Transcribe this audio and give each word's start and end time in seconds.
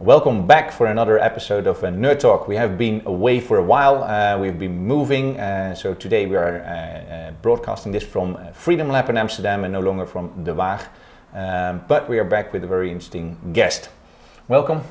Welcome 0.00 0.46
back 0.46 0.72
for 0.72 0.88
another 0.88 1.18
episode 1.18 1.66
of 1.66 1.82
uh, 1.82 1.86
Nerd 1.86 2.20
Talk. 2.20 2.46
We 2.46 2.56
have 2.56 2.76
been 2.76 3.00
away 3.06 3.40
for 3.40 3.56
a 3.56 3.62
while. 3.62 4.04
Uh, 4.04 4.38
we've 4.38 4.58
been 4.58 4.76
moving, 4.76 5.40
uh, 5.40 5.74
so 5.74 5.94
today 5.94 6.26
we 6.26 6.36
are 6.36 6.58
uh, 6.58 6.68
uh, 6.68 7.30
broadcasting 7.40 7.92
this 7.92 8.02
from 8.04 8.36
Freedom 8.52 8.88
Lab 8.88 9.08
in 9.08 9.16
Amsterdam 9.16 9.64
and 9.64 9.72
no 9.72 9.80
longer 9.80 10.04
from 10.04 10.44
De 10.44 10.52
Waag. 10.52 10.86
Um, 11.32 11.82
but 11.88 12.10
we 12.10 12.18
are 12.18 12.24
back 12.24 12.52
with 12.52 12.62
a 12.62 12.66
very 12.66 12.90
interesting 12.90 13.38
guest. 13.54 13.88
Welcome. 14.48 14.82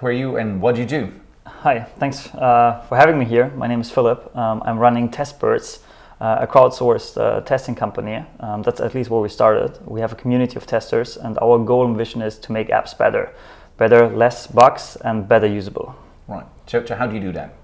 Who 0.00 0.06
are 0.08 0.12
you 0.12 0.36
and 0.36 0.60
what 0.60 0.74
do 0.74 0.82
you 0.82 0.86
do? 0.86 1.14
Hi, 1.46 1.86
thanks 1.98 2.26
uh, 2.34 2.84
for 2.90 2.96
having 2.96 3.18
me 3.18 3.24
here. 3.24 3.48
My 3.56 3.68
name 3.68 3.80
is 3.80 3.90
Philip. 3.90 4.36
Um, 4.36 4.62
I'm 4.66 4.78
running 4.78 5.08
TestBirds, 5.08 5.78
uh, 6.20 6.40
a 6.40 6.46
crowdsourced 6.46 7.16
uh, 7.16 7.40
testing 7.40 7.74
company. 7.74 8.22
Um, 8.40 8.60
that's 8.60 8.82
at 8.82 8.94
least 8.94 9.08
where 9.08 9.22
we 9.22 9.30
started. 9.30 9.78
We 9.86 10.02
have 10.02 10.12
a 10.12 10.16
community 10.16 10.56
of 10.56 10.66
testers, 10.66 11.16
and 11.16 11.38
our 11.40 11.58
goal 11.58 11.86
and 11.86 11.96
vision 11.96 12.20
is 12.20 12.36
to 12.40 12.52
make 12.52 12.68
apps 12.68 12.96
better 12.96 13.32
better, 13.80 14.06
less 14.08 14.46
bugs, 14.46 14.96
and 15.04 15.26
better 15.26 15.46
usable. 15.46 15.96
Right. 16.28 16.46
So, 16.66 16.84
so 16.84 16.94
how 16.94 17.06
do 17.06 17.14
you 17.14 17.20
do 17.20 17.32
that? 17.32 17.54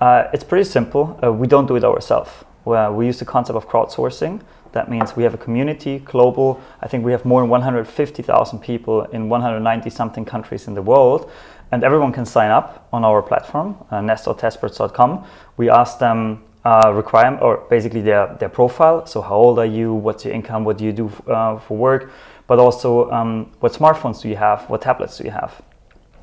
Uh, 0.00 0.28
it's 0.34 0.44
pretty 0.44 0.64
simple. 0.64 1.16
Uh, 1.22 1.32
we 1.32 1.46
don't 1.46 1.66
do 1.66 1.76
it 1.76 1.84
ourselves. 1.84 2.30
We 2.64 3.06
use 3.06 3.18
the 3.18 3.24
concept 3.24 3.56
of 3.56 3.68
crowdsourcing. 3.68 4.40
That 4.72 4.90
means 4.90 5.16
we 5.16 5.22
have 5.22 5.34
a 5.34 5.38
community, 5.38 6.00
global. 6.00 6.60
I 6.80 6.88
think 6.88 7.04
we 7.04 7.12
have 7.12 7.24
more 7.24 7.40
than 7.42 7.50
150,000 7.50 8.58
people 8.58 9.02
in 9.12 9.28
190 9.28 9.90
something 9.90 10.24
countries 10.24 10.66
in 10.66 10.74
the 10.74 10.82
world, 10.82 11.30
and 11.70 11.84
everyone 11.84 12.12
can 12.12 12.26
sign 12.26 12.50
up 12.50 12.88
on 12.92 13.04
our 13.04 13.22
platform, 13.22 13.76
uh, 13.90 14.00
nest.testbirds.com. 14.00 15.24
We 15.56 15.70
ask 15.70 15.98
them 15.98 16.42
uh, 16.64 16.92
requirement 16.94 17.42
or 17.42 17.66
basically 17.68 18.00
their 18.00 18.36
their 18.38 18.48
profile. 18.48 19.06
So 19.06 19.20
how 19.20 19.36
old 19.36 19.58
are 19.58 19.66
you? 19.66 19.92
What's 19.92 20.24
your 20.24 20.34
income? 20.34 20.64
What 20.64 20.78
do 20.78 20.84
you 20.84 20.92
do 20.92 21.08
uh, 21.26 21.58
for 21.58 21.76
work? 21.76 22.10
But 22.46 22.58
also 22.58 23.10
um, 23.10 23.50
what 23.60 23.72
smartphones 23.72 24.22
do 24.22 24.28
you 24.28 24.36
have, 24.36 24.68
what 24.68 24.82
tablets 24.82 25.18
do 25.18 25.24
you 25.24 25.30
have. 25.30 25.62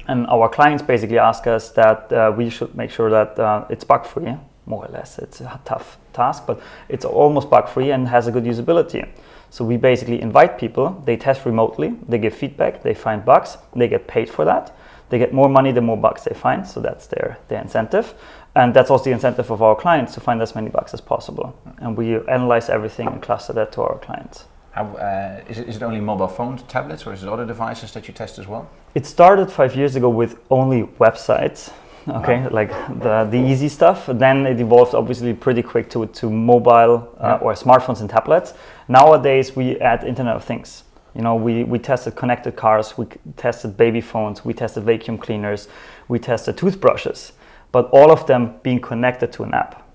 And 0.07 0.25
our 0.27 0.49
clients 0.49 0.81
basically 0.81 1.19
ask 1.19 1.45
us 1.45 1.69
that 1.71 2.11
uh, 2.11 2.33
we 2.35 2.49
should 2.49 2.75
make 2.75 2.89
sure 2.89 3.09
that 3.09 3.39
uh, 3.39 3.65
it's 3.69 3.83
bug 3.83 4.05
free, 4.05 4.35
more 4.65 4.85
or 4.85 4.91
less. 4.91 5.19
It's 5.19 5.41
a 5.41 5.59
tough 5.65 5.97
task, 6.13 6.43
but 6.47 6.61
it's 6.87 7.05
almost 7.05 7.49
bug 7.49 7.69
free 7.69 7.91
and 7.91 8.07
has 8.07 8.27
a 8.27 8.31
good 8.31 8.43
usability. 8.43 9.07
So 9.51 9.65
we 9.65 9.77
basically 9.77 10.21
invite 10.21 10.57
people, 10.59 11.01
they 11.05 11.17
test 11.17 11.45
remotely, 11.45 11.95
they 12.07 12.19
give 12.19 12.33
feedback, 12.35 12.83
they 12.83 12.93
find 12.93 13.25
bugs, 13.25 13.57
they 13.75 13.87
get 13.87 14.07
paid 14.07 14.29
for 14.29 14.45
that. 14.45 14.75
They 15.09 15.17
get 15.17 15.33
more 15.33 15.49
money 15.49 15.71
the 15.71 15.81
more 15.81 15.97
bugs 15.97 16.23
they 16.23 16.35
find, 16.35 16.67
so 16.67 16.79
that's 16.79 17.07
their, 17.07 17.37
their 17.47 17.61
incentive. 17.61 18.13
And 18.55 18.73
that's 18.73 18.91
also 18.91 19.05
the 19.05 19.11
incentive 19.11 19.51
of 19.51 19.61
our 19.61 19.75
clients 19.75 20.13
to 20.13 20.19
find 20.19 20.41
as 20.41 20.53
many 20.53 20.69
bugs 20.69 20.93
as 20.93 21.01
possible. 21.01 21.55
And 21.77 21.97
we 21.97 22.15
analyze 22.27 22.69
everything 22.69 23.07
and 23.07 23.21
cluster 23.21 23.53
that 23.53 23.71
to 23.73 23.81
our 23.81 23.97
clients. 23.97 24.45
How, 24.79 24.85
uh, 24.95 25.43
is, 25.49 25.59
it, 25.59 25.67
is 25.67 25.75
it 25.75 25.83
only 25.83 25.99
mobile 25.99 26.29
phones, 26.29 26.61
tablets, 26.63 27.05
or 27.05 27.11
is 27.11 27.21
it 27.21 27.27
other 27.27 27.45
devices 27.45 27.91
that 27.91 28.07
you 28.07 28.13
test 28.13 28.39
as 28.39 28.47
well? 28.47 28.69
It 28.95 29.05
started 29.05 29.51
five 29.51 29.75
years 29.75 29.97
ago 29.97 30.07
with 30.07 30.39
only 30.49 30.83
websites, 31.01 31.73
okay, 32.07 32.43
wow. 32.43 32.49
like 32.49 32.69
the, 33.01 33.27
the 33.29 33.37
easy 33.37 33.67
stuff. 33.67 34.05
Then 34.07 34.45
it 34.45 34.57
evolved 34.57 34.95
obviously 34.95 35.33
pretty 35.33 35.63
quick 35.63 35.89
to, 35.89 36.05
to 36.05 36.29
mobile 36.29 37.13
uh, 37.17 37.27
yeah. 37.27 37.37
or 37.39 37.55
smartphones 37.55 37.99
and 37.99 38.09
tablets. 38.09 38.53
Nowadays 38.87 39.53
we 39.53 39.77
add 39.81 40.05
Internet 40.05 40.37
of 40.37 40.45
Things. 40.45 40.85
You 41.13 41.23
know, 41.23 41.35
we, 41.35 41.65
we 41.65 41.77
tested 41.77 42.15
connected 42.15 42.55
cars, 42.55 42.97
we 42.97 43.07
tested 43.35 43.75
baby 43.75 43.99
phones, 43.99 44.45
we 44.45 44.53
tested 44.53 44.85
vacuum 44.85 45.17
cleaners, 45.17 45.67
we 46.07 46.19
tested 46.19 46.55
toothbrushes, 46.55 47.33
but 47.73 47.89
all 47.89 48.13
of 48.13 48.27
them 48.27 48.55
being 48.63 48.79
connected 48.79 49.33
to 49.33 49.43
an 49.43 49.53
app. 49.53 49.85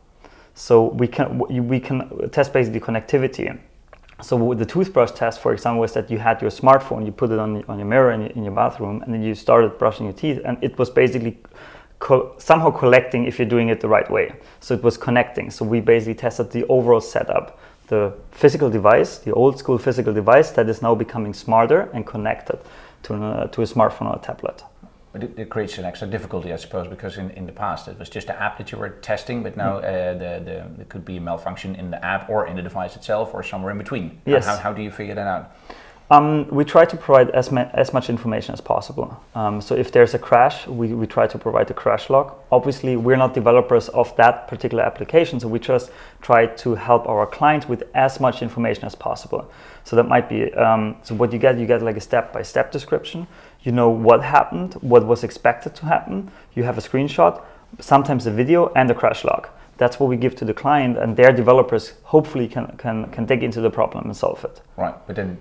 So 0.53 0.89
we 0.89 1.09
can 1.09 1.39
we 1.39 1.81
can 1.81 2.29
test 2.31 2.53
basically 2.53 2.81
connectivity 2.81 3.59
so 4.23 4.55
the 4.55 4.65
toothbrush 4.65 5.11
test, 5.11 5.41
for 5.41 5.53
example, 5.53 5.81
was 5.81 5.93
that 5.95 6.11
you 6.11 6.19
had 6.19 6.41
your 6.41 6.51
smartphone, 6.51 7.05
you 7.05 7.13
put 7.13 7.31
it 7.31 7.39
on, 7.39 7.65
on 7.69 7.79
your 7.79 7.89
mirror 7.89 8.13
in 8.13 8.21
your, 8.23 8.31
in 8.31 8.45
your 8.45 8.55
bathroom, 8.55 9.03
and 9.03 9.13
then 9.13 9.23
you 9.23 9.35
started 9.35 9.77
brushing 9.79 10.07
your 10.07 10.13
teeth, 10.13 10.41
and 10.45 10.57
it 10.63 10.79
was 10.79 10.89
basically 10.89 11.39
co- 11.99 12.35
somehow 12.39 12.71
collecting 12.71 13.25
if 13.25 13.39
you're 13.39 13.49
doing 13.49 13.71
it 13.71 13.81
the 13.81 13.89
right 13.89 14.09
way. 14.11 14.33
So 14.61 14.75
it 14.75 14.83
was 14.83 14.97
connecting. 14.97 15.51
So 15.51 15.65
we 15.65 15.81
basically 15.81 16.15
tested 16.15 16.51
the 16.53 16.65
overall 16.67 17.01
setup, 17.01 17.59
the 17.89 18.15
physical 18.31 18.71
device, 18.71 19.19
the 19.19 19.33
old 19.33 19.59
school 19.59 19.79
physical 19.79 20.13
device 20.13 20.51
that 20.53 20.69
is 20.69 20.81
now 20.81 20.95
becoming 20.95 21.35
smarter 21.35 21.91
and 21.93 22.07
connected 22.07 22.59
to, 23.05 23.15
uh, 23.15 23.47
to 23.49 23.63
a 23.63 23.65
smartphone 23.65 24.07
or 24.13 24.17
a 24.17 24.21
tablet. 24.21 24.63
But 25.15 25.23
it, 25.23 25.39
it, 25.39 25.49
creates 25.49 25.79
an 25.79 25.85
extra 25.85 26.09
difficulty, 26.09 26.53
I 26.53 26.57
suppose, 26.57 26.89
because 26.89 27.19
in, 27.19 27.31
in 27.31 27.47
the 27.47 27.53
past 27.53 27.87
it 27.87 27.97
was 28.01 28.11
just 28.11 28.27
the 28.27 28.43
app 28.43 28.59
that 28.59 28.73
you 28.73 28.79
were 28.79 28.91
testing, 28.91 29.45
but 29.45 29.57
now 29.57 29.75
mm. 29.75 29.85
uh, 29.85 30.13
the, 30.15 30.45
the, 30.45 30.65
there 30.77 30.87
could 30.89 31.05
be 31.05 31.19
a 31.19 31.21
malfunction 31.21 31.77
in 31.77 31.93
the 31.93 32.05
app 32.05 32.29
or 32.29 32.49
in 32.49 32.57
the 32.57 32.63
device 32.63 32.97
itself 32.97 33.33
or 33.33 33.45
somewhere 33.45 33.71
in 33.71 33.79
between. 33.79 34.21
Yes. 34.27 34.45
How, 34.45 34.57
how 34.57 34.73
do 34.73 34.83
you 34.83 34.91
figure 34.91 35.15
that 35.15 35.29
out? 35.29 35.57
Um, 36.11 36.49
we 36.49 36.65
try 36.65 36.85
to 36.85 36.97
provide 36.97 37.31
as, 37.31 37.51
ma- 37.51 37.71
as 37.73 37.93
much 37.95 38.11
information 38.11 38.53
as 38.53 38.61
possible. 38.61 39.19
Um, 39.35 39.61
so 39.61 39.75
if 39.75 39.91
there's 39.91 40.15
a 40.15 40.19
crash, 40.19 40.67
we, 40.67 40.89
we 40.89 41.07
try 41.07 41.27
to 41.27 41.39
provide 41.39 41.69
the 41.69 41.75
crash 41.75 42.11
log. 42.11 42.35
Obviously, 42.53 42.97
we're 42.97 43.17
not 43.17 43.33
developers 43.35 43.89
of 43.91 44.15
that 44.17 44.47
particular 44.47 44.83
application, 44.83 45.41
so 45.41 45.49
we 45.49 45.59
just 45.59 45.91
try 46.21 46.47
to 46.47 46.75
help 46.75 47.09
our 47.09 47.27
clients 47.27 47.69
with 47.69 47.85
as 47.95 48.21
much 48.21 48.43
information 48.43 48.85
as 48.85 48.95
possible. 48.95 49.51
So 49.85 49.97
that 49.97 50.05
might 50.05 50.29
be 50.29 50.53
um, 50.55 50.97
so 51.03 51.15
what 51.15 51.33
you 51.33 51.39
get, 51.39 51.59
you 51.59 51.67
get 51.67 51.83
like 51.83 51.97
a 51.97 52.01
step-by-step 52.01 52.71
description 52.71 53.27
you 53.65 53.73
know 53.73 53.89
what 53.89 54.23
happened, 54.23 54.75
what 54.75 55.07
was 55.07 55.25
expected 55.25 55.75
to 55.77 55.87
happen. 55.87 56.31
You 56.55 56.65
have 56.65 56.79
a 56.79 56.83
screenshot, 56.83 57.43
sometimes 57.81 58.27
a 58.27 58.31
video, 58.31 58.73
and 58.77 58.91
a 58.91 58.95
crash 58.95 59.25
log. 59.25 59.49
That's 59.77 59.99
what 59.99 60.09
we 60.09 60.17
give 60.17 60.37
to 60.37 60.45
the 60.45 60.55
client, 60.55 60.99
and 60.99 61.17
their 61.17 61.33
developers 61.33 61.95
hopefully 62.05 62.47
can 62.47 62.77
can, 62.77 63.11
can 63.11 63.27
dig 63.27 63.43
into 63.43 63.61
the 63.61 63.71
problem 63.71 64.05
and 64.05 64.17
solve 64.17 64.45
it. 64.45 64.61
Right, 64.77 64.95
but 65.07 65.17
then 65.17 65.39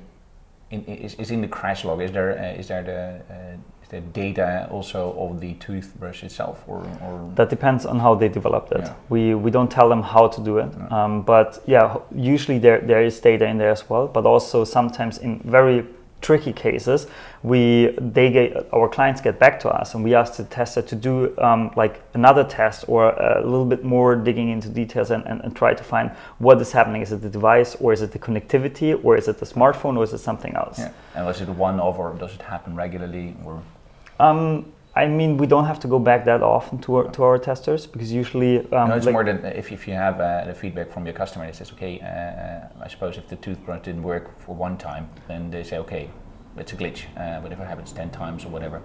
in, 0.72 0.84
is, 0.86 1.14
is 1.16 1.30
in 1.30 1.42
the 1.42 1.48
crash 1.48 1.86
log 1.86 2.02
is 2.02 2.12
there 2.12 2.32
uh, 2.40 2.60
is 2.60 2.68
there 2.68 2.84
the 2.84 3.34
uh, 3.34 3.58
is 3.84 3.90
there 3.90 4.02
data 4.14 4.68
also 4.72 5.14
of 5.20 5.40
the 5.40 5.54
toothbrush 5.56 6.24
itself, 6.24 6.64
or, 6.68 6.78
or? 7.04 7.32
that 7.36 7.50
depends 7.50 7.86
on 7.86 8.00
how 8.00 8.16
they 8.16 8.30
developed 8.30 8.72
it. 8.72 8.82
Yeah. 8.86 8.94
We 9.10 9.36
we 9.36 9.52
don't 9.52 9.70
tell 9.70 9.90
them 9.90 10.02
how 10.02 10.28
to 10.30 10.42
do 10.42 10.58
it, 10.58 10.92
um, 10.92 11.22
but 11.22 11.62
yeah, 11.68 11.98
usually 12.16 12.58
there 12.60 12.82
there 12.82 13.04
is 13.04 13.20
data 13.20 13.46
in 13.46 13.58
there 13.58 13.72
as 13.72 13.90
well, 13.90 14.08
but 14.08 14.26
also 14.26 14.64
sometimes 14.64 15.20
in 15.20 15.40
very 15.44 15.86
tricky 16.24 16.54
cases, 16.54 17.06
we 17.44 17.96
they 18.00 18.32
get 18.32 18.68
our 18.74 18.90
clients 18.90 19.22
get 19.22 19.38
back 19.38 19.60
to 19.60 19.70
us 19.70 19.94
and 19.94 20.04
we 20.04 20.16
ask 20.16 20.38
the 20.38 20.46
tester 20.46 20.82
to 20.82 20.96
do 20.96 21.38
um, 21.40 21.72
like 21.76 22.02
another 22.14 22.44
test 22.44 22.86
or 22.88 23.10
a 23.10 23.42
little 23.44 23.66
bit 23.66 23.84
more 23.84 24.16
digging 24.16 24.50
into 24.50 24.70
details 24.70 25.12
and, 25.12 25.24
and, 25.26 25.42
and, 25.42 25.56
try 25.56 25.74
to 25.74 25.84
find 25.84 26.10
what 26.40 26.60
is 26.62 26.72
happening. 26.72 27.02
Is 27.02 27.12
it 27.12 27.22
the 27.22 27.30
device 27.30 27.76
or 27.76 27.94
is 27.94 28.02
it 28.02 28.12
the 28.12 28.20
connectivity 28.20 29.00
or 29.04 29.18
is 29.18 29.28
it 29.28 29.38
the 29.38 29.46
smartphone 29.46 29.98
or 29.98 30.04
is 30.04 30.14
it 30.14 30.20
something 30.20 30.56
else? 30.56 30.80
Yeah. 30.80 30.92
And 31.16 31.26
was 31.26 31.42
it 31.42 31.50
one 31.50 31.80
off 31.80 32.00
or 32.00 32.14
does 32.14 32.34
it 32.34 32.42
happen 32.42 32.76
regularly 32.76 33.36
or? 33.46 33.62
Um, 34.20 34.72
I 34.96 35.08
mean, 35.08 35.38
we 35.38 35.48
don't 35.48 35.66
have 35.66 35.80
to 35.80 35.88
go 35.88 35.98
back 35.98 36.24
that 36.26 36.44
often 36.44 36.78
to 36.80 36.96
our, 36.98 37.12
to 37.12 37.24
our 37.24 37.40
testers 37.40 37.88
because 37.88 38.12
usually. 38.12 38.60
Um, 38.72 38.90
no, 38.90 38.96
it's 38.96 39.06
like 39.06 39.14
more 39.14 39.24
than 39.24 39.44
if, 39.46 39.72
if 39.72 39.88
you 39.88 39.96
have 39.96 40.20
uh, 40.20 40.46
the 40.46 40.54
feedback 40.54 40.92
from 40.92 41.06
your 41.06 41.16
customer 41.16 41.48
that 41.48 41.56
says, 41.56 41.72
okay, 41.72 42.00
uh, 42.00 42.84
I 42.84 42.88
suppose 42.88 43.18
if 43.18 43.28
the 43.28 43.36
toothbrush 43.38 43.82
didn't 43.84 44.04
work 44.04 44.40
for 44.40 44.54
one 44.54 44.78
time, 44.78 45.10
then 45.28 45.50
they 45.50 45.64
say, 45.64 45.80
okay, 45.80 46.10
it's 46.58 46.74
a 46.74 46.76
glitch, 46.76 47.06
uh, 47.18 47.42
but 47.42 47.52
if 47.52 47.60
it 47.60 47.68
happens 47.68 47.92
10 47.92 48.12
times 48.12 48.46
or 48.46 48.50
whatever. 48.50 48.82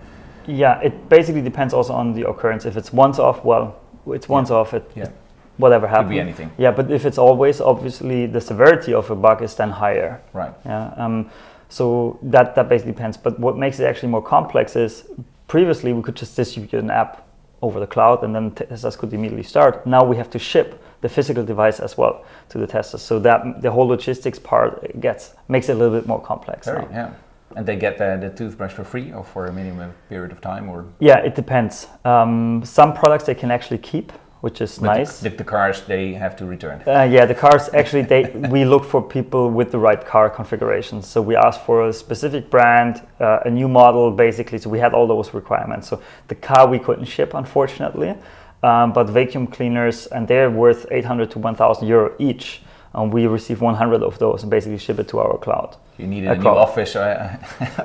Yeah, 0.47 0.81
it 0.81 1.11
basically 1.11 1.43
depends 1.43 1.75
also 1.75 1.93
on 1.93 2.15
the 2.15 2.27
occurrence. 2.27 2.65
If 2.65 2.79
it's 2.79 2.91
once 2.91 3.19
off, 3.19 3.45
well, 3.45 3.79
it's 4.07 4.31
once 4.31 4.49
yeah. 4.49 4.57
off, 4.57 4.73
it, 4.73 4.91
yeah. 4.97 5.11
whatever 5.59 5.87
happens. 5.87 6.09
Could 6.09 6.15
be 6.15 6.21
anything. 6.21 6.51
Yeah, 6.57 6.71
but 6.71 6.91
if 6.91 7.05
it's 7.05 7.19
always, 7.19 7.61
obviously 7.61 8.25
the 8.25 8.41
severity 8.41 8.95
of 8.95 9.11
a 9.11 9.15
bug 9.15 9.43
is 9.43 9.55
then 9.55 9.69
higher. 9.69 10.23
Right. 10.33 10.55
Yeah. 10.65 10.95
Um, 10.97 11.31
so 11.69 12.19
that, 12.23 12.55
that 12.55 12.71
basically 12.71 12.93
depends. 12.93 13.19
But 13.19 13.39
what 13.39 13.59
makes 13.59 13.79
it 13.79 13.85
actually 13.85 14.09
more 14.09 14.23
complex 14.23 14.75
is 14.75 15.05
previously 15.49 15.93
we 15.93 16.03
could 16.03 16.15
just 16.15 16.37
distribute 16.37 16.75
an 16.75 16.91
app 16.91 17.27
over 17.61 17.81
the 17.81 17.87
cloud 17.87 18.23
and 18.23 18.35
then 18.35 18.53
testers 18.53 18.97
could 18.97 19.13
immediately 19.13 19.43
start. 19.43 19.85
Now 19.87 20.05
we 20.05 20.17
have 20.17 20.31
to 20.31 20.39
ship 20.39 20.81
the 21.01 21.09
physical 21.09 21.45
device 21.45 21.81
as 21.81 21.99
well 21.99 22.25
to 22.51 22.59
the 22.59 22.67
testers. 22.67 23.03
So 23.03 23.19
that 23.21 23.63
the 23.63 23.71
whole 23.71 23.87
logistics 23.87 24.39
part 24.39 25.01
gets 25.01 25.35
makes 25.49 25.69
it 25.69 25.73
a 25.73 25.75
little 25.75 25.99
bit 25.99 26.07
more 26.07 26.21
complex. 26.21 26.67
Very, 26.67 26.85
yeah. 26.91 27.13
And 27.57 27.67
they 27.67 27.77
get 27.77 27.99
the, 27.99 28.19
the, 28.21 28.31
toothbrush 28.31 28.73
for 28.73 28.85
free 28.85 29.11
or 29.13 29.25
for 29.25 29.47
a 29.47 29.53
minimum 29.53 29.95
period 30.11 30.33
of 30.33 30.41
time, 30.41 30.69
or 30.69 30.85
yeah, 31.01 31.19
it 31.19 31.35
depends. 31.35 31.89
Um, 32.05 32.63
some 32.65 32.93
products 32.93 33.25
they 33.25 33.35
can 33.35 33.51
actually 33.51 33.79
keep, 33.79 34.13
which 34.41 34.61
is 34.61 34.81
nice. 34.81 35.21
The, 35.21 35.31
the, 35.31 35.45
cars 35.45 35.83
they 35.83 36.13
have 36.15 36.37
to 36.37 36.47
return. 36.47 36.83
Uh, 36.87 37.03
yeah, 37.11 37.27
the 37.27 37.35
cars 37.35 37.69
actually 37.75 38.03
they 38.03 38.31
we 38.51 38.65
look 38.65 38.85
for 38.85 39.03
people 39.03 39.51
with 39.51 39.73
the 39.73 39.79
right 39.79 40.05
car 40.05 40.31
configurations. 40.31 41.09
So 41.09 41.21
we 41.21 41.35
ask 41.35 41.61
for 41.61 41.89
a 41.89 41.93
specific 41.93 42.49
brand, 42.51 43.03
uh, 43.21 43.41
a 43.45 43.51
new 43.51 43.69
model, 43.69 44.11
basically. 44.11 44.59
So 44.59 44.71
we 44.71 44.79
had 44.79 44.95
all 44.95 45.07
those 45.07 45.35
requirements. 45.35 45.89
So 45.89 46.01
the 46.29 46.37
car 46.37 46.69
we 46.69 46.79
couldn't 46.79 47.07
ship, 47.07 47.35
unfortunately, 47.35 48.15
um, 48.63 48.93
but 48.93 49.09
vacuum 49.09 49.47
cleaners 49.47 50.07
and 50.07 50.29
they're 50.29 50.51
worth 50.51 50.87
800 50.91 51.31
to 51.33 51.39
1,000 51.39 51.87
euro 51.89 52.15
each 52.19 52.63
and 52.95 53.13
we 53.13 53.27
receive 53.27 53.61
100 53.61 54.03
of 54.03 54.19
those 54.19 54.43
and 54.43 54.51
basically 54.51 54.79
ship 54.79 54.99
it 54.99 55.09
to 55.09 55.19
our 55.19 55.37
cloud. 55.39 55.77
You 55.99 56.07
need 56.07 56.27
a, 56.27 56.37
new 56.37 56.49
office 56.49 56.95
uh, 56.95 57.37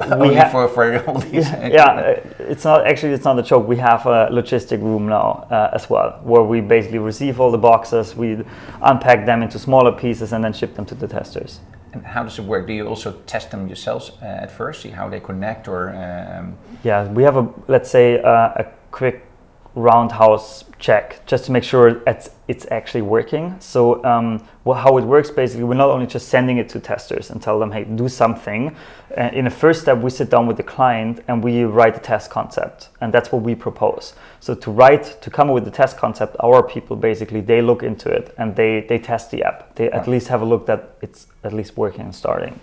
only 0.12 0.36
ha- 0.36 0.50
for, 0.50 0.68
for 0.68 1.04
all 1.07 1.18
these. 1.18 1.50
Yeah, 1.50 1.68
yeah, 1.77 2.00
it's 2.38 2.63
not 2.63 2.86
actually 2.86 3.13
it's 3.13 3.25
not 3.25 3.39
a 3.39 3.42
joke. 3.42 3.68
We 3.68 3.77
have 3.77 4.06
a 4.06 4.30
logistic 4.31 4.83
room 4.83 5.07
now 5.07 5.48
uh, 5.50 5.71
as 5.74 5.89
well, 5.89 6.19
where 6.24 6.44
we 6.44 6.62
basically 6.62 7.00
receive 7.00 7.39
all 7.39 7.50
the 7.50 7.57
boxes, 7.57 8.15
we 8.15 8.44
unpack 8.83 9.25
them 9.25 9.42
into 9.42 9.57
smaller 9.57 9.92
pieces, 9.92 10.31
and 10.31 10.44
then 10.44 10.54
ship 10.54 10.75
them 10.75 10.86
to 10.86 10.95
the 10.95 11.07
testers. 11.07 11.60
And 11.94 12.06
how 12.06 12.21
does 12.21 12.38
it 12.38 12.45
work? 12.45 12.68
Do 12.68 12.74
you 12.74 12.88
also 12.88 13.13
test 13.25 13.50
them 13.50 13.68
yourselves 13.68 14.12
uh, 14.21 14.25
at 14.25 14.51
first, 14.51 14.83
see 14.83 14.89
how 14.89 15.09
they 15.09 15.19
connect, 15.19 15.68
or? 15.68 15.89
Um... 15.95 16.56
Yeah, 16.83 17.07
we 17.12 17.24
have 17.24 17.38
a 17.38 17.51
let's 17.68 17.89
say 17.89 18.21
uh, 18.21 18.54
a 18.56 18.66
quick 18.92 19.25
roundhouse 19.75 20.65
check 20.79 21.25
just 21.25 21.45
to 21.45 21.51
make 21.51 21.63
sure 21.63 22.01
it's, 22.05 22.29
it's 22.47 22.67
actually 22.69 23.01
working. 23.01 23.55
So 23.59 24.03
um, 24.03 24.45
well, 24.65 24.77
how 24.77 24.97
it 24.97 25.03
works 25.03 25.31
basically, 25.31 25.63
we're 25.63 25.75
not 25.75 25.89
only 25.89 26.05
just 26.05 26.27
sending 26.27 26.57
it 26.57 26.69
to 26.69 26.79
testers 26.79 27.31
and 27.31 27.41
tell 27.41 27.59
them, 27.59 27.71
hey, 27.71 27.85
do 27.85 28.07
something. 28.07 28.75
Uh, 29.17 29.29
in 29.33 29.45
the 29.45 29.51
first 29.51 29.81
step, 29.81 29.97
we 29.99 30.09
sit 30.09 30.29
down 30.29 30.45
with 30.45 30.57
the 30.57 30.63
client 30.63 31.23
and 31.27 31.43
we 31.43 31.63
write 31.63 31.95
the 31.95 31.99
test 31.99 32.29
concept, 32.29 32.89
and 33.01 33.13
that's 33.13 33.31
what 33.31 33.41
we 33.41 33.55
propose. 33.55 34.13
So 34.39 34.55
to 34.55 34.71
write, 34.71 35.21
to 35.21 35.29
come 35.29 35.49
up 35.49 35.53
with 35.53 35.65
the 35.65 35.71
test 35.71 35.97
concept, 35.97 36.35
our 36.41 36.61
people 36.63 36.95
basically 36.95 37.41
they 37.41 37.61
look 37.61 37.81
into 37.83 38.09
it 38.09 38.33
and 38.37 38.55
they 38.55 38.85
they 38.87 38.99
test 38.99 39.31
the 39.31 39.43
app. 39.43 39.75
They 39.75 39.89
at 39.91 40.07
least 40.07 40.27
have 40.27 40.41
a 40.41 40.45
look 40.45 40.65
that 40.65 40.95
it's 41.01 41.27
at 41.43 41.53
least 41.53 41.77
working 41.77 42.01
and 42.01 42.15
starting. 42.15 42.59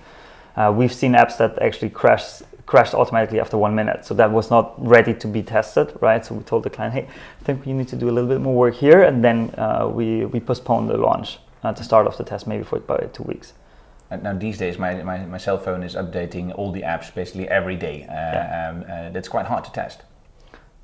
Uh, 0.57 0.73
we've 0.77 0.93
seen 0.93 1.13
apps 1.13 1.39
that 1.39 1.59
actually 1.63 1.91
crash 1.91 2.43
crashed 2.67 2.95
automatically 2.95 3.41
after 3.41 3.57
one 3.57 3.75
minute. 3.75 4.05
So 4.05 4.15
that 4.15 4.31
was 4.31 4.51
not 4.51 4.75
ready 4.79 5.15
to 5.15 5.29
be 5.29 5.43
tested, 5.43 5.93
right? 6.01 6.25
So 6.25 6.35
we 6.35 6.43
told 6.45 6.63
the 6.63 6.71
client, 6.71 6.95
hey, 6.95 7.09
I 7.41 7.45
think 7.45 7.67
you 7.67 7.75
need 7.75 7.89
to 7.89 7.97
do 7.97 8.09
a 8.09 8.13
little 8.13 8.29
bit 8.29 8.41
more 8.41 8.55
work 8.55 8.75
here. 8.75 9.03
And 9.03 9.23
then 9.23 9.55
uh, 9.59 9.89
we, 9.93 10.25
we 10.27 10.41
postponed 10.41 10.89
the 10.89 10.97
launch 10.97 11.39
at 11.63 11.77
the 11.77 11.85
start 11.85 12.07
of 12.07 12.17
the 12.17 12.25
test, 12.25 12.47
maybe 12.47 12.65
for 12.65 12.77
about 12.77 13.13
two 13.15 13.25
weeks. 13.25 13.53
And 14.11 14.23
now 14.23 14.35
these 14.35 14.59
days, 14.59 14.79
my, 14.79 15.03
my, 15.03 15.19
my 15.27 15.39
cell 15.39 15.59
phone 15.59 15.83
is 15.83 15.95
updating 15.95 16.53
all 16.57 16.73
the 16.73 16.83
apps 16.83 17.15
basically 17.15 17.49
every 17.49 17.77
day. 17.77 18.07
Uh, 18.09 18.13
yeah. 18.13 18.71
um, 18.71 18.85
uh, 18.89 19.11
that's 19.11 19.29
quite 19.29 19.47
hard 19.47 19.65
to 19.65 19.73
test. 19.73 20.03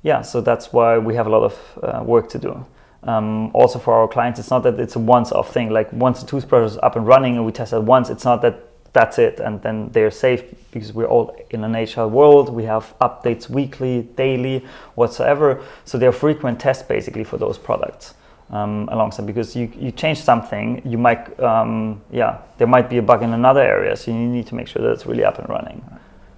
Yeah, 0.01 0.21
so 0.21 0.41
that's 0.41 0.71
why 0.71 0.97
we 0.97 1.15
have 1.15 1.27
a 1.27 1.29
lot 1.29 1.43
of 1.43 1.79
uh, 1.83 2.03
work 2.03 2.29
to 2.29 2.39
do. 2.39 2.65
Um, 3.03 3.51
also 3.53 3.79
for 3.79 3.93
our 3.93 4.07
clients, 4.07 4.39
it's 4.39 4.49
not 4.49 4.63
that 4.63 4.79
it's 4.79 4.95
a 4.95 4.99
once-off 4.99 5.53
thing. 5.53 5.69
Like 5.69 5.91
once 5.91 6.21
the 6.21 6.27
toothbrush 6.27 6.71
is 6.71 6.77
up 6.77 6.95
and 6.95 7.05
running 7.05 7.35
and 7.35 7.45
we 7.45 7.51
test 7.51 7.73
it 7.73 7.83
once, 7.83 8.09
it's 8.09 8.25
not 8.25 8.41
that 8.41 8.66
that's 8.97 9.19
it. 9.19 9.39
And 9.39 9.61
then 9.61 9.89
they're 9.91 10.11
safe 10.11 10.43
because 10.71 10.91
we're 10.91 11.11
all 11.15 11.35
in 11.51 11.63
an 11.63 11.75
agile 11.75 12.09
world. 12.09 12.49
We 12.49 12.63
have 12.63 12.85
updates 12.99 13.49
weekly 13.49 13.95
daily 14.15 14.65
whatsoever. 14.95 15.61
So 15.85 15.97
they're 15.97 16.19
frequent 16.25 16.59
tests 16.59 16.83
basically 16.83 17.23
for 17.23 17.37
those 17.37 17.57
products 17.57 18.15
um, 18.49 18.89
alongside 18.91 19.27
because 19.27 19.55
you, 19.55 19.71
you 19.77 19.91
change 19.91 20.19
something 20.21 20.81
you 20.85 20.97
might 20.97 21.39
um, 21.39 22.01
yeah 22.11 22.39
there 22.57 22.67
might 22.67 22.89
be 22.89 22.97
a 22.97 23.01
bug 23.01 23.21
in 23.23 23.33
another 23.33 23.61
area. 23.61 23.95
So 23.95 24.11
you 24.11 24.17
need 24.17 24.47
to 24.47 24.55
make 24.55 24.67
sure 24.67 24.81
that 24.81 24.91
it's 24.91 25.05
really 25.05 25.23
up 25.23 25.37
and 25.39 25.47
running. 25.49 25.79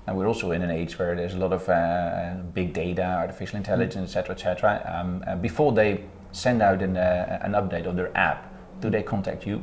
And 0.07 0.17
we're 0.17 0.27
also 0.27 0.51
in 0.51 0.63
an 0.63 0.71
age 0.71 0.97
where 0.97 1.15
there's 1.15 1.35
a 1.35 1.37
lot 1.37 1.53
of 1.53 1.69
uh, 1.69 2.33
big 2.53 2.73
data 2.73 3.03
artificial 3.03 3.57
intelligence 3.57 4.15
etc 4.15 4.35
etc 4.35 4.55
um, 4.95 5.41
before 5.41 5.71
they 5.71 6.03
send 6.31 6.61
out 6.61 6.81
an, 6.81 6.97
uh, 6.97 7.39
an 7.41 7.53
update 7.53 7.87
on 7.87 7.95
their 7.95 8.11
app 8.17 8.53
do 8.81 8.89
they 8.89 9.03
contact 9.03 9.45
you? 9.45 9.61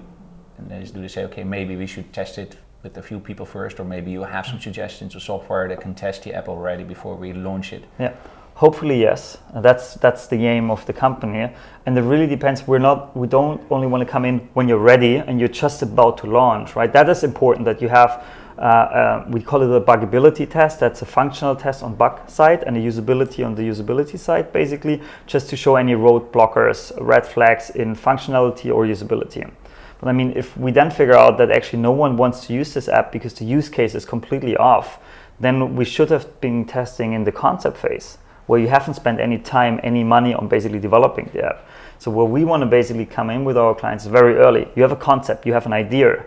And 0.59 0.69
do 0.69 1.01
they 1.01 1.09
say 1.09 1.25
okay 1.25 1.45
maybe 1.45 1.77
we 1.77 1.87
should 1.87 2.13
test 2.13 2.39
it 2.39 2.57
with 2.83 2.97
a 2.97 3.03
few 3.03 3.21
people 3.21 3.47
first, 3.47 3.81
or 3.81 3.85
maybe 3.85 4.11
you 4.11 4.23
have 4.23 4.47
some 4.47 4.61
suggestions 4.61 5.15
of 5.15 5.23
software 5.23 5.69
that 5.69 5.81
can 5.81 5.95
test 5.95 6.23
the 6.23 6.35
app 6.35 6.49
already 6.49 6.85
before 6.85 7.17
we 7.17 7.33
launch 7.33 7.73
it? 7.73 7.85
Yeah. 7.99 8.13
Hopefully, 8.57 9.03
yes. 9.03 9.37
That's 9.55 9.95
that's 9.95 10.29
the 10.29 10.47
aim 10.47 10.71
of 10.71 10.87
the 10.87 10.93
company, 10.95 11.51
and 11.85 11.99
it 11.99 12.01
really 12.01 12.27
depends. 12.27 12.67
We're 12.67 12.79
not. 12.79 13.15
We 13.15 13.27
don't 13.27 13.61
only 13.71 13.87
want 13.87 14.01
to 14.01 14.11
come 14.11 14.25
in 14.25 14.39
when 14.55 14.67
you're 14.67 14.79
ready 14.79 15.17
and 15.17 15.39
you're 15.39 15.57
just 15.63 15.83
about 15.83 16.17
to 16.19 16.27
launch, 16.27 16.75
right? 16.75 16.91
That 16.91 17.09
is 17.11 17.23
important 17.23 17.67
that 17.67 17.83
you 17.83 17.89
have. 17.89 18.25
Uh, 18.59 18.63
uh, 18.63 19.25
we 19.29 19.43
call 19.43 19.61
it 19.61 19.71
a 19.77 19.85
bugability 19.85 20.49
test. 20.49 20.81
That's 20.81 21.03
a 21.03 21.05
functional 21.05 21.55
test 21.55 21.83
on 21.83 21.95
bug 21.95 22.31
side 22.31 22.63
and 22.63 22.75
a 22.79 22.81
usability 22.81 23.45
on 23.45 23.55
the 23.55 23.61
usability 23.61 24.19
side, 24.19 24.51
basically, 24.55 25.03
just 25.27 25.51
to 25.51 25.57
show 25.57 25.77
any 25.77 25.95
road 25.95 26.33
blockers, 26.33 26.91
red 26.99 27.27
flags 27.27 27.69
in 27.69 27.95
functionality 27.95 28.75
or 28.75 28.87
usability. 28.87 29.53
But 30.01 30.09
I 30.09 30.13
mean, 30.13 30.33
if 30.37 30.57
we 30.57 30.73
then 30.73 30.91
figure 30.91 31.17
out 31.17 31.39
that 31.39 31.51
actually 31.51 31.81
no 31.81 31.93
one 31.93 32.17
wants 32.17 32.47
to 32.47 32.53
use 32.53 32.75
this 32.75 32.89
app 32.89 33.13
because 33.13 33.35
the 33.35 33.45
use 33.45 33.69
case 33.69 33.95
is 33.95 34.05
completely 34.05 34.57
off, 34.57 34.99
then 35.41 35.77
we 35.77 35.85
should 35.85 36.11
have 36.11 36.41
been 36.41 36.65
testing 36.65 37.13
in 37.13 37.25
the 37.25 37.33
concept 37.33 37.77
phase 37.77 38.19
where 38.47 38.61
you 38.61 38.69
haven't 38.69 38.95
spent 38.95 39.21
any 39.21 39.39
time, 39.39 39.81
any 39.83 40.05
money 40.05 40.33
on 40.33 40.49
basically 40.49 40.79
developing 40.79 41.29
the 41.33 41.45
app. 41.45 41.67
So 41.99 42.11
where 42.11 42.27
we 42.27 42.45
want 42.45 42.61
to 42.63 42.67
basically 42.67 43.07
come 43.07 43.31
in 43.31 43.45
with 43.45 43.57
our 43.57 43.75
clients 43.75 44.07
very 44.07 44.37
early. 44.37 44.69
You 44.77 44.83
have 44.83 44.93
a 44.93 44.97
concept, 44.97 45.47
you 45.47 45.53
have 45.53 45.67
an 45.67 45.73
idea 45.73 46.25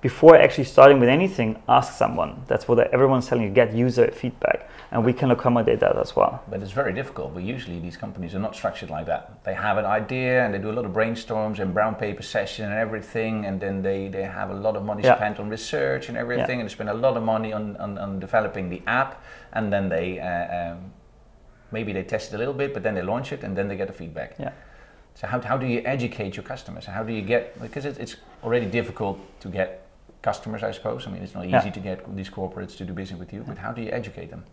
before 0.00 0.36
actually 0.36 0.64
starting 0.64 0.98
with 0.98 1.08
anything, 1.08 1.62
ask 1.68 1.92
someone. 1.92 2.42
That's 2.46 2.66
what 2.66 2.78
everyone's 2.92 3.26
telling 3.26 3.44
you. 3.44 3.50
Get 3.50 3.74
user 3.74 4.10
feedback, 4.10 4.69
and 4.92 5.04
we 5.04 5.12
can 5.12 5.30
accommodate 5.30 5.80
that 5.80 5.96
as 5.96 6.16
well. 6.16 6.42
But 6.48 6.62
it's 6.62 6.72
very 6.72 6.92
difficult. 6.92 7.34
But 7.34 7.44
usually 7.44 7.78
these 7.78 7.96
companies 7.96 8.34
are 8.34 8.40
not 8.40 8.56
structured 8.56 8.90
like 8.90 9.06
that. 9.06 9.44
They 9.44 9.54
have 9.54 9.78
an 9.78 9.84
idea 9.84 10.44
and 10.44 10.52
they 10.52 10.58
do 10.58 10.70
a 10.70 10.72
lot 10.72 10.84
of 10.84 10.92
brainstorms 10.92 11.60
and 11.60 11.72
brown 11.72 11.94
paper 11.94 12.22
session 12.22 12.64
and 12.66 12.74
everything, 12.74 13.46
and 13.46 13.60
then 13.60 13.82
they, 13.82 14.08
they 14.08 14.24
have 14.24 14.50
a 14.50 14.54
lot 14.54 14.76
of 14.76 14.84
money 14.84 15.02
yeah. 15.04 15.16
spent 15.16 15.38
on 15.38 15.48
research 15.48 16.08
and 16.08 16.18
everything, 16.18 16.58
yeah. 16.58 16.60
and 16.60 16.68
they 16.68 16.72
spend 16.72 16.90
a 16.90 16.94
lot 16.94 17.16
of 17.16 17.22
money 17.22 17.52
on, 17.52 17.76
on, 17.76 17.98
on 17.98 18.18
developing 18.18 18.68
the 18.68 18.82
app, 18.86 19.22
and 19.52 19.72
then 19.72 19.88
they 19.88 20.18
uh, 20.18 20.72
um, 20.72 20.92
maybe 21.70 21.92
they 21.92 22.02
test 22.02 22.32
it 22.32 22.36
a 22.36 22.38
little 22.38 22.54
bit, 22.54 22.74
but 22.74 22.82
then 22.82 22.94
they 22.94 23.02
launch 23.02 23.32
it, 23.32 23.44
and 23.44 23.56
then 23.56 23.68
they 23.68 23.76
get 23.76 23.86
the 23.86 23.92
feedback. 23.92 24.34
Yeah. 24.38 24.52
So 25.14 25.26
how, 25.26 25.40
how 25.40 25.56
do 25.56 25.66
you 25.66 25.82
educate 25.84 26.36
your 26.36 26.44
customers? 26.44 26.86
How 26.86 27.02
do 27.02 27.12
you 27.12 27.22
get 27.22 27.60
because 27.60 27.84
it, 27.84 27.98
it's 27.98 28.16
already 28.42 28.66
difficult 28.66 29.18
to 29.40 29.48
get 29.48 29.86
customers, 30.22 30.62
I 30.62 30.72
suppose. 30.72 31.06
I 31.06 31.10
mean, 31.10 31.22
it's 31.22 31.34
not 31.34 31.44
easy 31.44 31.52
yeah. 31.52 31.70
to 31.70 31.80
get 31.80 32.16
these 32.16 32.30
corporates 32.30 32.76
to 32.78 32.84
do 32.84 32.92
business 32.92 33.18
with 33.18 33.32
you, 33.32 33.44
but 33.46 33.58
how 33.58 33.72
do 33.72 33.82
you 33.82 33.90
educate 33.90 34.30
them? 34.30 34.44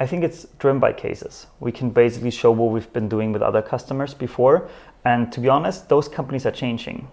I 0.00 0.06
think 0.06 0.24
it's 0.24 0.46
driven 0.58 0.80
by 0.80 0.92
cases. 0.92 1.46
We 1.60 1.70
can 1.70 1.90
basically 1.90 2.32
show 2.32 2.50
what 2.50 2.72
we've 2.72 2.92
been 2.92 3.08
doing 3.08 3.32
with 3.32 3.42
other 3.42 3.62
customers 3.62 4.12
before. 4.12 4.68
And 5.04 5.30
to 5.32 5.40
be 5.40 5.48
honest, 5.48 5.88
those 5.88 6.08
companies 6.08 6.46
are 6.46 6.50
changing. 6.50 7.08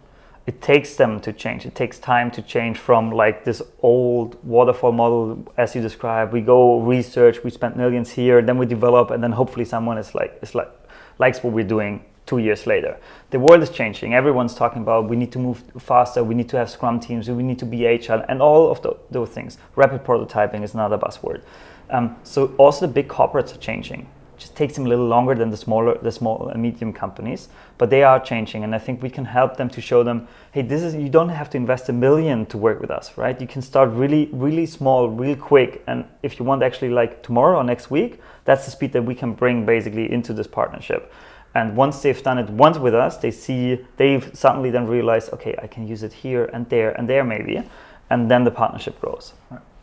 It 0.48 0.62
takes 0.62 0.96
them 0.96 1.20
to 1.20 1.32
change. 1.32 1.68
It 1.68 1.76
takes 1.76 2.00
time 2.00 2.32
to 2.32 2.42
change 2.42 2.80
from 2.80 3.12
like 3.12 3.46
this 3.46 3.62
old 3.84 4.44
waterfall 4.44 4.92
model, 4.92 5.48
as 5.58 5.76
you 5.76 5.82
described. 5.82 6.34
We 6.34 6.42
go 6.42 6.80
research, 6.80 7.44
we 7.44 7.52
spend 7.52 7.76
millions 7.76 8.10
here, 8.10 8.42
then 8.42 8.58
we 8.58 8.66
develop, 8.66 9.12
and 9.12 9.24
then 9.24 9.34
hopefully 9.34 9.66
someone 9.66 10.00
is 10.00 10.16
like 10.16 10.40
is 10.42 10.56
like 10.56 10.72
likes 11.20 11.44
what 11.44 11.54
we're 11.54 11.64
doing 11.64 12.04
two 12.32 12.38
years 12.38 12.66
later. 12.66 12.98
The 13.32 13.40
world 13.40 13.62
is 13.62 13.70
changing. 13.70 14.14
Everyone's 14.14 14.56
talking 14.56 14.82
about 14.84 15.10
we 15.10 15.18
need 15.18 15.34
to 15.34 15.40
move 15.40 15.62
faster, 15.78 16.24
we 16.24 16.34
need 16.34 16.48
to 16.50 16.58
have 16.58 16.70
scrum 16.70 16.98
teams, 17.02 17.30
we 17.30 17.44
need 17.44 17.60
to 17.60 17.66
be 17.66 17.86
agile, 17.86 18.24
and 18.30 18.42
all 18.42 18.72
of 18.72 18.82
the, 18.82 18.96
those 19.10 19.28
things. 19.30 19.58
Rapid 19.76 20.06
prototyping 20.06 20.64
is 20.64 20.74
another 20.74 20.98
buzzword. 20.98 21.42
Um, 21.90 22.16
so 22.24 22.56
also 22.58 22.88
the 22.88 22.94
big 22.94 23.10
corporates 23.10 23.54
are 23.54 23.60
changing. 23.60 24.02
It 24.38 24.40
just 24.40 24.56
takes 24.56 24.76
them 24.76 24.86
a 24.86 24.90
little 24.90 25.08
longer 25.08 25.36
than 25.36 25.50
the 25.50 25.58
smaller, 25.58 25.98
the 25.98 26.12
small 26.12 26.48
and 26.48 26.62
medium 26.62 26.94
companies, 26.94 27.50
but 27.78 27.90
they 27.90 28.02
are 28.02 28.18
changing, 28.18 28.64
and 28.64 28.74
I 28.74 28.80
think 28.80 29.04
we 29.04 29.10
can 29.10 29.26
help 29.26 29.58
them 29.58 29.70
to 29.70 29.82
show 29.82 30.02
them, 30.02 30.30
hey, 30.54 30.62
this 30.62 30.82
is 30.82 30.96
you 30.96 31.10
don't 31.10 31.36
have 31.40 31.50
to 31.50 31.58
invest 31.58 31.90
a 31.90 31.94
million 31.94 32.46
to 32.46 32.58
work 32.58 32.80
with 32.80 32.92
us, 32.92 33.18
right? 33.18 33.42
You 33.42 33.48
can 33.48 33.62
start 33.62 33.90
really, 33.90 34.30
really 34.32 34.66
small, 34.66 35.10
real 35.10 35.36
quick, 35.36 35.84
and 35.86 36.06
if 36.24 36.40
you 36.40 36.46
want 36.46 36.64
actually 36.64 36.92
like 36.92 37.24
tomorrow 37.24 37.58
or 37.58 37.64
next 37.66 37.92
week, 37.92 38.22
that's 38.46 38.64
the 38.64 38.72
speed 38.72 38.94
that 38.94 39.04
we 39.04 39.16
can 39.16 39.34
bring 39.34 39.66
basically 39.66 40.10
into 40.10 40.32
this 40.32 40.48
partnership. 40.48 41.12
And 41.54 41.76
once 41.76 42.02
they've 42.02 42.24
done 42.24 42.38
it 42.38 42.50
once 42.50 42.78
with 42.78 42.96
us, 42.96 43.18
they 43.18 43.32
see, 43.32 43.86
they've 43.98 44.30
suddenly 44.34 44.70
then 44.70 44.88
realized, 44.88 45.34
okay, 45.34 45.56
I 45.62 45.68
can 45.68 45.88
use 45.88 46.04
it 46.04 46.14
here 46.14 46.46
and 46.54 46.70
there 46.70 46.92
and 46.92 47.10
there 47.10 47.24
maybe. 47.24 47.62
And 48.10 48.32
then 48.32 48.44
the 48.44 48.52
partnership 48.52 49.00
grows. 49.00 49.34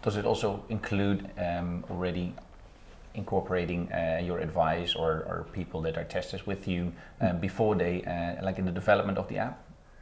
Does 0.03 0.17
it 0.17 0.25
also 0.25 0.65
include 0.69 1.29
um, 1.39 1.85
already 1.91 2.35
incorporating 3.15 3.93
uh, 3.93 4.21
your 4.23 4.39
advice 4.39 4.95
or, 4.95 5.25
or, 5.27 5.47
people 5.53 5.83
that 5.83 5.99
are 5.99 6.05
testers 6.05 6.47
with 6.47 6.69
you 6.69 6.93
mm. 7.21 7.41
before 7.41 7.75
they, 7.75 8.05
uh, 8.05 8.45
like 8.45 8.59
in 8.59 8.65
the 8.65 8.71
development 8.71 9.19
of 9.19 9.29
the 9.29 9.39
app? 9.39 9.59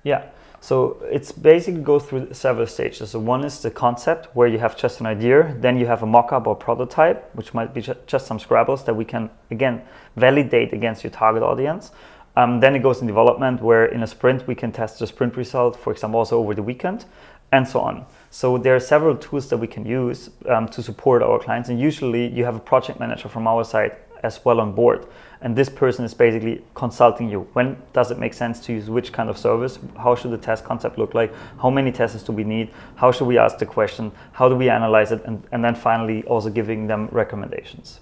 Yeah. 0.06 0.22
So 0.60 0.98
it's 1.10 1.32
basically 1.32 1.80
go 1.80 1.98
through 1.98 2.32
several 2.32 2.68
stages. 2.68 3.10
So 3.10 3.18
one 3.18 3.44
is 3.44 3.60
the 3.60 3.72
concept 3.72 4.28
where 4.36 4.46
you 4.46 4.58
have 4.58 4.76
just 4.76 5.00
an 5.00 5.06
idea, 5.06 5.56
then 5.58 5.76
you 5.76 5.86
have 5.86 6.04
a 6.04 6.06
mock-up 6.06 6.46
or 6.46 6.54
prototype, 6.54 7.28
which 7.34 7.52
might 7.52 7.74
be 7.74 7.80
just 7.80 8.26
some 8.26 8.38
Scrabbles 8.38 8.84
that 8.84 8.94
we 8.94 9.04
can 9.04 9.30
again 9.50 9.82
validate 10.14 10.72
against 10.72 11.02
your 11.02 11.10
target 11.10 11.42
audience. 11.42 11.90
Um, 12.36 12.60
then 12.60 12.76
it 12.76 12.84
goes 12.84 13.00
in 13.00 13.08
development 13.08 13.60
where 13.60 13.86
in 13.86 14.04
a 14.04 14.06
sprint 14.06 14.46
we 14.46 14.54
can 14.54 14.70
test 14.70 15.00
the 15.00 15.08
sprint 15.08 15.36
result, 15.36 15.76
for 15.76 15.92
example, 15.92 16.20
also 16.20 16.38
over 16.38 16.54
the 16.54 16.62
weekend, 16.62 17.04
and 17.50 17.66
so 17.66 17.80
on. 17.80 18.06
So 18.30 18.58
there 18.58 18.76
are 18.76 18.80
several 18.80 19.16
tools 19.16 19.48
that 19.48 19.56
we 19.56 19.66
can 19.66 19.84
use 19.84 20.30
um, 20.48 20.68
to 20.68 20.82
support 20.82 21.22
our 21.22 21.40
clients, 21.40 21.68
and 21.68 21.80
usually 21.80 22.28
you 22.28 22.44
have 22.44 22.54
a 22.54 22.60
project 22.60 23.00
manager 23.00 23.28
from 23.28 23.48
our 23.48 23.64
side 23.64 23.96
as 24.22 24.44
well 24.44 24.60
on 24.60 24.72
board 24.72 25.06
and 25.40 25.54
this 25.56 25.68
person 25.68 26.04
is 26.04 26.14
basically 26.14 26.62
consulting 26.74 27.28
you 27.28 27.46
when 27.52 27.76
does 27.92 28.10
it 28.10 28.18
make 28.18 28.34
sense 28.34 28.60
to 28.60 28.72
use 28.72 28.88
which 28.88 29.12
kind 29.12 29.28
of 29.28 29.36
service 29.36 29.78
how 29.98 30.14
should 30.14 30.30
the 30.30 30.38
test 30.38 30.64
concept 30.64 30.98
look 30.98 31.14
like 31.14 31.32
how 31.60 31.70
many 31.70 31.92
tests 31.92 32.22
do 32.22 32.32
we 32.32 32.44
need 32.44 32.70
how 32.96 33.12
should 33.12 33.26
we 33.26 33.38
ask 33.38 33.58
the 33.58 33.66
question 33.66 34.10
how 34.32 34.48
do 34.48 34.54
we 34.54 34.68
analyze 34.70 35.12
it 35.12 35.24
and, 35.24 35.42
and 35.52 35.64
then 35.64 35.74
finally 35.74 36.22
also 36.24 36.50
giving 36.50 36.86
them 36.86 37.08
recommendations 37.12 38.00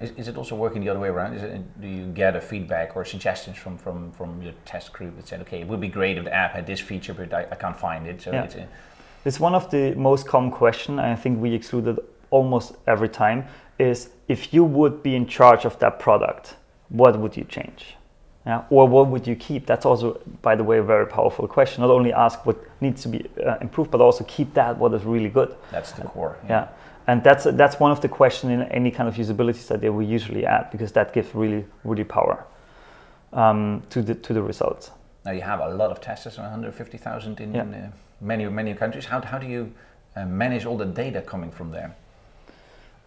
is, 0.00 0.12
is 0.16 0.28
it 0.28 0.36
also 0.36 0.56
working 0.56 0.82
the 0.82 0.88
other 0.88 0.98
way 0.98 1.08
around? 1.08 1.34
Is 1.34 1.42
it, 1.42 1.80
do 1.80 1.86
you 1.86 2.06
get 2.06 2.34
a 2.34 2.40
feedback 2.40 2.96
or 2.96 3.04
suggestions 3.04 3.58
from, 3.58 3.76
from, 3.76 4.12
from 4.12 4.42
your 4.42 4.54
test 4.64 4.92
group 4.92 5.16
that 5.16 5.28
said, 5.28 5.40
okay, 5.42 5.60
it 5.60 5.68
would 5.68 5.80
be 5.80 5.88
great 5.88 6.16
if 6.16 6.24
the 6.24 6.34
app 6.34 6.52
had 6.52 6.66
this 6.66 6.80
feature, 6.80 7.12
but 7.12 7.32
I, 7.32 7.46
I 7.50 7.54
can't 7.54 7.76
find 7.76 8.06
it. 8.06 8.22
So 8.22 8.32
yeah. 8.32 8.44
it's, 8.44 8.54
a 8.54 8.68
it's 9.26 9.38
one 9.38 9.54
of 9.54 9.70
the 9.70 9.94
most 9.94 10.26
common 10.26 10.50
questions. 10.50 10.98
I 10.98 11.14
think 11.14 11.38
we 11.40 11.52
excluded 11.52 11.98
almost 12.30 12.76
every 12.86 13.10
time 13.10 13.46
is 13.78 14.10
if 14.28 14.54
you 14.54 14.64
would 14.64 15.02
be 15.02 15.14
in 15.14 15.26
charge 15.26 15.64
of 15.66 15.78
that 15.80 15.98
product, 15.98 16.56
what 16.90 17.18
would 17.18 17.36
you 17.36 17.44
change? 17.44 17.96
Yeah. 18.46 18.64
Or 18.70 18.88
what 18.88 19.08
would 19.08 19.26
you 19.26 19.36
keep? 19.36 19.66
That's 19.66 19.84
also, 19.84 20.20
by 20.42 20.56
the 20.56 20.64
way, 20.64 20.78
a 20.78 20.82
very 20.82 21.06
powerful 21.06 21.46
question. 21.46 21.82
Not 21.82 21.90
only 21.90 22.12
ask 22.12 22.44
what 22.46 22.56
needs 22.80 23.02
to 23.02 23.08
be 23.08 23.28
uh, 23.46 23.56
improved, 23.60 23.90
but 23.90 24.00
also 24.00 24.24
keep 24.24 24.54
that 24.54 24.78
what 24.78 24.94
is 24.94 25.04
really 25.04 25.28
good. 25.28 25.54
That's 25.70 25.92
the 25.92 26.02
core. 26.02 26.38
Yeah. 26.44 26.50
yeah. 26.50 26.68
And 27.06 27.22
that's 27.24 27.44
that's 27.44 27.80
one 27.80 27.90
of 27.90 28.00
the 28.00 28.08
questions 28.08 28.52
in 28.52 28.62
any 28.62 28.90
kind 28.90 29.08
of 29.08 29.16
usability 29.16 29.56
study 29.56 29.88
we 29.88 30.06
usually 30.06 30.46
add 30.46 30.70
because 30.70 30.92
that 30.92 31.12
gives 31.12 31.34
really 31.34 31.64
really 31.84 32.04
power 32.04 32.44
um, 33.32 33.82
to 33.90 34.02
the 34.02 34.14
to 34.14 34.32
the 34.32 34.42
results. 34.42 34.90
Now 35.24 35.32
you 35.32 35.42
have 35.42 35.60
a 35.60 35.68
lot 35.68 35.90
of 35.90 36.00
testers, 36.00 36.38
150,000 36.38 37.40
in, 37.40 37.54
yeah. 37.54 37.62
uh, 37.62 37.90
many 38.20 38.46
many 38.48 38.74
countries. 38.74 39.06
How 39.06 39.20
how 39.20 39.38
do 39.38 39.46
you 39.46 39.72
uh, 40.16 40.24
manage 40.24 40.66
all 40.66 40.76
the 40.76 40.86
data 40.86 41.20
coming 41.20 41.50
from 41.50 41.72
there? 41.72 41.94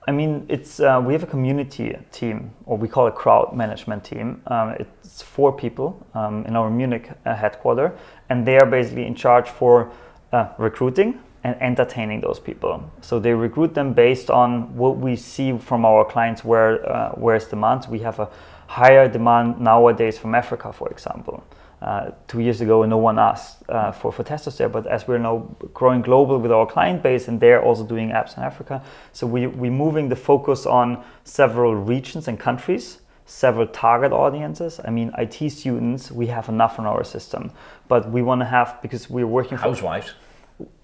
I 0.05 0.12
mean, 0.12 0.45
it's 0.50 0.79
uh, 0.79 1.01
we 1.05 1.13
have 1.13 1.24
a 1.24 1.27
community 1.27 1.95
team, 2.12 2.51
or 2.65 2.77
we 2.77 2.88
call 2.88 3.07
it 3.07 3.15
crowd 3.15 3.55
management 3.55 4.03
team. 4.03 4.41
Um, 4.48 4.75
it's 4.79 5.22
four 5.22 5.53
people 5.53 6.05
um, 6.13 6.45
in 6.45 6.55
our 6.55 6.69
Munich 6.69 7.10
uh, 7.25 7.36
headquarter, 7.36 7.98
and 8.29 8.45
they 8.45 8.57
are 8.57 8.65
basically 8.65 9.05
in 9.05 9.15
charge 9.15 9.50
for 9.50 9.91
uh, 10.33 10.48
recruiting 10.57 11.19
and 11.45 11.55
entertaining 11.62 12.22
those 12.22 12.39
people. 12.39 12.83
So 13.01 13.19
they 13.19 13.33
recruit 13.33 13.74
them 13.74 13.93
based 13.93 14.29
on 14.29 14.75
what 14.75 14.98
we 14.98 15.15
see 15.15 15.57
from 15.57 15.86
our 15.86 16.03
clients, 16.03 16.43
where 16.43 16.86
uh, 16.89 17.12
where's 17.12 17.45
demand. 17.45 17.88
We 17.89 18.00
have 18.00 18.19
a 18.19 18.29
higher 18.67 19.07
demand 19.07 19.60
nowadays 19.62 20.17
from 20.17 20.36
Africa, 20.36 20.74
for 20.74 20.89
example. 20.89 21.43
Uh, 21.84 22.12
two 22.30 22.40
years 22.40 22.62
ago, 22.62 22.86
no 22.86 22.98
one 22.98 23.20
asked 23.20 23.62
uh, 23.68 23.92
for, 23.92 24.10
for 24.10 24.24
testers 24.24 24.58
there, 24.58 24.70
but 24.70 24.88
as 24.88 25.06
we're 25.06 25.18
now 25.18 25.40
growing 25.74 26.02
global 26.02 26.40
with 26.40 26.50
our 26.50 26.66
client 26.66 27.04
base 27.04 27.28
and 27.28 27.42
they're 27.42 27.62
also 27.62 27.84
doing 27.84 28.10
apps 28.12 28.38
in 28.38 28.44
Africa, 28.44 28.82
so 29.12 29.28
we, 29.28 29.48
we're 29.48 29.70
moving 29.70 30.08
the 30.08 30.16
focus 30.16 30.66
on 30.66 31.04
several 31.25 31.75
regions 31.75 32.30
and 32.30 32.40
countries, 32.40 33.02
several 33.25 33.68
target 33.68 34.13
audiences. 34.13 34.80
I 34.86 34.92
mean, 34.92 35.12
IT 35.18 35.50
students, 35.52 36.10
we 36.10 36.28
have 36.28 36.48
enough 36.48 36.80
in 36.80 36.86
our 36.86 37.04
system, 37.04 37.52
but 37.90 38.10
we 38.10 38.22
want 38.22 38.40
to 38.40 38.46
have, 38.46 38.82
because 38.82 39.10
we're 39.10 39.28
working 39.28 39.58
for 39.58 39.63
housewives. 39.63 40.13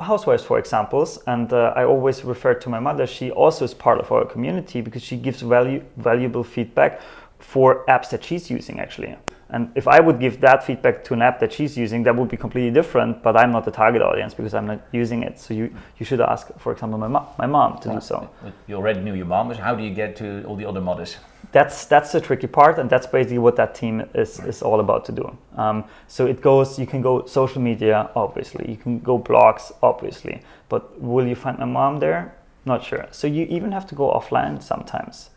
Housewives, 0.01 0.44
for 0.44 0.60
examples, 0.60 1.18
and 1.27 1.53
uh, 1.53 1.72
I 1.77 1.86
always 1.86 2.25
refer 2.25 2.56
to 2.56 2.70
my 2.70 2.79
mother. 2.82 3.08
She 3.08 3.32
also 3.32 3.63
is 3.63 3.74
part 3.74 4.00
of 4.01 4.12
our 4.12 4.25
community 4.25 4.82
because 4.82 5.03
she 5.03 5.15
gives 5.15 5.39
value, 5.39 5.82
valuable 5.96 6.44
feedback 6.44 7.00
for 7.39 7.86
apps 7.86 8.10
that 8.10 8.22
she's 8.22 8.50
using 8.50 8.82
actually. 8.82 9.15
And 9.51 9.72
if 9.74 9.88
I 9.88 10.00
would 10.00 10.20
give 10.20 10.41
that 10.41 10.63
feedback 10.63 11.03
to 11.06 11.13
an 11.15 11.22
app 11.24 11.39
that 11.39 11.51
she's 11.51 11.75
using, 11.75 12.03
that 12.03 12.15
would 12.15 12.29
be 12.29 12.38
completely 12.38 12.72
different. 12.72 13.24
But 13.24 13.36
I'm 13.36 13.51
not 13.51 13.65
the 13.65 13.72
target 13.72 14.01
audience 14.01 14.34
because 14.34 14.53
I'm 14.53 14.68
not 14.68 14.82
using 14.91 15.24
it. 15.24 15.39
So 15.39 15.53
you, 15.53 15.74
you 15.98 16.06
should 16.06 16.22
ask, 16.22 16.48
for 16.60 16.72
example, 16.72 17.00
my, 17.00 17.08
mom, 17.08 17.27
my 17.38 17.48
mom 17.48 17.79
to 17.79 17.89
do 17.89 18.00
so. 18.00 18.29
You 18.68 18.75
already 18.75 19.00
knew 19.00 19.15
your 19.15 19.25
mom. 19.25 19.51
How 19.51 19.74
do 19.74 19.84
you 19.84 19.94
get 19.94 20.15
to 20.18 20.44
all 20.44 20.56
the 20.56 20.65
other 20.65 20.82
mothers? 20.82 21.18
That's 21.51 21.86
that's 21.86 22.12
the 22.12 22.22
tricky 22.22 22.46
part, 22.46 22.77
and 22.77 22.88
that's 22.91 23.08
basically 23.08 23.39
what 23.39 23.56
that 23.56 23.74
team 23.74 24.08
is, 24.13 24.39
is 24.41 24.62
all 24.62 24.79
about 24.79 25.03
to 25.06 25.12
do. 25.12 25.36
Um, 25.56 25.84
so 26.08 26.27
it 26.27 26.41
goes. 26.41 26.77
You 26.77 26.86
can 26.86 27.01
go 27.01 27.25
social 27.25 27.60
media, 27.60 28.12
obviously. 28.15 28.70
You 28.70 28.77
can 28.77 29.00
go 29.00 29.18
blogs, 29.18 29.72
obviously. 29.82 30.44
But 30.68 31.01
will 31.01 31.25
you 31.25 31.36
find 31.36 31.58
my 31.58 31.65
mom 31.65 32.00
there? 32.00 32.36
Not 32.65 32.84
sure. 32.84 33.08
So 33.10 33.25
you 33.25 33.46
even 33.46 33.72
have 33.72 33.88
to 33.88 33.96
go 33.96 34.12
offline 34.12 34.62
sometimes 34.62 35.32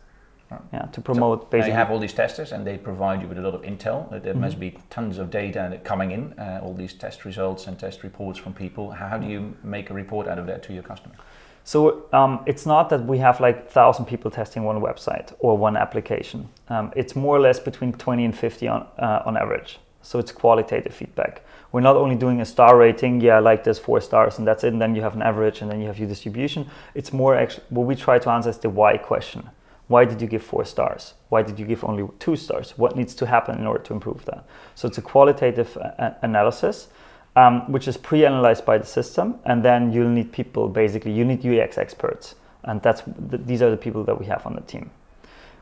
yeah, 0.71 0.81
to 0.91 1.01
promote 1.01 1.41
so 1.41 1.47
basically. 1.47 1.71
you 1.71 1.75
have 1.75 1.91
all 1.91 1.99
these 1.99 2.13
testers 2.13 2.51
and 2.51 2.65
they 2.65 2.77
provide 2.77 3.21
you 3.21 3.27
with 3.27 3.37
a 3.37 3.41
lot 3.41 3.53
of 3.53 3.61
intel. 3.61 4.09
There 4.09 4.19
mm-hmm. 4.19 4.41
must 4.41 4.59
be 4.59 4.77
tons 4.89 5.17
of 5.17 5.29
data 5.29 5.79
coming 5.83 6.11
in, 6.11 6.33
uh, 6.39 6.61
all 6.63 6.73
these 6.73 6.93
test 6.93 7.25
results 7.25 7.67
and 7.67 7.77
test 7.79 8.03
reports 8.03 8.39
from 8.39 8.53
people. 8.53 8.91
How, 8.91 9.17
do 9.17 9.27
you 9.27 9.55
make 9.63 9.89
a 9.89 9.93
report 9.93 10.27
out 10.27 10.39
of 10.39 10.45
that 10.47 10.63
to 10.63 10.73
your 10.73 10.83
customer? 10.83 11.15
So 11.63 12.05
um, 12.11 12.43
it's 12.45 12.65
not 12.65 12.89
that 12.89 13.05
we 13.05 13.17
have 13.19 13.39
like 13.39 13.69
thousand 13.69 14.05
people 14.05 14.29
testing 14.29 14.63
one 14.63 14.81
website 14.81 15.33
or 15.39 15.57
one 15.57 15.77
application. 15.77 16.49
Um, 16.67 16.91
it's 16.95 17.15
more 17.15 17.35
or 17.35 17.39
less 17.39 17.59
between 17.59 17.93
20 17.93 18.25
and 18.25 18.37
50 18.37 18.67
on, 18.67 18.87
uh, 18.99 19.23
on 19.25 19.37
average. 19.37 19.79
So 20.01 20.19
it's 20.19 20.33
qualitative 20.33 20.93
feedback. 20.93 21.43
We're 21.71 21.81
not 21.81 21.95
only 21.95 22.15
doing 22.15 22.41
a 22.41 22.45
star 22.45 22.77
rating, 22.77 23.21
yeah, 23.21 23.39
like 23.39 23.63
this 23.63 23.79
four 23.79 24.01
stars 24.01 24.37
and 24.37 24.45
that's 24.45 24.63
it, 24.63 24.73
and 24.73 24.81
then 24.81 24.95
you 24.95 25.01
have 25.01 25.15
an 25.15 25.21
average 25.21 25.61
and 25.61 25.71
then 25.71 25.79
you 25.79 25.87
have 25.87 25.97
your 25.97 26.09
distribution. 26.09 26.69
It's 26.93 27.13
more 27.13 27.35
actually 27.35 27.63
what 27.69 27.87
we 27.87 27.95
try 27.95 28.19
to 28.19 28.29
answer 28.29 28.49
is 28.49 28.57
the 28.57 28.69
why 28.69 28.97
question. 28.97 29.49
Why 29.93 30.05
did 30.05 30.19
you 30.23 30.27
give 30.27 30.41
four 30.41 30.65
stars? 30.65 31.13
Why 31.29 31.43
did 31.43 31.59
you 31.59 31.67
give 31.67 31.83
only 31.83 32.09
two 32.17 32.35
stars? 32.35 32.73
What 32.77 32.95
needs 32.95 33.13
to 33.13 33.27
happen 33.27 33.59
in 33.59 33.67
order 33.67 33.83
to 33.83 33.93
improve 33.93 34.25
that? 34.25 34.43
So 34.73 34.87
it's 34.87 34.97
a 34.97 35.03
qualitative 35.03 35.77
uh, 35.77 36.13
analysis, 36.23 36.87
um, 37.35 37.71
which 37.71 37.87
is 37.87 37.95
pre-analyzed 37.95 38.65
by 38.65 38.79
the 38.79 38.87
system, 38.87 39.35
and 39.45 39.63
then 39.63 39.93
you'll 39.93 40.09
need 40.09 40.31
people. 40.31 40.67
Basically, 40.67 41.11
you 41.11 41.23
need 41.23 41.45
UX 41.45 41.77
experts, 41.77 42.33
and 42.63 42.81
that's 42.81 43.03
the, 43.05 43.37
these 43.37 43.61
are 43.61 43.69
the 43.69 43.77
people 43.77 44.03
that 44.05 44.19
we 44.19 44.25
have 44.25 44.43
on 44.47 44.55
the 44.55 44.61
team. 44.61 44.89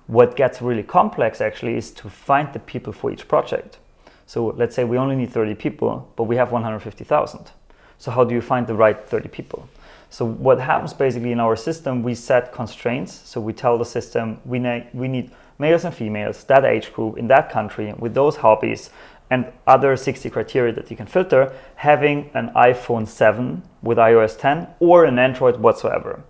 What 0.07 0.37
gets 0.37 0.61
really 0.61 0.83
complex 0.83 1.41
actually 1.41 1.75
is 1.75 1.91
to 1.91 2.09
find 2.09 2.53
the 2.53 2.59
people 2.59 2.93
for 2.93 3.11
each 3.11 3.27
project. 3.27 3.79
So 4.27 4.55
let's 4.55 4.73
say 4.77 4.85
we 4.85 4.97
only 4.97 5.17
need 5.17 5.31
30 5.31 5.55
people, 5.55 6.09
but 6.15 6.23
we 6.23 6.37
have 6.37 6.53
150,000. 6.53 7.51
So 7.97 8.11
how 8.11 8.23
do 8.23 8.33
you 8.33 8.41
find 8.41 8.65
the 8.65 8.75
right 8.75 8.97
30 8.97 9.27
people? 9.27 9.67
So 10.11 10.25
what 10.25 10.59
happens 10.59 10.93
basically 10.93 11.31
in 11.31 11.39
our 11.39 11.55
system, 11.55 12.03
we 12.03 12.15
set 12.15 12.51
constraints. 12.51 13.21
So 13.23 13.39
we 13.39 13.53
tell 13.53 13.77
the 13.77 13.85
system 13.85 14.41
we, 14.43 14.59
ne- 14.59 14.87
we 14.93 15.07
need 15.07 15.31
males 15.57 15.85
and 15.85 15.95
females, 15.95 16.43
that 16.43 16.65
age 16.65 16.91
group, 16.91 17.17
in 17.17 17.27
that 17.29 17.49
country, 17.49 17.93
with 17.97 18.13
those 18.13 18.35
hobbies, 18.35 18.89
and 19.29 19.45
other 19.65 19.95
60 19.95 20.29
criteria 20.29 20.73
that 20.73 20.91
you 20.91 20.97
can 20.97 21.07
filter, 21.07 21.53
having 21.75 22.29
an 22.33 22.51
iPhone 22.57 23.07
7 23.07 23.63
with 23.81 23.97
iOS 23.97 24.37
10 24.37 24.67
or 24.81 25.05
an 25.05 25.17
Android 25.17 25.57
whatsoever. 25.57 26.21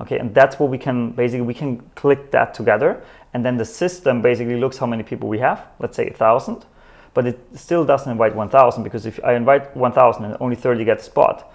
Okay, 0.00 0.18
and 0.18 0.34
that's 0.34 0.58
what 0.58 0.68
we 0.68 0.78
can 0.78 1.12
basically 1.12 1.42
we 1.42 1.54
can 1.54 1.78
click 1.94 2.32
that 2.32 2.54
together, 2.54 3.02
and 3.34 3.44
then 3.44 3.56
the 3.56 3.64
system 3.64 4.20
basically 4.20 4.58
looks 4.58 4.78
how 4.78 4.86
many 4.86 5.04
people 5.04 5.28
we 5.28 5.38
have. 5.38 5.64
Let's 5.78 5.96
say 5.96 6.08
a 6.08 6.12
thousand, 6.12 6.66
but 7.14 7.26
it 7.26 7.38
still 7.54 7.84
doesn't 7.84 8.10
invite 8.10 8.34
1,000 8.34 8.82
because 8.82 9.06
if 9.06 9.22
I 9.24 9.34
invite 9.34 9.76
1,000 9.76 10.24
and 10.24 10.36
only 10.40 10.56
30 10.56 10.84
get 10.84 11.00
a 11.00 11.02
spot, 11.02 11.52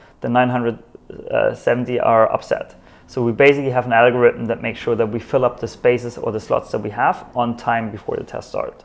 the 1.17 1.23
970 1.23 1.99
are 1.99 2.31
upset. 2.31 2.75
So 3.07 3.21
we 3.21 3.31
basically 3.31 3.69
have 3.69 3.85
an 3.85 3.93
algorithm 3.93 4.45
that 4.45 4.61
makes 4.61 4.79
sure 4.79 4.95
that 4.95 5.07
we 5.07 5.19
fill 5.19 5.45
up 5.45 5.59
the 5.59 5.67
spaces 5.67 6.17
or 6.17 6.31
the 6.31 6.39
slots 6.39 6.71
that 6.71 6.79
we 6.79 6.89
have 6.89 7.25
on 7.35 7.57
time 7.57 7.91
before 7.91 8.15
the 8.17 8.23
test 8.23 8.49
start. 8.49 8.83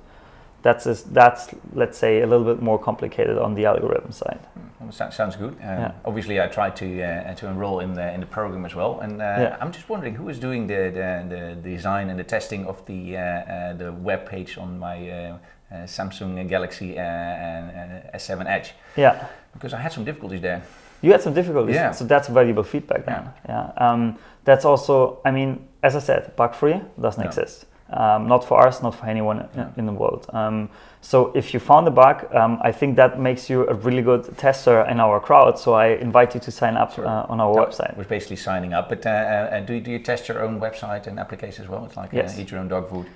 That's 0.62 0.86
a, 0.86 0.94
that's 1.10 1.48
let's 1.72 1.96
say 1.96 2.20
a 2.20 2.26
little 2.26 2.44
bit 2.44 2.60
more 2.60 2.78
complicated 2.78 3.38
on 3.38 3.54
the 3.54 3.64
algorithm 3.64 4.10
side. 4.12 4.40
Well, 4.80 4.92
sounds 4.92 5.36
good. 5.36 5.52
Um, 5.62 5.78
yeah. 5.78 5.92
Obviously, 6.04 6.40
I 6.40 6.48
tried 6.48 6.74
to 6.76 7.02
uh, 7.02 7.34
to 7.34 7.46
enroll 7.46 7.80
in 7.80 7.94
the 7.94 8.12
in 8.12 8.20
the 8.20 8.26
program 8.26 8.64
as 8.64 8.74
well, 8.74 9.00
and 9.00 9.22
uh, 9.22 9.24
yeah. 9.24 9.56
I'm 9.60 9.72
just 9.72 9.88
wondering 9.88 10.16
who 10.16 10.28
is 10.28 10.38
doing 10.38 10.66
the, 10.66 10.90
the, 10.98 11.56
the 11.62 11.70
design 11.70 12.10
and 12.10 12.18
the 12.18 12.24
testing 12.24 12.66
of 12.66 12.84
the 12.86 13.16
uh, 13.16 13.20
uh 13.20 13.72
the 13.74 13.92
web 13.92 14.26
page 14.26 14.58
on 14.58 14.78
my 14.78 15.10
uh, 15.10 15.38
uh, 15.70 15.74
Samsung 15.86 16.48
Galaxy 16.48 16.94
S7 16.94 18.46
Edge. 18.46 18.72
Yeah. 18.96 19.28
Because 19.52 19.74
I 19.74 19.80
had 19.80 19.92
some 19.92 20.04
difficulties 20.04 20.40
there. 20.40 20.62
You 21.02 21.12
had 21.12 21.22
some 21.22 21.34
difficulties. 21.34 21.74
Yeah. 21.74 21.92
So 21.92 22.04
that's 22.04 22.28
valuable 22.28 22.64
feedback 22.64 23.04
then. 23.06 23.30
Yeah. 23.48 23.70
yeah. 23.76 23.90
Um, 23.90 24.18
that's 24.44 24.64
also, 24.64 25.20
I 25.24 25.30
mean, 25.30 25.68
as 25.82 25.94
I 25.94 26.00
said, 26.00 26.34
bug 26.36 26.54
free 26.54 26.80
doesn't 27.00 27.22
yeah. 27.22 27.28
exist. 27.28 27.66
Um, 27.90 28.28
not 28.28 28.44
for 28.44 28.66
us, 28.66 28.82
not 28.82 28.94
for 28.94 29.06
anyone 29.06 29.48
yeah. 29.56 29.70
in 29.78 29.86
the 29.86 29.92
world. 29.92 30.26
Um, 30.34 30.68
so 31.00 31.32
if 31.34 31.54
you 31.54 31.60
found 31.60 31.88
a 31.88 31.90
bug, 31.90 32.26
um, 32.34 32.58
I 32.62 32.70
think 32.70 32.96
that 32.96 33.18
makes 33.18 33.48
you 33.48 33.66
a 33.66 33.72
really 33.72 34.02
good 34.02 34.36
tester 34.36 34.82
in 34.82 35.00
our 35.00 35.20
crowd. 35.20 35.58
So 35.58 35.72
I 35.72 35.86
invite 35.88 36.34
you 36.34 36.40
to 36.40 36.50
sign 36.50 36.76
up 36.76 36.94
sure. 36.94 37.06
uh, 37.06 37.32
on 37.32 37.40
our 37.40 37.54
that 37.54 37.68
website. 37.68 37.96
We're 37.96 38.04
basically 38.04 38.36
signing 38.36 38.74
up. 38.74 38.90
But 38.90 39.06
uh, 39.06 39.10
uh, 39.10 39.60
do, 39.60 39.80
do 39.80 39.90
you 39.90 40.00
test 40.00 40.28
your 40.28 40.42
own 40.42 40.60
website 40.60 41.06
and 41.06 41.18
application 41.18 41.64
as 41.64 41.70
well? 41.70 41.86
It's 41.86 41.96
like 41.96 42.12
uh, 42.12 42.18
yes. 42.18 42.38
eat 42.38 42.50
your 42.50 42.60
own 42.60 42.68
dog 42.68 42.90
food. 42.90 43.06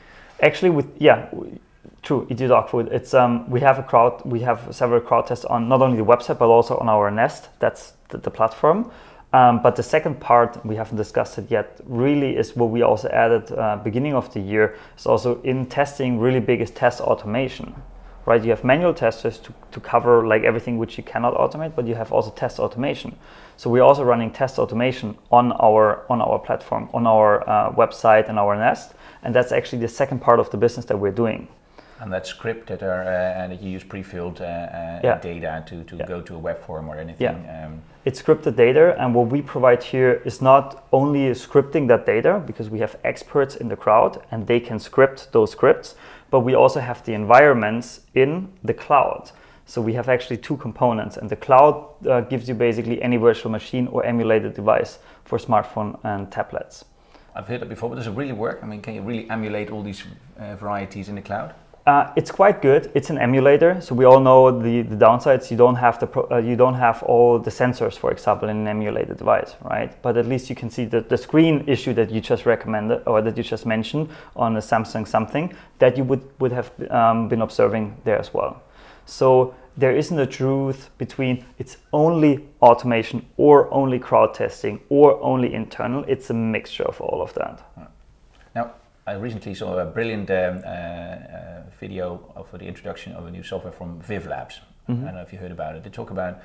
Actually, 0.41 0.71
with 0.71 0.89
yeah, 0.99 1.29
True, 2.03 2.27
it 2.31 2.41
is 2.41 2.51
Food. 2.69 2.89
It's 2.93 3.15
um, 3.15 3.49
we 3.51 3.61
have 3.61 3.79
a 3.79 3.83
crowd, 3.83 4.23
we 4.25 4.41
have 4.41 4.69
several 4.71 5.01
crowd 5.01 5.27
tests 5.27 5.45
on 5.45 5.69
not 5.69 5.83
only 5.83 5.97
the 5.97 6.05
website 6.05 6.39
but 6.39 6.47
also 6.47 6.77
on 6.77 6.89
our 6.89 7.11
Nest. 7.11 7.49
That's 7.59 7.95
the, 8.09 8.19
the 8.19 8.31
platform. 8.31 8.91
Um, 9.33 9.63
but 9.63 9.77
the 9.77 9.83
second 9.83 10.21
part 10.21 10.65
we 10.65 10.77
haven't 10.77 10.97
discussed 10.97 11.39
it 11.39 11.51
yet. 11.51 11.81
Really, 11.85 12.37
is 12.37 12.55
what 12.55 12.71
we 12.71 12.83
also 12.83 13.09
added 13.09 13.51
uh, 13.53 13.77
beginning 13.77 14.15
of 14.15 14.33
the 14.35 14.41
year. 14.41 14.77
Is 14.97 15.07
also 15.07 15.41
in 15.43 15.67
testing 15.67 16.19
really 16.19 16.41
big 16.41 16.61
is 16.61 16.71
test 16.71 17.01
automation, 17.01 17.75
right? 18.27 18.43
You 18.43 18.51
have 18.51 18.63
manual 18.63 18.95
testers 18.95 19.39
to, 19.39 19.55
to 19.71 19.81
cover 19.81 20.27
like 20.27 20.43
everything 20.43 20.79
which 20.79 20.99
you 20.99 21.05
cannot 21.05 21.35
automate, 21.35 21.75
but 21.75 21.87
you 21.87 21.95
have 21.95 22.13
also 22.13 22.31
test 22.31 22.59
automation. 22.61 23.17
So 23.57 23.71
we're 23.71 23.85
also 23.85 24.05
running 24.05 24.31
test 24.31 24.59
automation 24.59 25.17
on 25.31 25.53
our 25.53 26.05
on 26.11 26.21
our 26.21 26.39
platform, 26.39 26.91
on 26.93 27.07
our 27.07 27.49
uh, 27.49 27.73
website 27.73 28.29
and 28.29 28.39
our 28.39 28.55
Nest, 28.57 28.93
and 29.23 29.35
that's 29.35 29.51
actually 29.51 29.81
the 29.81 29.89
second 29.89 30.21
part 30.21 30.41
of 30.41 30.51
the 30.51 30.57
business 30.57 30.85
that 30.87 30.99
we're 30.99 31.11
doing 31.11 31.49
and 32.03 32.13
that 32.13 32.27
script 32.27 32.67
that 32.67 32.83
are 32.83 33.05
uh, 33.05 33.41
and 33.41 33.61
you 33.61 33.71
use 33.71 33.85
pre-filled 33.85 34.41
uh, 34.41 34.45
uh, 34.45 35.01
yeah. 35.05 35.19
data 35.21 35.65
to, 35.69 35.85
to 35.85 35.97
yeah. 35.97 36.07
go 36.07 36.21
to 36.21 36.35
a 36.35 36.39
web 36.39 36.59
form 36.61 36.89
or 36.89 36.97
anything. 36.97 37.45
Yeah. 37.45 37.67
Um, 37.67 37.81
it's 38.05 38.21
scripted 38.21 38.57
data, 38.57 38.97
and 38.99 39.15
what 39.15 39.29
we 39.29 39.41
provide 39.41 39.85
here 39.85 40.21
is 40.25 40.43
not 40.43 40.85
only 40.93 41.31
scripting 41.31 41.87
that 41.87 42.05
data 42.05 42.43
because 42.45 42.69
we 42.69 42.81
have 42.81 42.97
experts 43.05 43.55
in 43.55 43.69
the 43.69 43.77
crowd 43.77 44.21
and 44.33 44.45
they 44.49 44.59
can 44.59 44.81
script 44.81 45.29
those 45.31 45.53
scripts, 45.53 45.95
but 46.31 46.41
we 46.41 46.57
also 46.57 46.81
have 46.81 47.05
the 47.05 47.15
environments 47.15 48.01
in 48.15 48.49
the 48.65 48.75
cloud. 48.75 49.31
So 49.65 49.81
we 49.81 49.93
have 49.93 50.09
actually 50.09 50.39
two 50.39 50.57
components, 50.57 51.17
and 51.17 51.31
the 51.31 51.37
cloud 51.37 51.75
uh, 52.09 52.23
gives 52.23 52.49
you 52.49 52.55
basically 52.57 53.01
any 53.01 53.17
virtual 53.17 53.53
machine 53.53 53.87
or 53.87 54.05
emulated 54.05 54.55
device 54.55 54.99
for 55.25 55.39
smartphone 55.39 55.97
and 56.03 56.33
tablets. 56.33 56.85
I've 57.37 57.47
heard 57.47 57.61
that 57.61 57.69
before, 57.69 57.89
but 57.91 57.97
does 57.97 58.09
it 58.09 58.11
really 58.11 58.33
work? 58.33 58.59
I 58.61 58.67
mean, 58.67 58.83
can 58.83 58.95
you 58.95 59.03
really 59.03 59.31
emulate 59.31 59.71
all 59.71 59.85
these 59.85 60.03
uh, 60.39 60.57
varieties 60.57 61.09
in 61.09 61.15
the 61.15 61.23
cloud? 61.23 61.55
Uh, 61.85 62.13
it's 62.15 62.31
quite 62.31 62.63
good. 62.63 62.93
It's 62.95 63.11
an 63.11 63.19
emulator, 63.19 63.81
so 63.81 63.97
we 63.97 64.05
all 64.05 64.21
know 64.21 64.57
the, 64.57 64.83
the 64.83 64.95
downsides. 64.95 65.51
You 65.51 65.57
don't 65.57 65.75
have 65.75 65.99
the 65.99 66.09
uh, 66.31 66.37
you 66.39 66.55
don't 66.55 66.75
have 66.75 67.03
all 67.03 67.41
the 67.41 67.51
sensors, 67.51 67.99
for 67.99 68.13
example, 68.13 68.49
in 68.49 68.59
an 68.59 68.69
emulated 68.69 69.17
device, 69.17 69.57
right? 69.63 69.91
But 70.01 70.17
at 70.17 70.27
least 70.27 70.49
you 70.49 70.55
can 70.55 70.71
see 70.71 70.85
the, 70.85 71.01
the 71.01 71.19
screen 71.19 71.65
issue 71.67 71.93
that 71.95 72.13
you 72.13 72.21
just 72.21 72.47
recommended 72.47 73.03
or 73.05 73.21
that 73.23 73.37
you 73.37 73.43
just 73.43 73.67
mentioned 73.67 74.11
on 74.37 74.57
a 74.57 74.61
Samsung 74.61 75.09
something 75.09 75.53
that 75.81 75.97
you 75.97 76.05
would 76.05 76.23
would 76.39 76.53
have 76.53 76.71
um, 76.91 77.29
been 77.29 77.43
observing 77.43 77.97
there 78.05 78.19
as 78.19 78.33
well. 78.33 78.63
So 79.05 79.53
there 79.77 79.97
isn't 79.97 80.19
a 80.19 80.27
truth 80.27 80.91
between 80.99 81.45
it's 81.59 81.79
only 81.93 82.49
automation 82.61 83.27
or 83.37 83.73
only 83.75 83.99
crowd 83.99 84.35
testing 84.35 84.81
or 84.89 85.21
only 85.21 85.53
internal. 85.53 86.05
It's 86.07 86.31
a 86.31 86.35
mixture 86.35 86.85
of 86.85 87.01
all 87.01 87.21
of 87.21 87.35
that. 87.35 87.92
I 89.07 89.15
recently 89.15 89.55
saw 89.55 89.79
a 89.79 89.85
brilliant 89.85 90.31
um, 90.31 90.63
uh, 90.65 90.69
uh, 90.69 91.63
video 91.81 92.47
for 92.49 92.59
the 92.59 92.67
introduction 92.67 93.13
of 93.15 93.27
a 93.27 93.31
new 93.31 93.43
software 93.43 93.73
from 93.73 94.01
Viv 94.01 94.27
Labs. 94.27 94.61
Mm-hmm. 94.89 95.03
I 95.03 95.07
don't 95.07 95.15
know 95.17 95.23
if 95.23 95.33
you 95.33 95.39
heard 95.41 95.51
about 95.51 95.75
it. 95.75 95.83
They 95.83 95.91
talk 95.91 96.11
about, 96.11 96.41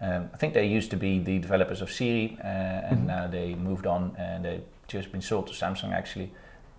um, 0.00 0.30
I 0.32 0.36
think 0.38 0.54
they 0.54 0.66
used 0.66 0.90
to 0.92 0.96
be 0.96 1.18
the 1.18 1.38
developers 1.38 1.82
of 1.82 1.92
Siri, 1.92 2.38
uh, 2.40 2.46
and 2.46 2.98
mm-hmm. 2.98 3.06
now 3.06 3.26
they 3.26 3.54
moved 3.54 3.86
on 3.86 4.14
and 4.16 4.44
they've 4.44 4.64
just 4.88 5.12
been 5.12 5.20
sold 5.20 5.48
to 5.48 5.52
Samsung 5.52 5.92
actually. 5.92 6.32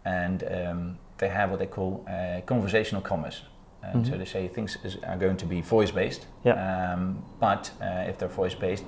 And 0.03 0.43
um, 0.51 0.97
they 1.19 1.29
have 1.29 1.51
what 1.51 1.59
they 1.59 1.67
call 1.67 2.05
uh, 2.09 2.41
conversational 2.41 3.01
commerce. 3.01 3.43
And 3.83 4.03
mm-hmm. 4.03 4.13
so 4.13 4.17
they 4.17 4.25
say 4.25 4.47
things 4.47 4.77
is, 4.83 4.97
are 5.03 5.17
going 5.17 5.37
to 5.37 5.45
be 5.45 5.61
voice 5.61 5.91
based. 5.91 6.25
Yeah. 6.43 6.93
Um, 6.93 7.23
but 7.39 7.69
uh, 7.81 8.05
if 8.07 8.17
they're 8.17 8.29
voice 8.29 8.55
based, 8.55 8.85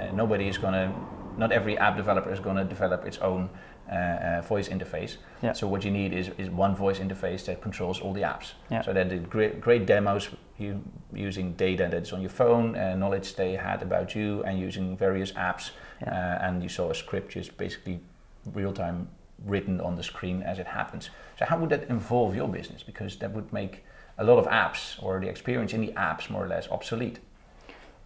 uh, 0.00 0.10
nobody 0.12 0.48
is 0.48 0.58
going 0.58 0.74
to, 0.74 0.92
not 1.36 1.52
every 1.52 1.78
app 1.78 1.96
developer 1.96 2.32
is 2.32 2.40
going 2.40 2.56
to 2.56 2.64
develop 2.64 3.04
its 3.04 3.18
own 3.18 3.48
uh, 3.90 3.94
uh, 3.94 4.42
voice 4.42 4.68
interface. 4.68 5.16
Yeah. 5.42 5.52
So 5.52 5.66
what 5.66 5.84
you 5.84 5.90
need 5.90 6.12
is, 6.12 6.30
is 6.38 6.50
one 6.50 6.74
voice 6.74 6.98
interface 6.98 7.44
that 7.46 7.62
controls 7.62 8.00
all 8.00 8.12
the 8.12 8.22
apps. 8.22 8.52
Yeah. 8.70 8.82
So 8.82 8.92
they 8.92 9.04
did 9.04 9.30
great, 9.30 9.60
great 9.60 9.86
demos 9.86 10.28
you, 10.58 10.82
using 11.12 11.52
data 11.52 11.88
that's 11.90 12.12
on 12.12 12.20
your 12.20 12.30
phone, 12.30 12.76
uh, 12.76 12.94
knowledge 12.96 13.34
they 13.36 13.52
had 13.52 13.82
about 13.82 14.14
you, 14.14 14.42
and 14.44 14.58
using 14.58 14.96
various 14.96 15.32
apps. 15.32 15.70
Yeah. 16.00 16.10
Uh, 16.10 16.46
and 16.46 16.62
you 16.62 16.68
saw 16.68 16.90
a 16.90 16.94
script 16.94 17.32
just 17.32 17.56
basically 17.56 18.00
real 18.52 18.72
time 18.72 19.08
written 19.44 19.80
on 19.80 19.94
the 19.96 20.02
screen 20.02 20.42
as 20.42 20.58
it 20.58 20.66
happens. 20.66 21.10
So 21.38 21.44
how 21.44 21.58
would 21.58 21.70
that 21.70 21.88
involve 21.88 22.34
your 22.34 22.48
business? 22.48 22.82
Because 22.82 23.16
that 23.18 23.32
would 23.32 23.52
make 23.52 23.84
a 24.18 24.24
lot 24.24 24.38
of 24.38 24.46
apps 24.46 25.00
or 25.02 25.20
the 25.20 25.28
experience 25.28 25.72
in 25.72 25.80
the 25.80 25.92
apps 25.92 26.28
more 26.28 26.44
or 26.44 26.48
less 26.48 26.68
obsolete. 26.68 27.20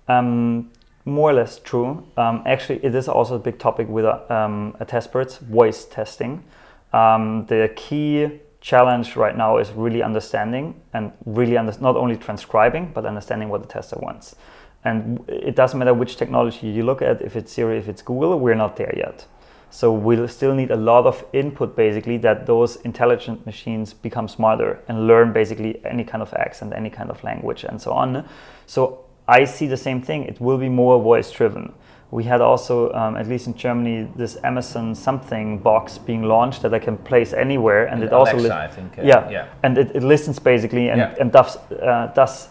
Um, 0.09 0.71
more 1.05 1.31
or 1.31 1.35
less 1.35 1.59
true. 1.59 2.07
Um, 2.17 2.43
actually, 2.47 2.85
it 2.85 2.95
is 2.95 3.09
also 3.09 3.37
a 3.37 3.39
big 3.39 3.59
topic 3.59 3.89
with 3.89 4.05
a 4.05 4.87
Testbirds 4.89 5.39
voice 5.41 5.85
testing. 5.85 6.45
Um, 6.93 7.47
the 7.47 7.73
key 7.75 8.41
challenge 8.61 9.17
right 9.17 9.37
now 9.37 9.59
is 9.59 9.73
really 9.73 10.03
understanding 10.03 10.81
and 10.93 11.13
really 11.27 11.57
under- 11.59 11.77
not 11.81 11.97
only 11.97 12.17
transcribing, 12.17 12.93
but 12.95 13.05
understanding 13.05 13.49
what 13.49 13.61
the 13.61 13.69
tester 13.69 13.99
wants. 14.01 14.37
And 14.85 15.25
it 15.29 15.57
doesn't 15.57 15.79
matter 15.79 15.95
which 15.95 16.17
technology 16.17 16.69
you 16.69 16.85
look 16.85 17.03
at, 17.03 17.23
if 17.23 17.37
it's 17.37 17.53
Siri, 17.53 17.79
if 17.79 17.89
it's 17.89 18.03
Google, 18.03 18.39
we're 18.39 18.55
not 18.55 18.77
there 18.77 18.95
yet. 18.97 19.27
So 19.71 19.93
we'll 19.93 20.29
still 20.29 20.55
need 20.55 20.71
a 20.71 20.77
lot 20.77 21.07
of 21.07 21.25
input 21.33 21.75
basically 21.75 22.19
that 22.19 22.47
those 22.47 22.77
intelligent 22.77 23.47
machines 23.47 23.95
become 23.95 24.29
smarter 24.29 24.81
and 24.87 25.07
learn 25.07 25.33
basically 25.33 25.81
any 25.85 26.05
kind 26.05 26.23
of 26.23 26.33
accent, 26.35 26.73
any 26.77 26.91
kind 26.91 27.11
of 27.11 27.25
language 27.25 27.65
and 27.65 27.81
so 27.81 27.93
on. 27.93 28.29
So 28.67 29.07
I 29.29 29.45
see 29.45 29.67
the 29.67 29.77
same 29.77 30.03
thing. 30.03 30.25
It 30.25 30.41
will 30.41 30.59
be 30.59 30.69
more 30.69 31.01
voice 31.01 31.31
driven. 31.31 31.73
We 32.11 32.25
had 32.25 32.43
also, 32.43 32.93
um, 32.93 33.17
at 33.17 33.27
least 33.27 33.47
in 33.47 33.55
Germany, 33.55 34.07
this 34.17 34.37
Amazon 34.45 34.95
something 34.95 35.59
box 35.59 35.97
being 35.97 36.25
launched 36.25 36.61
that 36.63 36.75
I 36.75 36.79
can 36.79 36.99
place 36.99 37.33
anywhere, 37.33 37.87
and, 37.87 37.95
and 37.95 38.05
it 38.05 38.13
Alexa, 38.13 38.35
also 38.35 38.49
li- 38.49 38.51
I 38.51 38.69
think, 38.69 38.99
uh, 38.99 39.03
yeah, 39.03 39.31
yeah, 39.31 39.49
and 39.63 39.79
it, 39.79 39.97
it, 39.97 40.03
listens 40.03 40.39
basically 40.39 40.91
and, 40.91 40.99
yeah. 40.99 41.15
and 41.19 41.33
does 41.33 41.57
uh, 41.57 42.13
does 42.15 42.49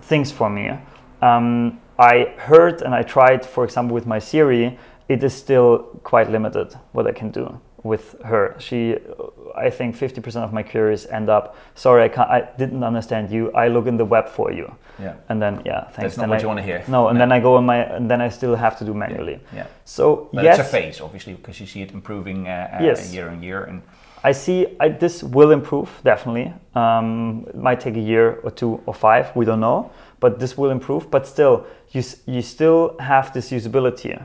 things 0.00 0.32
for 0.32 0.48
me. 0.48 0.70
Um, 1.20 1.78
I 1.98 2.34
heard 2.38 2.80
and 2.80 2.94
I 2.94 3.02
tried, 3.02 3.44
for 3.44 3.64
example, 3.64 3.94
with 3.94 4.06
my 4.06 4.18
Siri, 4.18 4.78
it 5.08 5.22
is 5.22 5.34
still 5.34 6.00
quite 6.02 6.30
limited 6.30 6.74
what 6.92 7.06
I 7.06 7.12
can 7.12 7.30
do 7.30 7.60
with 7.82 8.16
her. 8.24 8.56
She, 8.58 8.96
I 9.56 9.70
think, 9.70 9.96
50% 9.96 10.36
of 10.36 10.52
my 10.52 10.62
queries 10.62 11.06
end 11.06 11.28
up, 11.28 11.56
sorry, 11.74 12.04
I 12.04 12.08
can't, 12.08 12.30
I 12.30 12.48
didn't 12.58 12.84
understand 12.84 13.30
you. 13.30 13.52
I 13.52 13.68
look 13.68 13.86
in 13.86 13.96
the 13.96 14.04
web 14.04 14.28
for 14.28 14.52
you. 14.52 14.74
Yeah. 14.98 15.14
And 15.28 15.40
then, 15.40 15.62
yeah, 15.64 15.84
thanks. 15.84 15.96
That's 15.96 16.16
not 16.16 16.22
then 16.22 16.30
what 16.30 16.38
I, 16.38 16.42
you 16.42 16.48
want 16.48 16.58
to 16.58 16.64
hear. 16.64 16.84
No, 16.88 17.08
and 17.08 17.18
no. 17.18 17.22
then 17.22 17.32
I 17.32 17.40
go 17.40 17.56
on 17.56 17.64
my, 17.64 17.78
and 17.78 18.10
then 18.10 18.20
I 18.20 18.28
still 18.28 18.54
have 18.54 18.78
to 18.78 18.84
do 18.84 18.94
manually. 18.94 19.40
Yeah. 19.52 19.58
yeah. 19.58 19.66
So 19.84 20.28
but 20.32 20.44
yes, 20.44 20.58
it's 20.58 20.68
a 20.68 20.70
phase, 20.70 21.00
obviously, 21.00 21.34
because 21.34 21.60
you 21.60 21.66
see 21.66 21.82
it 21.82 21.92
improving 21.92 22.48
uh, 22.48 22.78
uh, 22.80 22.82
yes. 22.82 23.12
year 23.12 23.28
on 23.28 23.42
year. 23.42 23.64
And 23.64 23.82
I 24.24 24.32
see 24.32 24.66
I, 24.78 24.88
this 24.88 25.22
will 25.22 25.50
improve 25.50 25.90
definitely. 26.04 26.52
Um, 26.74 27.44
it 27.48 27.56
might 27.56 27.80
take 27.80 27.96
a 27.96 28.00
year 28.00 28.40
or 28.44 28.50
two 28.50 28.80
or 28.86 28.94
five, 28.94 29.34
we 29.34 29.44
don't 29.44 29.60
know, 29.60 29.90
but 30.20 30.38
this 30.38 30.56
will 30.56 30.70
improve. 30.70 31.10
But 31.10 31.26
still, 31.26 31.66
you 31.90 32.02
you 32.26 32.42
still 32.42 32.96
have 32.98 33.32
this 33.32 33.50
usability 33.50 34.24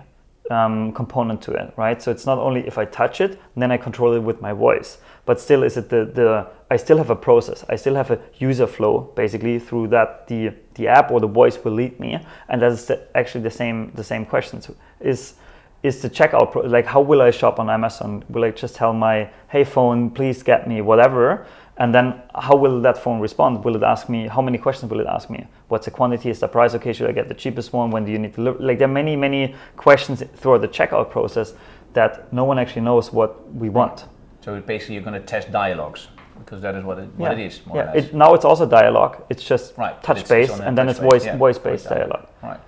um, 0.52 0.92
component 0.94 1.42
to 1.44 1.52
it, 1.52 1.74
right? 1.78 2.02
So 2.02 2.12
it's 2.12 2.26
not 2.26 2.38
only 2.38 2.66
if 2.68 2.78
I 2.78 2.86
touch 2.86 3.22
it, 3.22 3.40
then 3.56 3.72
I 3.72 3.78
control 3.78 4.14
it 4.14 4.20
with 4.20 4.42
my 4.42 4.54
voice, 4.54 4.98
but 5.26 5.40
still 5.40 5.64
is 5.64 5.78
it 5.78 5.90
the, 5.90 6.06
the 6.06 6.48
I 6.70 6.78
still 6.78 6.98
have 6.98 7.10
a 7.10 7.16
process. 7.16 7.64
I 7.70 7.76
still 7.76 7.96
have 7.96 8.12
a 8.12 8.20
user 8.38 8.68
flow 8.68 9.12
basically 9.16 9.60
through 9.60 9.88
that 9.90 10.28
the 10.28 10.54
the 10.76 10.88
app 10.88 11.12
or 11.12 11.20
the 11.20 11.28
voice 11.28 11.58
will 11.64 11.74
lead 11.74 12.00
me, 12.00 12.20
and 12.50 12.62
that 12.62 12.72
is 12.72 12.86
the, 12.86 13.08
actually 13.16 13.42
the 13.42 13.52
same 13.52 13.92
the 13.96 14.04
same 14.04 14.26
question. 14.26 14.62
So 14.62 14.76
is 15.00 15.36
is 15.84 16.02
the 16.02 16.10
checkout 16.10 16.52
pro- 16.52 16.64
like 16.64 16.86
how 16.86 17.02
will 17.02 17.22
I 17.22 17.32
shop 17.32 17.60
on 17.60 17.70
Amazon? 17.70 18.24
Will 18.30 18.44
I 18.44 18.52
just 18.52 18.76
tell 18.76 18.94
my 18.94 19.30
hey 19.50 19.64
phone 19.64 20.10
please 20.10 20.44
get 20.44 20.68
me 20.68 20.82
whatever? 20.82 21.46
And 21.80 21.94
then 21.94 22.22
how 22.34 22.56
will 22.56 22.82
that 22.82 22.98
phone 22.98 23.20
respond? 23.20 23.64
Will 23.64 23.76
it 23.76 23.84
ask 23.84 24.10
me, 24.10 24.28
how 24.28 24.42
many 24.42 24.58
questions 24.58 24.90
will 24.90 25.00
it 25.00 25.08
ask 25.08 25.30
me? 25.30 25.46
What's 25.68 25.86
the 25.86 25.92
quantity? 25.92 26.30
Is 26.30 26.40
the 26.40 26.48
price 26.48 26.74
okay? 26.76 26.92
Should 26.92 27.08
I 27.08 27.12
get 27.12 27.28
the 27.28 27.36
cheapest 27.36 27.72
one? 27.72 27.92
When 27.92 28.04
do 28.04 28.12
you 28.12 28.18
need 28.18 28.34
to 28.34 28.42
look? 28.42 28.58
Like 28.60 28.80
there 28.80 28.88
are 28.88 28.92
many, 28.92 29.16
many 29.16 29.54
questions 29.76 30.24
throughout 30.36 30.62
the 30.62 30.68
checkout 30.68 31.12
process 31.12 31.54
that 31.94 32.32
no 32.34 32.46
one 32.46 32.58
actually 32.58 32.82
knows 32.82 33.14
what 33.14 33.54
we 33.54 33.70
want. 33.70 34.06
So 34.42 34.60
basically 34.60 34.96
you're 34.96 35.04
going 35.04 35.20
to 35.22 35.28
test 35.28 35.52
dialogues 35.52 36.08
because 36.40 36.62
that 36.62 36.76
is 36.76 36.84
what 36.84 37.00
it, 37.00 37.10
what 37.16 37.38
yeah. 37.38 37.44
it 37.44 37.48
is. 37.48 37.62
yeah. 37.74 37.94
It, 37.94 38.14
now 38.14 38.34
it's 38.34 38.46
also 38.46 38.66
dialogue. 38.66 39.24
It's 39.30 39.44
just 39.44 39.78
right. 39.78 40.02
touch 40.02 40.28
based 40.28 40.60
and 40.60 40.78
then 40.78 40.90
it's 40.90 41.00
voice, 41.00 41.26
yeah. 41.26 41.38
voice 41.38 41.58
based 41.58 41.90
dialogue. 41.90 42.28
Right. 42.42 42.60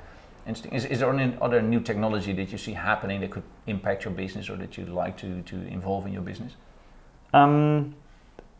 Interesting. 0.45 0.73
Is, 0.73 0.85
is 0.85 0.99
there 0.99 1.13
any 1.13 1.35
other 1.41 1.61
new 1.61 1.79
technology 1.79 2.33
that 2.33 2.51
you 2.51 2.57
see 2.57 2.73
happening 2.73 3.21
that 3.21 3.31
could 3.31 3.43
impact 3.67 4.03
your 4.05 4.13
business 4.13 4.49
or 4.49 4.57
that 4.57 4.77
you'd 4.77 4.89
like 4.89 5.15
to, 5.17 5.41
to 5.43 5.55
involve 5.67 6.05
in 6.05 6.13
your 6.13 6.23
business? 6.23 6.53
Um, 7.33 7.95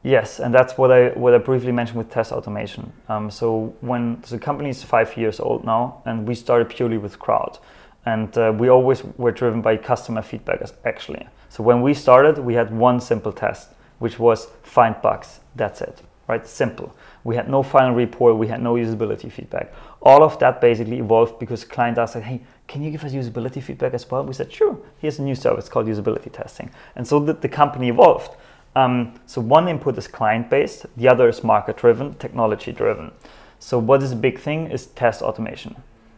Yes, 0.04 0.40
and 0.40 0.54
that's 0.54 0.78
what 0.78 0.92
I 0.92 1.10
what 1.10 1.34
I 1.34 1.40
briefly 1.40 1.74
mentioned 1.74 1.98
with 1.98 2.10
test 2.10 2.32
automation. 2.32 2.94
Um, 3.10 3.30
so 3.30 3.74
when 3.82 4.22
the 4.30 4.40
company 4.40 4.70
is 4.70 4.82
five 4.82 5.18
years 5.18 5.40
old 5.42 5.66
now, 5.66 6.02
and 6.06 6.26
we 6.26 6.36
started 6.36 6.70
purely 6.70 6.98
with 6.98 7.20
crowd, 7.20 7.58
and 8.06 8.36
uh, 8.38 8.54
we 8.58 8.70
always 8.70 9.04
were 9.18 9.32
driven 9.32 9.62
by 9.62 9.76
customer 9.76 10.22
feedback 10.22 10.62
actually. 10.86 11.28
So 11.50 11.64
when 11.64 11.82
we 11.82 11.94
started, 11.94 12.38
we 12.38 12.54
had 12.54 12.72
one 12.72 13.02
simple 13.02 13.34
test, 13.34 13.70
which 14.00 14.18
was 14.18 14.48
find 14.64 14.96
bugs. 15.02 15.42
That's 15.56 15.82
it, 15.82 16.02
right? 16.30 16.48
Simple. 16.48 16.96
We 17.26 17.36
had 17.36 17.50
no 17.50 17.62
final 17.62 17.94
report. 17.94 18.38
We 18.38 18.48
had 18.48 18.62
no 18.62 18.76
usability 18.76 19.30
feedback. 19.30 19.74
All 20.02 20.24
of 20.24 20.40
that 20.40 20.62
basically 20.62 21.00
evolved 21.00 21.40
because 21.40 21.66
client 21.66 21.98
asked, 21.98 22.16
"Hey, 22.16 22.40
can 22.68 22.82
you 22.82 22.90
give 22.90 23.04
us 23.04 23.12
usability 23.12 23.62
feedback 23.62 23.94
as 23.94 24.10
well?" 24.10 24.24
We 24.24 24.34
said, 24.34 24.50
"Sure." 24.50 24.78
Here's 25.00 25.20
a 25.20 25.24
new 25.24 25.36
service 25.36 25.68
called 25.68 25.88
usability 25.88 26.32
testing, 26.32 26.72
and 26.96 27.06
so 27.06 27.20
the, 27.20 27.34
the 27.34 27.50
company 27.50 27.90
evolved. 27.90 28.38
Um, 28.76 29.20
so 29.26 29.42
one 29.42 29.68
input 29.68 29.98
is 29.98 30.08
client-based, 30.08 30.86
the 30.96 31.10
other 31.10 31.28
is 31.28 31.44
market-driven, 31.44 32.16
technology-driven. 32.16 33.12
So 33.60 33.78
what 33.80 34.02
is 34.04 34.12
a 34.12 34.16
big 34.16 34.40
thing 34.40 34.72
is 34.72 34.88
test 34.88 35.22
automation. 35.22 35.76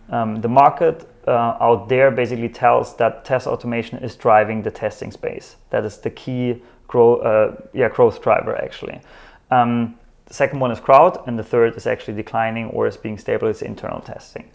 Um, 0.10 0.42
the 0.42 0.50
market 0.50 1.08
uh, 1.28 1.58
out 1.60 1.88
there 1.88 2.12
basically 2.12 2.50
tells 2.50 2.96
that 2.98 3.24
test 3.24 3.48
automation 3.48 4.00
is 4.00 4.16
driving 4.16 4.62
the 4.62 4.72
testing 4.72 5.12
space. 5.12 5.56
That 5.70 5.86
is 5.86 5.98
the 5.98 6.10
key 6.10 6.62
grow, 6.88 7.18
uh, 7.18 7.56
yeah, 7.74 7.90
growth 7.90 8.22
driver 8.22 8.62
actually. 8.62 9.00
Um, 9.50 9.98
the 10.26 10.34
second 10.34 10.60
one 10.60 10.72
is 10.72 10.80
crowd, 10.80 11.24
and 11.28 11.38
the 11.40 11.44
third 11.44 11.76
is 11.76 11.88
actually 11.88 12.16
declining 12.16 12.68
or 12.68 12.88
is 12.88 12.98
being 12.98 13.18
stable. 13.18 13.48
It's 13.48 13.62
internal 13.62 14.02
testing. 14.02 14.50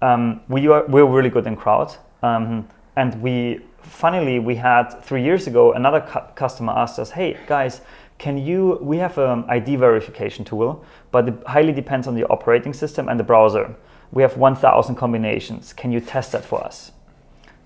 Um, 0.00 0.40
we 0.48 0.68
are 0.68 0.84
we're 0.86 1.06
really 1.06 1.30
good 1.30 1.46
in 1.46 1.56
crowd, 1.56 1.94
um, 2.22 2.68
and 2.96 3.20
we 3.20 3.60
funnily, 3.82 4.38
we 4.38 4.56
had 4.56 5.02
three 5.02 5.22
years 5.22 5.46
ago 5.46 5.72
another 5.72 6.00
cu- 6.00 6.32
customer 6.34 6.72
asked 6.72 6.98
us, 6.98 7.10
"Hey 7.10 7.36
guys, 7.46 7.80
can 8.18 8.38
you? 8.38 8.78
We 8.80 8.98
have 8.98 9.18
an 9.18 9.30
um, 9.30 9.44
ID 9.48 9.76
verification 9.76 10.44
tool, 10.44 10.84
but 11.10 11.28
it 11.28 11.34
highly 11.46 11.72
depends 11.72 12.06
on 12.06 12.14
the 12.14 12.24
operating 12.24 12.72
system 12.72 13.08
and 13.08 13.18
the 13.18 13.24
browser. 13.24 13.74
We 14.10 14.22
have 14.22 14.36
1,000 14.38 14.94
combinations. 14.94 15.72
Can 15.72 15.92
you 15.92 16.00
test 16.00 16.32
that 16.32 16.44
for 16.44 16.62
us?" 16.64 16.92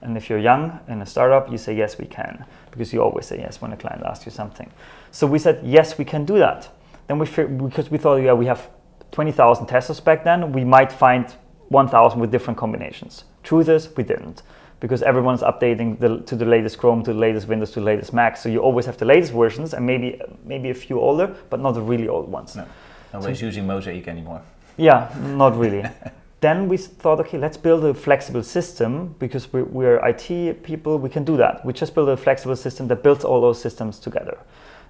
And 0.02 0.16
if 0.16 0.28
you're 0.28 0.40
young 0.40 0.80
in 0.88 1.00
a 1.00 1.06
startup, 1.06 1.50
you 1.50 1.56
say 1.56 1.76
yes, 1.76 1.96
we 1.96 2.06
can, 2.06 2.44
because 2.72 2.92
you 2.92 3.00
always 3.00 3.26
say 3.26 3.38
yes 3.38 3.62
when 3.62 3.72
a 3.72 3.76
client 3.76 4.02
asks 4.04 4.26
you 4.26 4.32
something. 4.32 4.68
So 5.12 5.26
we 5.26 5.38
said 5.38 5.60
yes, 5.64 5.96
we 5.96 6.04
can 6.04 6.24
do 6.24 6.38
that. 6.38 6.68
Then 7.06 7.18
we 7.18 7.26
because 7.68 7.90
we 7.90 7.98
thought 7.98 8.16
yeah 8.16 8.32
we 8.32 8.46
have 8.46 8.68
20,000 9.12 9.66
testers 9.66 10.00
back 10.00 10.24
then, 10.24 10.52
we 10.52 10.64
might 10.64 10.90
find 10.90 11.26
1,000 11.68 12.18
with 12.18 12.30
different 12.30 12.58
combinations. 12.58 13.24
Truth 13.42 13.68
is, 13.68 13.94
we 13.96 14.02
didn't 14.02 14.42
because 14.82 15.00
everyone's 15.00 15.42
updating 15.42 15.96
the, 16.00 16.18
to 16.22 16.34
the 16.34 16.44
latest 16.44 16.76
Chrome, 16.76 17.04
to 17.04 17.12
the 17.12 17.18
latest 17.18 17.46
Windows, 17.46 17.70
to 17.70 17.78
the 17.78 17.86
latest 17.86 18.12
Mac. 18.12 18.36
So 18.36 18.48
you 18.48 18.58
always 18.58 18.84
have 18.86 18.96
the 18.96 19.04
latest 19.04 19.32
versions 19.32 19.74
and 19.74 19.86
maybe 19.86 20.20
maybe 20.44 20.70
a 20.70 20.74
few 20.74 20.98
older, 20.98 21.36
but 21.50 21.60
not 21.60 21.72
the 21.72 21.80
really 21.80 22.08
old 22.08 22.28
ones. 22.28 22.56
No. 22.56 22.66
Nobody's 23.12 23.38
so, 23.38 23.46
using 23.46 23.64
Mosaic 23.64 24.08
anymore. 24.08 24.42
Yeah, 24.76 25.14
not 25.20 25.56
really. 25.56 25.84
then 26.40 26.68
we 26.68 26.78
thought, 26.78 27.20
okay, 27.20 27.38
let's 27.38 27.56
build 27.56 27.84
a 27.84 27.94
flexible 27.94 28.42
system 28.42 29.14
because 29.20 29.52
we're, 29.52 29.64
we're, 29.64 30.04
IT 30.04 30.64
people, 30.64 30.98
we 30.98 31.08
can 31.08 31.22
do 31.22 31.36
that. 31.36 31.64
We 31.64 31.72
just 31.72 31.94
build 31.94 32.08
a 32.08 32.16
flexible 32.16 32.56
system 32.56 32.88
that 32.88 33.04
builds 33.04 33.24
all 33.24 33.40
those 33.40 33.62
systems 33.62 34.00
together. 34.00 34.36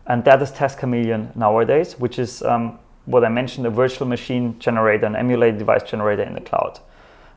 And 0.06 0.24
that 0.24 0.40
is 0.40 0.52
Test 0.52 0.78
Chameleon 0.78 1.32
nowadays, 1.34 1.98
which 1.98 2.18
is 2.18 2.42
um, 2.42 2.78
what 3.04 3.24
I 3.24 3.28
mentioned, 3.28 3.66
a 3.66 3.70
virtual 3.70 4.06
machine 4.06 4.58
generator, 4.58 5.04
an 5.04 5.16
emulated 5.16 5.58
device 5.58 5.82
generator 5.82 6.22
in 6.22 6.32
the 6.32 6.40
cloud. 6.40 6.80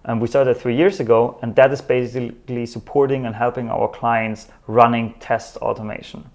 And 0.06 0.22
we 0.22 0.28
started 0.28 0.56
three 0.56 0.76
years 0.76 1.00
ago, 1.00 1.40
and 1.42 1.56
that 1.56 1.72
is 1.74 1.82
basically 1.82 2.66
supporting 2.68 3.26
and 3.26 3.36
helping 3.36 3.70
our 3.70 3.88
clients 3.88 4.48
running 4.68 5.16
test 5.20 5.58
automation. 5.58 6.30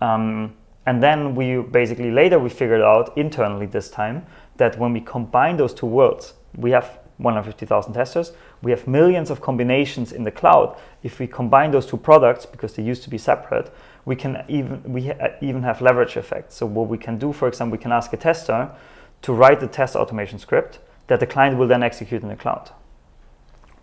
Um, 0.00 0.54
and 0.86 1.02
then 1.02 1.34
we 1.34 1.60
basically 1.60 2.10
later 2.10 2.38
we 2.38 2.50
figured 2.50 2.82
out 2.82 3.16
internally 3.16 3.66
this 3.66 3.90
time 3.90 4.26
that 4.58 4.78
when 4.78 4.92
we 4.92 5.00
combine 5.00 5.56
those 5.56 5.74
two 5.74 5.86
worlds, 5.86 6.34
we 6.56 6.70
have 6.70 6.98
150,000 7.18 7.92
testers, 7.92 8.32
we 8.62 8.70
have 8.70 8.86
millions 8.86 9.30
of 9.30 9.40
combinations 9.40 10.12
in 10.12 10.22
the 10.22 10.30
cloud. 10.30 10.78
If 11.02 11.18
we 11.18 11.26
combine 11.26 11.70
those 11.70 11.86
two 11.86 11.96
products, 11.96 12.46
because 12.46 12.74
they 12.74 12.82
used 12.82 13.02
to 13.04 13.10
be 13.10 13.18
separate, 13.18 13.72
we 14.04 14.16
can 14.16 14.44
even 14.48 14.82
we 14.84 15.08
ha- 15.08 15.36
even 15.40 15.62
have 15.62 15.82
leverage 15.82 16.16
effects. 16.16 16.54
So 16.54 16.66
what 16.66 16.88
we 16.88 16.98
can 16.98 17.18
do, 17.18 17.32
for 17.32 17.48
example, 17.48 17.76
we 17.76 17.82
can 17.82 17.92
ask 17.92 18.12
a 18.12 18.16
tester 18.16 18.70
to 19.22 19.32
write 19.32 19.60
the 19.60 19.66
test 19.66 19.96
automation 19.96 20.38
script 20.38 20.78
that 21.08 21.20
the 21.20 21.26
client 21.26 21.58
will 21.58 21.66
then 21.66 21.82
execute 21.82 22.22
in 22.22 22.28
the 22.28 22.36
cloud. 22.36 22.70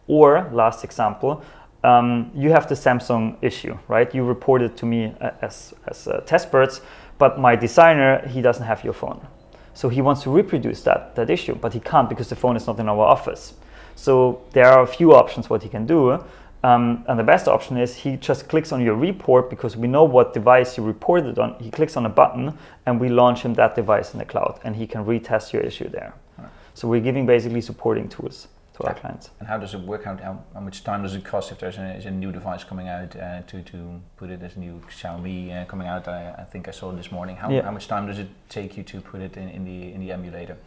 Or 0.07 0.49
last 0.51 0.83
example, 0.83 1.43
um, 1.83 2.31
you 2.35 2.51
have 2.51 2.67
the 2.67 2.75
Samsung 2.75 3.37
issue, 3.41 3.77
right? 3.87 4.13
You 4.13 4.23
reported 4.23 4.75
to 4.77 4.85
me 4.85 5.13
uh, 5.21 5.31
as 5.41 5.73
as 5.87 6.07
uh, 6.07 6.21
testbirds, 6.25 6.81
but 7.17 7.39
my 7.39 7.55
designer 7.55 8.27
he 8.27 8.41
doesn't 8.41 8.65
have 8.65 8.83
your 8.83 8.93
phone, 8.93 9.25
so 9.73 9.89
he 9.89 10.01
wants 10.01 10.23
to 10.23 10.31
reproduce 10.31 10.81
that 10.83 11.15
that 11.15 11.29
issue, 11.29 11.55
but 11.55 11.73
he 11.73 11.79
can't 11.79 12.09
because 12.09 12.29
the 12.29 12.35
phone 12.35 12.55
is 12.55 12.65
not 12.67 12.79
in 12.79 12.89
our 12.89 13.05
office. 13.05 13.53
So 13.95 14.41
there 14.51 14.65
are 14.65 14.83
a 14.83 14.87
few 14.87 15.13
options 15.13 15.49
what 15.49 15.63
he 15.63 15.69
can 15.69 15.85
do. 15.85 16.19
Um, 16.63 17.05
and 17.07 17.19
the 17.19 17.23
best 17.23 17.47
option 17.47 17.77
is 17.77 17.95
he 17.95 18.17
just 18.17 18.49
clicks 18.49 18.71
on 18.71 18.81
your 18.81 18.95
report 18.95 19.51
because 19.51 19.77
we 19.77 19.87
know 19.87 20.03
what 20.03 20.33
device 20.33 20.77
you 20.77 20.83
reported 20.83 21.37
on. 21.37 21.55
He 21.59 21.69
clicks 21.69 21.95
on 21.95 22.07
a 22.07 22.09
button 22.09 22.57
and 22.87 22.99
we 22.99 23.07
launch 23.07 23.43
him 23.43 23.53
that 23.53 23.75
device 23.75 24.13
in 24.13 24.19
the 24.19 24.25
cloud 24.25 24.59
and 24.63 24.75
he 24.75 24.87
can 24.87 25.05
retest 25.05 25.53
your 25.53 25.61
issue 25.61 25.87
there. 25.89 26.15
Right. 26.39 26.49
So 26.73 26.87
we're 26.87 27.01
giving 27.01 27.27
basically 27.27 27.61
supporting 27.61 28.09
tools 28.09 28.47
to 28.75 28.83
our 28.83 28.93
clients. 28.93 29.29
And 29.39 29.47
how 29.47 29.57
does 29.57 29.73
it 29.73 29.79
work? 29.79 30.03
How, 30.03 30.15
how, 30.53 30.59
much 30.59 30.83
time 30.83 31.03
does 31.03 31.15
it 31.15 31.23
cost 31.23 31.51
if 31.51 31.59
there's 31.59 31.77
a, 31.77 32.07
a 32.07 32.11
new 32.11 32.31
device 32.31 32.63
coming 32.63 32.87
out 32.87 33.15
uh, 33.15 33.41
to, 33.43 33.61
to 33.61 34.01
put 34.17 34.29
it 34.29 34.41
as 34.43 34.57
new 34.57 34.81
Xiaomi 34.89 35.61
uh, 35.61 35.65
coming 35.65 35.87
out? 35.87 36.07
I, 36.07 36.35
I, 36.39 36.43
think 36.43 36.67
I 36.67 36.71
saw 36.71 36.91
this 36.91 37.11
morning. 37.11 37.37
How, 37.37 37.49
yeah. 37.49 37.61
how 37.63 37.71
much 37.71 37.87
time 37.87 38.07
does 38.07 38.19
it 38.19 38.27
take 38.49 38.75
you 38.77 38.83
to 38.83 39.01
put 39.01 39.21
it 39.21 39.37
in, 39.37 39.49
in, 39.49 39.63
the, 39.63 39.93
in 39.93 39.99
the 40.01 40.11
emulator? 40.11 40.57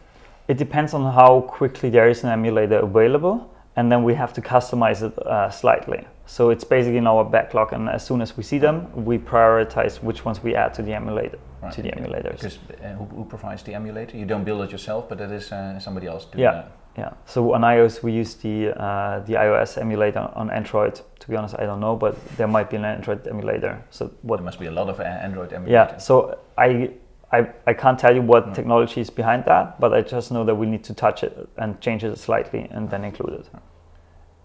It 0.47 0.57
depends 0.57 0.93
on 0.93 1.13
how 1.13 1.41
quickly 1.41 1.89
there 1.89 2.09
is 2.09 2.23
an 2.23 2.29
emulator 2.29 2.79
available 2.79 3.49
and 3.75 3.91
then 3.91 4.03
we 4.03 4.13
have 4.13 4.33
to 4.33 4.41
customize 4.41 5.01
it 5.03 5.17
uh, 5.25 5.49
slightly. 5.49 6.05
So 6.25 6.49
it's 6.49 6.65
basically 6.65 6.97
in 6.97 7.07
our 7.07 7.23
backlog, 7.23 7.71
and 7.73 7.89
as 7.89 8.05
soon 8.05 8.21
as 8.21 8.35
we 8.35 8.43
see 8.43 8.59
them, 8.59 8.77
we 9.05 9.17
prioritize 9.17 10.03
which 10.03 10.25
ones 10.25 10.43
we 10.43 10.53
add 10.53 10.73
to 10.73 10.81
the 10.81 10.93
emulator. 10.93 11.39
Right. 11.61 11.73
To 11.73 11.81
the 11.81 11.91
emulators. 11.91 12.41
Because 12.41 12.57
uh, 12.83 12.93
who, 12.93 13.05
who, 13.05 13.25
provides 13.25 13.63
the 13.63 13.73
emulator? 13.73 14.17
You 14.17 14.25
don't 14.25 14.43
build 14.43 14.61
it 14.61 14.71
yourself, 14.71 15.09
but 15.09 15.17
that 15.17 15.31
is 15.31 15.51
uh, 15.51 15.79
somebody 15.79 16.07
else 16.07 16.25
doing 16.25 16.43
yeah. 16.43 16.51
that. 16.51 16.71
Yeah. 16.99 17.13
So 17.25 17.53
on 17.53 17.61
iOS, 17.61 18.03
we 18.03 18.11
use 18.11 18.35
the 18.35 18.55
uh, 18.77 19.19
the 19.27 19.35
iOS 19.45 19.77
emulator. 19.77 20.29
On 20.35 20.49
Android, 20.51 20.95
to 21.19 21.29
be 21.29 21.35
honest, 21.37 21.55
I 21.57 21.65
don't 21.65 21.79
know, 21.79 21.95
but 21.95 22.13
there 22.37 22.47
might 22.47 22.69
be 22.69 22.75
an 22.75 22.85
Android 22.85 23.25
emulator. 23.27 23.81
So 23.89 24.11
what? 24.21 24.37
There 24.37 24.45
must 24.45 24.59
be 24.59 24.67
a 24.67 24.71
lot 24.71 24.89
of 24.89 24.99
uh, 24.99 25.03
Android 25.03 25.51
emulators. 25.51 25.71
Yeah. 25.71 25.97
So 25.97 26.37
I 26.57 26.91
I, 27.31 27.47
I 27.67 27.73
can't 27.73 27.99
tell 27.99 28.15
you 28.15 28.21
what 28.21 28.47
mm. 28.47 28.53
technology 28.53 29.01
is 29.01 29.09
behind 29.09 29.45
that, 29.45 29.79
but 29.79 29.93
I 29.93 30.01
just 30.01 30.31
know 30.31 30.43
that 30.45 30.55
we 30.55 30.65
need 30.65 30.83
to 30.85 30.93
touch 30.93 31.23
it 31.23 31.47
and 31.57 31.79
change 31.79 32.03
it 32.03 32.17
slightly 32.17 32.67
and 32.71 32.89
then 32.89 33.03
include 33.03 33.33
it. 33.41 33.49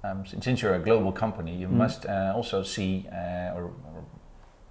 Um, 0.04 0.24
since 0.26 0.60
you're 0.60 0.74
a 0.74 0.78
global 0.78 1.12
company, 1.12 1.56
you 1.56 1.66
mm. 1.66 1.72
must 1.72 2.06
uh, 2.06 2.32
also 2.36 2.62
see 2.62 3.08
uh, 3.10 3.56
or, 3.56 3.72
or 3.88 4.04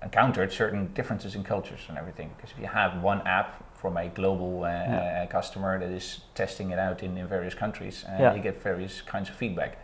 encountered 0.03 0.51
certain 0.51 0.93
differences 0.93 1.33
in 1.35 1.43
cultures 1.43 1.81
and 1.89 1.97
everything. 1.97 2.29
Because 2.37 2.51
if 2.51 2.59
you 2.59 2.67
have 2.67 3.01
one 3.01 3.21
app 3.25 3.63
from 3.83 3.97
a 3.97 4.07
global 4.07 4.63
uh, 4.63 4.69
yeah. 4.69 5.23
Uh, 5.23 5.27
customer 5.27 5.77
that 5.77 5.91
is 5.91 6.21
testing 6.35 6.71
it 6.71 6.79
out 6.79 7.03
in, 7.03 7.17
in 7.17 7.27
various 7.27 7.53
countries, 7.53 8.05
and 8.07 8.19
yeah. 8.21 8.33
you 8.33 8.41
get 8.41 8.55
various 8.63 9.01
kinds 9.01 9.27
of 9.29 9.35
feedback. 9.35 9.77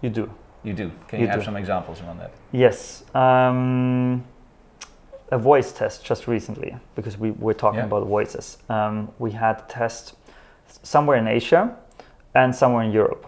You 0.00 0.08
do. 0.08 0.30
You 0.64 0.72
do. 0.72 0.90
Can 1.08 1.20
you, 1.20 1.26
you 1.26 1.30
have 1.30 1.40
do. 1.40 1.44
some 1.44 1.56
examples 1.56 2.00
on 2.00 2.16
that? 2.18 2.32
Yes. 2.52 3.04
Um, 3.14 4.24
a 5.30 5.36
voice 5.36 5.72
test 5.72 6.02
just 6.02 6.26
recently 6.26 6.74
because 6.94 7.18
we 7.18 7.32
were 7.32 7.54
talking 7.54 7.80
yeah. 7.80 7.90
about 7.90 8.06
voices. 8.06 8.56
Um, 8.70 9.12
we 9.18 9.30
had 9.32 9.56
a 9.60 9.64
test 9.68 10.14
somewhere 10.82 11.18
in 11.18 11.28
Asia 11.28 11.76
and 12.34 12.54
somewhere 12.54 12.82
in 12.82 12.92
Europe. 12.92 13.26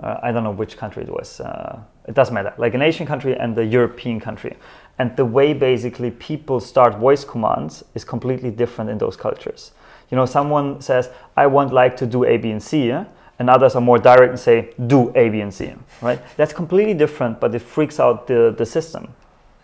Uh, 0.00 0.18
I 0.24 0.32
don't 0.32 0.42
know 0.42 0.56
which 0.62 0.76
country 0.76 1.04
it 1.04 1.12
was. 1.20 1.40
Uh, 1.40 1.78
it 2.08 2.14
doesn't 2.14 2.34
matter. 2.34 2.52
Like 2.58 2.74
an 2.74 2.82
Asian 2.82 3.06
country 3.06 3.36
and 3.36 3.54
the 3.54 3.64
European 3.64 4.18
country. 4.18 4.56
And 5.00 5.16
the 5.16 5.24
way 5.24 5.54
basically 5.54 6.10
people 6.10 6.60
start 6.60 6.98
voice 6.98 7.24
commands 7.24 7.82
is 7.94 8.04
completely 8.04 8.50
different 8.50 8.90
in 8.90 8.98
those 8.98 9.16
cultures. 9.16 9.72
You 10.10 10.16
know, 10.16 10.26
someone 10.26 10.82
says, 10.82 11.08
I 11.38 11.46
want 11.46 11.72
like 11.72 11.96
to 11.96 12.06
do 12.06 12.24
A, 12.24 12.36
B, 12.36 12.50
and 12.50 12.62
C, 12.62 12.90
and 12.90 13.48
others 13.48 13.74
are 13.74 13.80
more 13.80 13.98
direct 13.98 14.28
and 14.28 14.38
say, 14.38 14.74
do 14.88 15.10
A, 15.16 15.30
B, 15.30 15.40
and 15.40 15.54
C, 15.54 15.72
right? 16.02 16.20
That's 16.36 16.52
completely 16.52 16.92
different, 16.92 17.40
but 17.40 17.54
it 17.54 17.60
freaks 17.60 17.98
out 17.98 18.26
the, 18.26 18.54
the 18.58 18.66
system. 18.66 19.14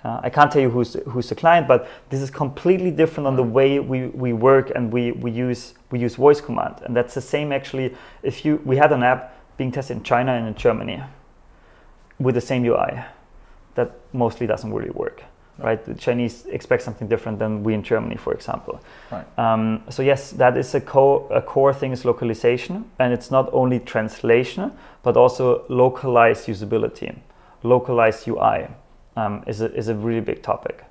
Uh, 0.03 0.20
I 0.22 0.31
can't 0.31 0.51
tell 0.51 0.62
you 0.62 0.70
who's 0.70 0.94
who's 1.11 1.29
the 1.29 1.35
client, 1.35 1.68
but 1.68 1.87
this 2.09 2.22
is 2.22 2.31
completely 2.31 2.90
different 2.90 3.27
on 3.27 3.37
the 3.37 3.42
way 3.42 3.79
we, 3.79 4.07
we 4.07 4.33
work 4.33 4.72
and 4.75 4.90
we, 4.90 5.12
we 5.12 5.31
use 5.31 5.75
we 5.90 5.99
use 5.99 6.14
voice 6.14 6.40
command, 6.40 6.77
and 6.85 6.96
that's 6.96 7.12
the 7.12 7.20
same 7.20 7.53
actually. 7.53 7.94
If 8.22 8.42
you 8.42 8.62
we 8.64 8.79
had 8.79 8.90
an 8.90 9.03
app 9.03 9.35
being 9.59 9.70
tested 9.70 9.99
in 9.99 10.03
China 10.03 10.33
and 10.33 10.49
in 10.49 10.55
Germany 10.55 11.03
with 12.18 12.37
the 12.37 12.40
same 12.40 12.64
UI, 12.64 13.05
that 13.77 13.93
mostly 14.12 14.47
doesn't 14.47 14.73
really 14.73 14.91
work, 14.91 15.23
right? 15.59 15.83
The 15.85 15.95
Chinese 15.95 16.47
expect 16.47 16.83
something 16.83 17.09
different 17.09 17.39
than 17.39 17.62
we 17.62 17.75
in 17.75 17.83
Germany, 17.83 18.17
for 18.17 18.35
example. 18.35 18.81
Right. 19.11 19.27
Um, 19.39 19.83
so 19.89 20.03
yes, 20.03 20.33
that 20.33 20.57
is 20.57 20.75
a, 20.75 20.81
co- 20.81 21.27
a 21.31 21.41
core 21.41 21.73
thing 21.73 21.93
is 21.93 22.05
localization, 22.05 22.85
and 22.99 23.12
it's 23.12 23.31
not 23.31 23.49
only 23.53 23.79
translation, 23.79 24.73
but 25.03 25.17
also 25.17 25.65
localized 25.69 26.49
usability, 26.49 27.15
localized 27.62 28.27
UI 28.27 28.69
um, 29.17 29.45
is, 29.47 29.61
a, 29.61 29.73
is 29.75 29.89
a 29.89 29.95
really 29.95 30.21
big 30.21 30.43
topic. 30.43 30.85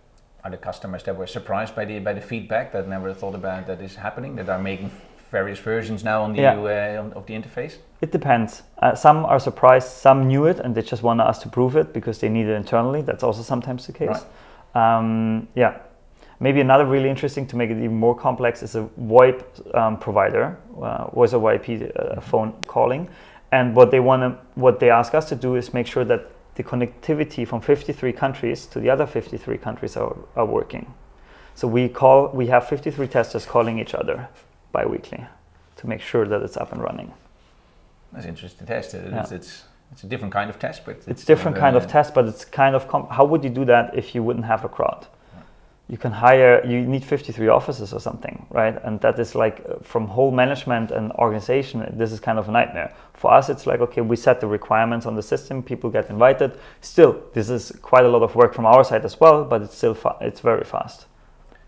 Are 0.43 0.51
the 0.51 0.57
customers 0.57 1.03
that 1.03 1.17
were 1.17 1.27
surprised 1.27 1.75
by 1.75 1.85
the 1.85 1.97
by 1.99 2.13
the 2.13 2.21
feedback 2.21 2.71
that 2.71 2.87
never 2.87 3.13
thought 3.15 3.33
about 3.33 3.65
that 3.65 3.81
is 3.81 3.95
happening 3.95 4.35
that 4.35 4.47
are 4.47 4.59
making 4.61 4.91
various 5.31 5.59
versions 5.59 6.03
now 6.03 6.23
on 6.23 6.33
the 6.33 6.41
yeah. 6.41 6.53
uh, 6.53 7.17
of 7.17 7.25
the 7.25 7.33
interface? 7.33 7.77
It 8.01 8.11
depends. 8.11 8.63
Uh, 8.81 8.95
some 8.95 9.25
are 9.25 9.39
surprised, 9.39 9.87
some 9.87 10.27
knew 10.27 10.45
it 10.45 10.59
and 10.59 10.75
they 10.75 10.81
just 10.81 11.03
want 11.03 11.21
us 11.21 11.39
to 11.39 11.49
prove 11.49 11.75
it 11.75 11.93
because 11.93 12.19
they 12.19 12.29
need 12.29 12.47
it 12.47 12.53
internally. 12.53 13.01
That's 13.01 13.23
also 13.23 13.41
sometimes 13.41 13.87
the 13.87 13.93
case. 13.93 14.19
Right. 14.75 14.97
Um, 14.97 15.47
yeah. 15.55 15.79
Maybe 16.39 16.59
another 16.59 16.85
really 16.85 17.09
interesting 17.09 17.47
to 17.47 17.55
make 17.55 17.69
it 17.69 17.77
even 17.77 17.97
more 17.97 18.13
complex 18.13 18.61
is 18.61 18.75
a 18.75 18.89
VoIP 18.99 19.75
um, 19.75 19.97
provider, 19.97 20.57
uh, 20.81 21.07
voice 21.11 21.33
over 21.33 21.53
IP 21.53 21.93
uh, 21.95 22.19
phone 22.19 22.53
calling, 22.67 23.07
and 23.53 23.73
what 23.73 23.89
they 23.89 24.01
want 24.01 24.21
to, 24.21 24.37
what 24.55 24.81
they 24.81 24.89
ask 24.89 25.13
us 25.13 25.29
to 25.29 25.35
do 25.35 25.55
is 25.55 25.73
make 25.73 25.87
sure 25.87 26.03
that 26.03 26.29
the 26.55 26.63
connectivity 26.63 27.47
from 27.47 27.61
53 27.61 28.11
countries 28.11 28.65
to 28.67 28.79
the 28.81 28.89
other 28.89 29.05
53 29.05 29.57
countries 29.57 29.95
are, 29.95 30.15
are 30.35 30.45
working. 30.45 30.93
So 31.53 31.69
we 31.69 31.87
call 31.87 32.29
we 32.33 32.47
have 32.47 32.67
53 32.67 33.07
testers 33.07 33.45
calling 33.45 33.79
each 33.79 33.93
other 33.93 34.27
bi-weekly 34.77 35.23
to 35.79 35.83
make 35.91 36.01
sure 36.11 36.25
that 36.31 36.41
it's 36.45 36.57
up 36.63 36.71
and 36.73 36.81
running. 36.89 37.09
That's 38.13 38.27
interesting 38.33 38.65
test. 38.67 38.93
It's, 38.93 39.11
yeah. 39.11 39.37
it's, 39.37 39.51
it's 39.91 40.03
a 40.07 40.09
different 40.13 40.33
kind 40.39 40.49
of 40.49 40.57
test, 40.65 40.85
but 40.85 40.95
it's, 40.97 41.07
it's 41.07 41.25
different 41.25 41.57
kind 41.57 41.75
of 41.75 41.83
test, 41.95 42.13
but 42.13 42.23
it's 42.31 42.43
kind 42.61 42.73
of 42.77 42.81
how 43.17 43.25
would 43.31 43.43
you 43.43 43.53
do 43.61 43.65
that 43.73 43.85
if 44.01 44.05
you 44.15 44.21
wouldn't 44.27 44.45
have 44.53 44.63
a 44.69 44.69
crowd? 44.77 45.07
you 45.87 45.97
can 45.97 46.11
hire 46.11 46.65
you 46.65 46.81
need 46.81 47.03
53 47.03 47.47
offices 47.47 47.93
or 47.93 47.99
something 47.99 48.45
right 48.49 48.75
and 48.83 48.99
that 49.01 49.19
is 49.19 49.35
like 49.35 49.63
uh, 49.69 49.75
from 49.83 50.07
whole 50.07 50.31
management 50.31 50.91
and 50.91 51.11
organization 51.13 51.85
this 51.93 52.11
is 52.11 52.19
kind 52.19 52.39
of 52.39 52.49
a 52.49 52.51
nightmare 52.51 52.91
for 53.13 53.31
us 53.31 53.49
it's 53.49 53.67
like 53.67 53.79
okay 53.81 54.01
we 54.01 54.15
set 54.15 54.39
the 54.39 54.47
requirements 54.47 55.05
on 55.05 55.15
the 55.15 55.21
system 55.21 55.61
people 55.61 55.89
get 55.89 56.09
invited 56.09 56.57
still 56.81 57.21
this 57.33 57.49
is 57.49 57.71
quite 57.81 58.03
a 58.03 58.07
lot 58.07 58.23
of 58.23 58.35
work 58.35 58.53
from 58.53 58.65
our 58.65 58.83
side 58.83 59.05
as 59.05 59.19
well 59.19 59.43
but 59.43 59.61
it's 59.61 59.77
still 59.77 59.93
fa- 59.93 60.17
it's 60.21 60.39
very 60.39 60.63
fast 60.63 61.05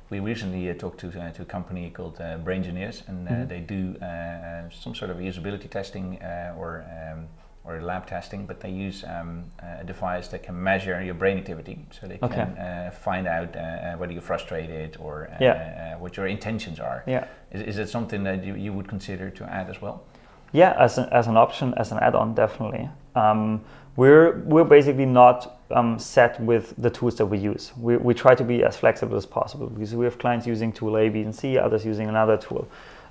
we 0.09 0.19
recently 0.19 0.69
uh, 0.69 0.73
talked 0.73 0.99
to, 0.99 1.07
uh, 1.09 1.31
to 1.31 1.41
a 1.41 1.45
company 1.45 1.89
called 1.89 2.19
uh, 2.19 2.37
Braingineers 2.37 3.07
and 3.07 3.27
uh, 3.27 3.31
mm-hmm. 3.31 3.47
they 3.47 3.59
do 3.59 3.95
uh, 4.01 4.69
some 4.69 4.95
sort 4.95 5.11
of 5.11 5.17
usability 5.17 5.69
testing 5.69 6.17
or 6.57 6.85
um, 6.89 7.27
or 7.67 7.81
lab 7.81 8.07
testing, 8.07 8.45
but 8.45 8.61
they 8.61 8.69
use 8.69 9.03
um, 9.03 9.43
a 9.81 9.83
device 9.83 10.29
that 10.29 10.41
can 10.41 10.63
measure 10.63 11.03
your 11.03 11.13
brain 11.13 11.37
activity, 11.37 11.77
so 11.91 12.07
they 12.07 12.17
can 12.17 12.57
uh, 12.57 12.91
find 12.91 13.27
out 13.27 13.55
uh, 13.55 13.95
whether 13.97 14.13
you're 14.13 14.21
frustrated 14.21 14.95
or 14.99 15.29
uh, 15.29 15.37
yeah. 15.41 15.95
Uh, 15.95 15.99
what 15.99 16.15
your 16.15 16.27
intentions 16.27 16.79
are. 16.79 17.03
Yeah. 17.05 17.27
Is, 17.51 17.61
is 17.61 17.77
it 17.77 17.89
something 17.89 18.23
that 18.23 18.43
you, 18.43 18.55
you 18.55 18.71
would 18.71 18.87
consider 18.87 19.29
to 19.31 19.43
add 19.43 19.69
as 19.69 19.81
well? 19.81 20.05
Yeah, 20.53 20.75
as 20.79 20.97
an, 20.97 21.09
as 21.11 21.27
an 21.27 21.35
option, 21.35 21.73
as 21.75 21.91
an 21.91 21.99
add-on, 21.99 22.33
definitely. 22.33 22.89
Um, 23.17 23.61
we're 23.95 24.39
we're 24.45 24.63
basically 24.63 25.05
not 25.05 25.59
um, 25.71 25.99
set 25.99 26.39
with 26.39 26.73
the 26.77 26.89
tools 26.89 27.15
that 27.15 27.25
we 27.25 27.37
use. 27.37 27.71
We, 27.77 27.97
we 27.97 28.13
try 28.13 28.35
to 28.35 28.43
be 28.43 28.63
as 28.63 28.77
flexible 28.77 29.17
as 29.17 29.25
possible 29.25 29.67
because 29.67 29.95
we 29.95 30.05
have 30.05 30.17
clients 30.17 30.45
using 30.47 30.71
tool 30.71 30.97
A, 30.97 31.09
B, 31.09 31.21
and 31.21 31.35
C, 31.35 31.57
others 31.57 31.85
using 31.85 32.07
another 32.07 32.37
tool. 32.37 32.67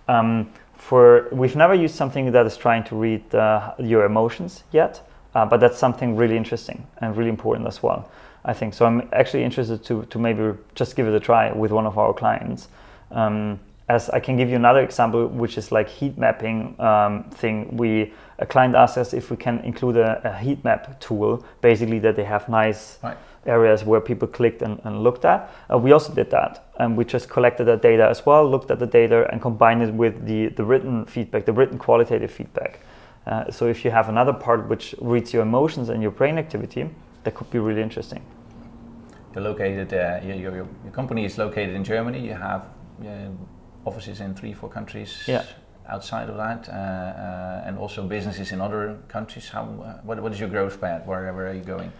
Um, 0.08 0.52
for 0.76 1.28
we've 1.32 1.56
never 1.56 1.74
used 1.74 1.94
something 1.94 2.30
that 2.32 2.46
is 2.46 2.56
trying 2.56 2.84
to 2.84 2.96
read 2.96 3.34
uh, 3.34 3.74
your 3.78 4.04
emotions 4.04 4.62
yet, 4.72 5.00
uh, 5.34 5.44
but 5.44 5.58
that's 5.58 5.78
something 5.78 6.16
really 6.16 6.36
interesting 6.36 6.86
and 6.98 7.16
really 7.16 7.30
important 7.30 7.66
as 7.66 7.82
well. 7.82 8.08
I 8.44 8.52
think 8.52 8.74
so. 8.74 8.86
I'm 8.86 9.08
actually 9.12 9.42
interested 9.42 9.84
to 9.84 10.04
to 10.04 10.18
maybe 10.18 10.56
just 10.74 10.94
give 10.96 11.08
it 11.08 11.14
a 11.14 11.20
try 11.20 11.52
with 11.52 11.72
one 11.72 11.86
of 11.86 11.98
our 11.98 12.14
clients. 12.14 12.68
Um, 13.10 13.58
as 13.88 14.10
I 14.10 14.18
can 14.20 14.36
give 14.36 14.48
you 14.48 14.56
another 14.56 14.80
example, 14.80 15.28
which 15.28 15.56
is 15.56 15.70
like 15.70 15.88
heat 15.88 16.18
mapping 16.18 16.74
um, 16.80 17.24
thing. 17.30 17.76
We 17.76 18.12
a 18.38 18.46
client 18.46 18.74
asked 18.74 18.98
us 18.98 19.14
if 19.14 19.30
we 19.30 19.36
can 19.36 19.60
include 19.60 19.96
a, 19.96 20.20
a 20.24 20.36
heat 20.38 20.62
map 20.64 21.00
tool, 21.00 21.44
basically 21.60 21.98
that 22.00 22.16
they 22.16 22.24
have 22.24 22.48
nice 22.48 22.98
Right. 23.02 23.16
areas 23.46 23.84
where 23.84 24.00
people 24.00 24.28
clicked 24.28 24.60
and, 24.62 24.80
and 24.84 25.02
looked 25.02 25.24
at. 25.24 25.50
Uh, 25.72 25.78
we 25.78 25.92
also 25.92 26.12
did 26.12 26.30
that, 26.30 26.66
and 26.80 26.96
we 26.96 27.04
just 27.04 27.28
collected 27.28 27.64
the 27.64 27.76
data 27.76 28.08
as 28.08 28.26
well, 28.26 28.50
looked 28.50 28.70
at 28.70 28.78
the 28.78 28.86
data, 28.86 29.28
and 29.30 29.40
combined 29.40 29.82
it 29.82 29.94
with 29.94 30.26
the 30.26 30.48
the 30.48 30.64
written 30.64 31.06
feedback, 31.06 31.44
the 31.44 31.52
written 31.52 31.78
qualitative 31.78 32.30
feedback. 32.30 32.80
Uh, 33.26 33.50
so 33.50 33.66
if 33.66 33.84
you 33.84 33.90
have 33.90 34.08
another 34.08 34.32
part 34.32 34.68
which 34.68 34.94
reads 35.00 35.32
your 35.32 35.42
emotions 35.42 35.88
and 35.88 36.02
your 36.02 36.12
brain 36.12 36.38
activity, 36.38 36.88
that 37.24 37.34
could 37.34 37.50
be 37.50 37.58
really 37.58 37.82
interesting. 37.82 38.22
You're 39.34 39.44
located. 39.44 39.92
Uh, 39.92 40.20
your, 40.24 40.36
your, 40.36 40.54
your 40.54 40.92
company 40.92 41.24
is 41.24 41.36
located 41.38 41.74
in 41.74 41.84
Germany. 41.84 42.20
You 42.20 42.34
have 42.34 42.62
uh, 43.02 43.30
offices 43.86 44.20
in 44.20 44.34
three, 44.34 44.52
four 44.52 44.68
countries. 44.68 45.22
Yeah. 45.26 45.44
Outside 45.88 46.28
of 46.28 46.36
that, 46.36 46.68
uh, 46.68 46.72
uh, 46.72 47.62
and 47.64 47.78
also 47.78 48.02
businesses 48.02 48.50
in 48.50 48.60
other 48.60 48.98
countries. 49.06 49.48
How? 49.48 49.62
Uh, 49.62 50.00
what, 50.02 50.20
what 50.20 50.32
is 50.32 50.40
your 50.40 50.48
growth 50.48 50.80
path? 50.80 51.06
Where, 51.06 51.32
where 51.32 51.46
are 51.46 51.54
you 51.54 51.62
going? 51.62 51.92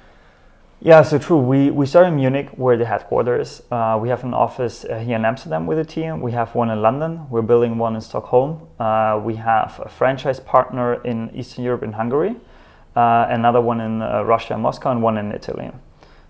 Yeah, 0.81 1.03
so 1.03 1.19
true. 1.19 1.39
We, 1.39 1.71
we 1.71 1.87
started 1.87 2.09
in 2.09 2.17
Munich, 2.17 2.49
where 2.57 2.77
the 2.77 2.85
headquarters. 2.85 3.63
Uh, 3.71 3.97
we 4.03 4.09
have 4.09 4.25
an 4.25 4.35
office 4.35 4.85
uh, 4.85 4.99
here 4.99 5.15
in 5.15 5.25
Amsterdam 5.25 5.67
with 5.67 5.79
a 5.79 5.85
team. 5.85 6.21
We 6.21 6.33
have 6.33 6.53
one 6.57 6.69
in 6.69 6.83
London. 6.83 7.31
We're 7.31 7.43
building 7.43 7.79
one 7.79 7.95
in 7.95 8.01
Stockholm. 8.01 8.67
Uh, 8.81 9.21
we 9.23 9.37
have 9.37 9.81
a 9.85 9.89
franchise 9.89 10.41
partner 10.41 11.01
in 11.05 11.31
Eastern 11.33 11.65
Europe, 11.65 11.85
in 11.85 11.93
Hungary, 11.93 12.35
uh, 12.97 13.27
another 13.31 13.61
one 13.61 13.81
in 13.81 14.01
Russia, 14.01 14.55
and 14.55 14.65
Moscow, 14.65 14.91
and 14.91 15.01
one 15.01 15.17
in 15.17 15.31
Italy. 15.31 15.71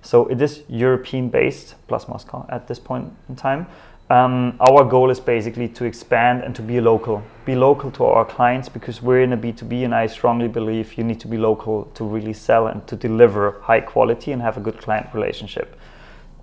So 0.02 0.26
it 0.26 0.42
is 0.42 0.62
European 0.68 1.30
based 1.30 1.74
plus 1.88 2.06
Moscow 2.06 2.46
at 2.50 2.68
this 2.68 2.78
point 2.78 3.12
in 3.30 3.34
time. 3.34 3.66
Um, 4.08 4.56
our 4.60 4.84
goal 4.84 5.10
is 5.10 5.18
basically 5.18 5.66
to 5.68 5.84
expand 5.84 6.44
and 6.44 6.54
to 6.54 6.62
be 6.62 6.80
local, 6.80 7.24
be 7.44 7.56
local 7.56 7.90
to 7.92 8.04
our 8.04 8.24
clients 8.24 8.68
because 8.68 9.02
we're 9.02 9.22
in 9.22 9.32
a 9.32 9.36
B2B 9.36 9.84
and 9.84 9.92
I 9.92 10.06
strongly 10.06 10.46
believe 10.46 10.94
you 10.96 11.02
need 11.02 11.18
to 11.20 11.28
be 11.28 11.36
local 11.36 11.86
to 11.94 12.04
really 12.04 12.32
sell 12.32 12.68
and 12.68 12.86
to 12.86 12.94
deliver 12.94 13.60
high 13.62 13.80
quality 13.80 14.30
and 14.30 14.40
have 14.42 14.56
a 14.56 14.60
good 14.60 14.78
client 14.78 15.08
relationship. 15.12 15.76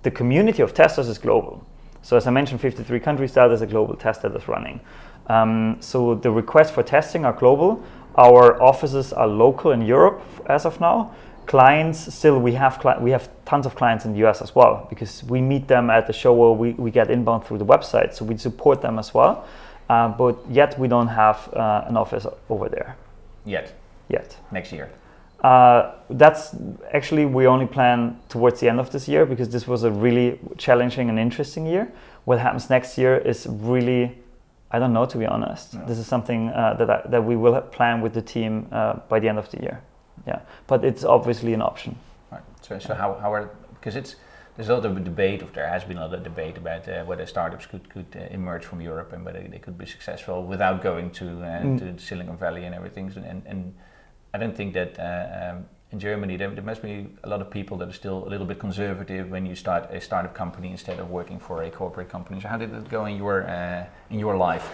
The 0.02 0.10
community 0.10 0.60
of 0.60 0.74
testers 0.74 1.08
is 1.08 1.16
global. 1.16 1.64
So 2.02 2.18
as 2.18 2.26
I 2.26 2.30
mentioned, 2.30 2.60
53 2.60 3.00
countries, 3.00 3.32
that 3.32 3.50
is 3.50 3.62
a 3.62 3.66
global 3.66 3.96
test 3.96 4.20
that 4.22 4.36
is 4.36 4.46
running. 4.46 4.80
Um, 5.28 5.78
so 5.80 6.16
the 6.16 6.30
requests 6.30 6.70
for 6.70 6.82
testing 6.82 7.24
are 7.24 7.32
global. 7.32 7.82
Our 8.16 8.62
offices 8.62 9.14
are 9.14 9.26
local 9.26 9.70
in 9.70 9.80
Europe 9.80 10.20
as 10.50 10.66
of 10.66 10.78
now 10.82 11.14
clients 11.46 12.14
still 12.14 12.38
we 12.40 12.52
have 12.54 12.78
cli- 12.78 12.98
we 13.00 13.10
have 13.10 13.28
tons 13.44 13.66
of 13.66 13.74
clients 13.74 14.04
in 14.04 14.12
the 14.12 14.26
US 14.26 14.42
as 14.42 14.54
well 14.54 14.86
because 14.88 15.22
we 15.24 15.40
meet 15.40 15.68
them 15.68 15.90
at 15.90 16.06
the 16.06 16.12
show 16.12 16.32
where 16.32 16.50
we, 16.50 16.72
we 16.72 16.90
get 16.90 17.10
inbound 17.10 17.44
through 17.44 17.58
the 17.58 17.66
website 17.66 18.14
so 18.14 18.24
we 18.24 18.36
support 18.36 18.80
them 18.82 18.98
as 18.98 19.14
well. 19.14 19.44
Uh, 19.88 20.08
but 20.08 20.38
yet 20.48 20.78
we 20.78 20.88
don't 20.88 21.08
have 21.08 21.52
uh, 21.52 21.84
an 21.86 21.96
office 21.96 22.26
over 22.48 22.68
there. 22.68 22.96
Yet. 23.44 23.74
Yet. 24.08 24.36
Next 24.50 24.72
year. 24.72 24.90
uh, 25.42 25.92
that's 26.08 26.56
actually 26.92 27.26
we 27.26 27.46
only 27.46 27.66
plan 27.66 28.18
towards 28.28 28.60
the 28.60 28.68
end 28.68 28.80
of 28.80 28.90
this 28.90 29.06
year 29.06 29.26
because 29.26 29.50
this 29.50 29.68
was 29.68 29.84
a 29.84 29.90
really 29.90 30.38
challenging 30.56 31.10
and 31.10 31.18
interesting 31.18 31.66
year. 31.66 31.92
What 32.24 32.38
happens 32.38 32.70
next 32.70 32.96
year 32.96 33.18
is 33.18 33.46
really 33.48 34.16
I 34.70 34.78
don't 34.78 34.92
know 34.92 35.06
to 35.06 35.18
be 35.18 35.26
honest. 35.26 35.74
No. 35.74 35.84
this 35.86 35.98
is 35.98 36.06
something 36.06 36.48
uh, 36.48 36.74
that, 36.78 36.90
I, 36.90 37.02
that 37.08 37.22
we 37.24 37.36
will 37.36 37.60
plan 37.60 38.00
with 38.00 38.14
the 38.14 38.22
team 38.22 38.66
uh, 38.72 38.94
by 39.08 39.20
the 39.20 39.28
end 39.28 39.38
of 39.38 39.50
the 39.50 39.60
year 39.60 39.82
yeah 40.26 40.40
but 40.66 40.84
it's 40.84 41.04
obviously 41.04 41.52
an 41.54 41.62
option 41.62 41.96
Right. 42.32 42.42
So, 42.62 42.78
so 42.78 42.94
how, 42.94 43.14
how 43.20 43.32
are 43.32 43.50
because 43.74 43.94
it's 43.94 44.16
there's 44.56 44.68
a 44.68 44.74
lot 44.74 44.84
of 44.86 45.04
debate, 45.04 45.42
or 45.42 45.46
there 45.54 45.68
has 45.68 45.84
been 45.84 45.98
a 45.98 46.00
lot 46.00 46.14
of 46.14 46.22
debate 46.24 46.56
about 46.56 46.88
uh, 46.88 47.04
whether 47.04 47.26
startups 47.26 47.66
could 47.66 47.88
could 47.88 48.06
uh, 48.16 48.34
emerge 48.34 48.64
from 48.64 48.80
Europe 48.80 49.12
and 49.12 49.24
whether 49.24 49.40
they 49.48 49.58
could 49.58 49.76
be 49.78 49.86
successful 49.86 50.44
without 50.44 50.82
going 50.82 51.10
to 51.10 51.24
uh, 51.24 51.62
Mm. 51.62 51.78
to 51.78 51.98
Silicon 51.98 52.36
Valley 52.36 52.64
and 52.66 52.74
everything. 52.74 53.12
And 53.16 53.42
and 53.46 53.74
I 54.34 54.38
don't 54.38 54.56
think 54.56 54.74
that. 54.74 54.98
Uh, 54.98 55.50
um, 55.50 55.66
in 55.94 56.00
Germany, 56.00 56.36
there, 56.36 56.50
there 56.50 56.64
must 56.64 56.82
be 56.82 57.06
a 57.22 57.28
lot 57.28 57.40
of 57.40 57.48
people 57.50 57.76
that 57.78 57.88
are 57.88 57.92
still 58.02 58.26
a 58.26 58.28
little 58.28 58.46
bit 58.46 58.58
conservative 58.58 59.30
when 59.30 59.46
you 59.46 59.54
start 59.54 59.82
a 59.92 60.00
startup 60.00 60.34
company 60.34 60.70
instead 60.72 60.98
of 60.98 61.08
working 61.10 61.38
for 61.38 61.62
a 61.62 61.70
corporate 61.70 62.08
company. 62.08 62.40
So, 62.40 62.48
how 62.48 62.58
did 62.58 62.74
it 62.74 62.88
go 62.90 63.06
in 63.06 63.16
your 63.16 63.36
uh, 63.48 63.84
in 64.10 64.18
your 64.18 64.36
life? 64.36 64.66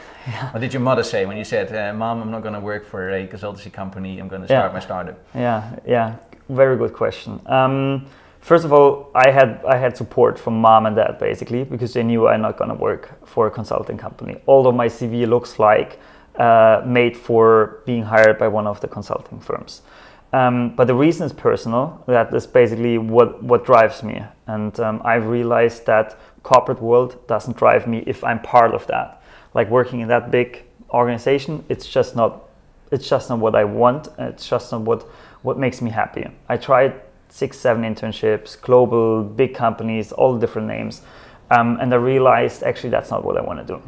What 0.52 0.60
did 0.60 0.72
your 0.72 0.82
mother 0.82 1.02
say 1.04 1.26
when 1.26 1.36
you 1.36 1.44
said, 1.44 1.66
uh, 1.72 1.96
"Mom, 1.96 2.22
I'm 2.22 2.30
not 2.30 2.42
going 2.42 2.54
to 2.60 2.64
work 2.72 2.84
for 2.92 3.02
a 3.10 3.26
consultancy 3.26 3.70
company. 3.70 4.18
I'm 4.20 4.28
going 4.28 4.42
to 4.46 4.48
Yeah. 4.52 4.60
start 4.60 4.72
my 4.72 4.80
startup"? 4.80 5.16
Yeah, 5.34 5.62
yeah, 5.86 6.14
very 6.48 6.76
good 6.76 6.92
question. 6.92 7.40
Um, 7.46 8.06
first 8.40 8.64
of 8.64 8.72
all, 8.72 8.90
I 9.14 9.30
had 9.30 9.50
I 9.74 9.76
had 9.84 9.96
support 9.96 10.38
from 10.38 10.54
mom 10.60 10.86
and 10.86 10.96
dad 10.96 11.18
basically 11.18 11.64
because 11.64 11.92
they 11.92 12.02
knew 12.02 12.28
I'm 12.28 12.40
not 12.42 12.56
gonna 12.56 12.78
work 12.90 13.04
for 13.26 13.46
a 13.46 13.50
consulting 13.50 13.98
company. 13.98 14.34
Although 14.46 14.76
my 14.82 14.88
CV 14.88 15.26
looks 15.26 15.58
like 15.58 15.98
uh, 16.38 16.80
made 16.86 17.16
for 17.16 17.82
being 17.86 18.04
hired 18.04 18.38
by 18.38 18.48
one 18.48 18.66
of 18.70 18.80
the 18.80 18.88
consulting 18.88 19.40
firms. 19.40 19.82
Um, 20.32 20.76
but 20.76 20.86
the 20.86 20.94
reason 20.94 21.26
is 21.26 21.32
personal. 21.32 22.02
That 22.06 22.32
is 22.34 22.46
basically 22.46 22.98
what 22.98 23.42
what 23.42 23.64
drives 23.64 24.02
me, 24.02 24.22
and 24.46 24.78
um, 24.78 25.02
I've 25.04 25.26
realized 25.26 25.86
that 25.86 26.16
corporate 26.42 26.80
world 26.80 27.26
doesn't 27.26 27.56
drive 27.56 27.86
me 27.88 28.04
if 28.06 28.22
I'm 28.22 28.40
part 28.40 28.72
of 28.72 28.86
that. 28.86 29.22
Like 29.54 29.68
working 29.70 30.00
in 30.00 30.08
that 30.08 30.30
big 30.30 30.62
organization, 30.90 31.64
it's 31.68 31.86
just 31.86 32.14
not 32.14 32.44
it's 32.92 33.08
just 33.08 33.28
not 33.28 33.40
what 33.40 33.54
I 33.56 33.64
want. 33.64 34.08
It's 34.18 34.48
just 34.48 34.70
not 34.70 34.82
what 34.82 35.02
what 35.42 35.58
makes 35.58 35.82
me 35.82 35.90
happy. 35.90 36.28
I 36.48 36.56
tried 36.56 37.00
six, 37.28 37.58
seven 37.58 37.82
internships, 37.82 38.60
global, 38.60 39.24
big 39.24 39.54
companies, 39.54 40.12
all 40.12 40.38
different 40.38 40.68
names, 40.68 41.02
um, 41.50 41.78
and 41.80 41.92
I 41.92 41.96
realized 41.96 42.62
actually 42.62 42.90
that's 42.90 43.10
not 43.10 43.24
what 43.24 43.36
I 43.36 43.40
want 43.40 43.66
to 43.66 43.74
do. 43.74 43.82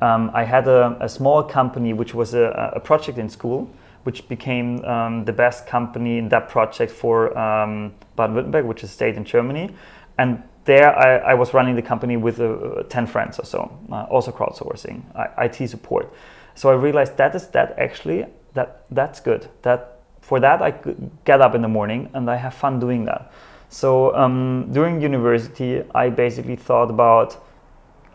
Um, 0.00 0.30
I 0.34 0.44
had 0.44 0.66
a, 0.68 0.96
a 1.00 1.08
small 1.08 1.42
company 1.42 1.92
which 1.92 2.14
was 2.14 2.34
a, 2.34 2.72
a 2.74 2.80
project 2.80 3.18
in 3.18 3.28
school, 3.28 3.68
which 4.04 4.28
became 4.28 4.84
um, 4.84 5.24
the 5.24 5.32
best 5.32 5.66
company 5.66 6.18
in 6.18 6.28
that 6.28 6.48
project 6.48 6.90
for 6.90 7.36
um, 7.38 7.94
Baden-Württemberg, 8.16 8.64
which 8.64 8.82
is 8.82 8.90
a 8.90 8.92
state 8.92 9.16
in 9.16 9.24
Germany, 9.24 9.74
and 10.18 10.42
there 10.64 10.96
I, 10.96 11.32
I 11.32 11.34
was 11.34 11.54
running 11.54 11.74
the 11.74 11.82
company 11.82 12.16
with 12.16 12.40
uh, 12.40 12.82
10 12.88 13.06
friends 13.06 13.38
or 13.38 13.44
so, 13.44 13.76
uh, 13.90 14.04
also 14.04 14.30
crowdsourcing, 14.30 15.02
I, 15.16 15.46
IT 15.46 15.68
support. 15.68 16.12
So 16.54 16.70
I 16.70 16.74
realized 16.74 17.16
that 17.16 17.34
is 17.34 17.48
that 17.48 17.78
actually 17.78 18.26
that 18.54 18.84
that's 18.90 19.20
good. 19.20 19.48
That 19.62 20.00
for 20.20 20.38
that 20.40 20.62
I 20.62 20.70
could 20.70 21.10
get 21.24 21.40
up 21.40 21.54
in 21.54 21.62
the 21.62 21.68
morning 21.68 22.10
and 22.14 22.30
I 22.30 22.36
have 22.36 22.54
fun 22.54 22.78
doing 22.78 23.04
that. 23.06 23.32
So 23.68 24.14
um, 24.14 24.68
during 24.70 25.00
university, 25.00 25.82
I 25.94 26.10
basically 26.10 26.56
thought 26.56 26.90
about 26.90 27.42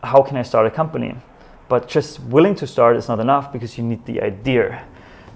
how 0.04 0.22
can 0.22 0.36
I 0.36 0.42
start 0.42 0.66
a 0.66 0.70
company, 0.70 1.16
but 1.68 1.88
just 1.88 2.20
willing 2.20 2.54
to 2.56 2.66
start 2.66 2.96
is 2.96 3.08
not 3.08 3.18
enough 3.18 3.52
because 3.52 3.76
you 3.76 3.84
need 3.84 4.04
the 4.06 4.22
idea. 4.22 4.84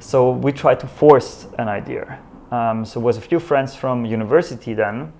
So 0.02 0.32
we 0.32 0.50
tried 0.50 0.80
to 0.80 0.88
force 0.88 1.46
an 1.58 1.68
idea. 1.68 2.18
Um, 2.50 2.84
so 2.84 2.98
was 2.98 3.16
a 3.16 3.20
few 3.20 3.38
friends 3.38 3.76
from 3.76 4.04
university 4.04 4.74
then. 4.74 5.12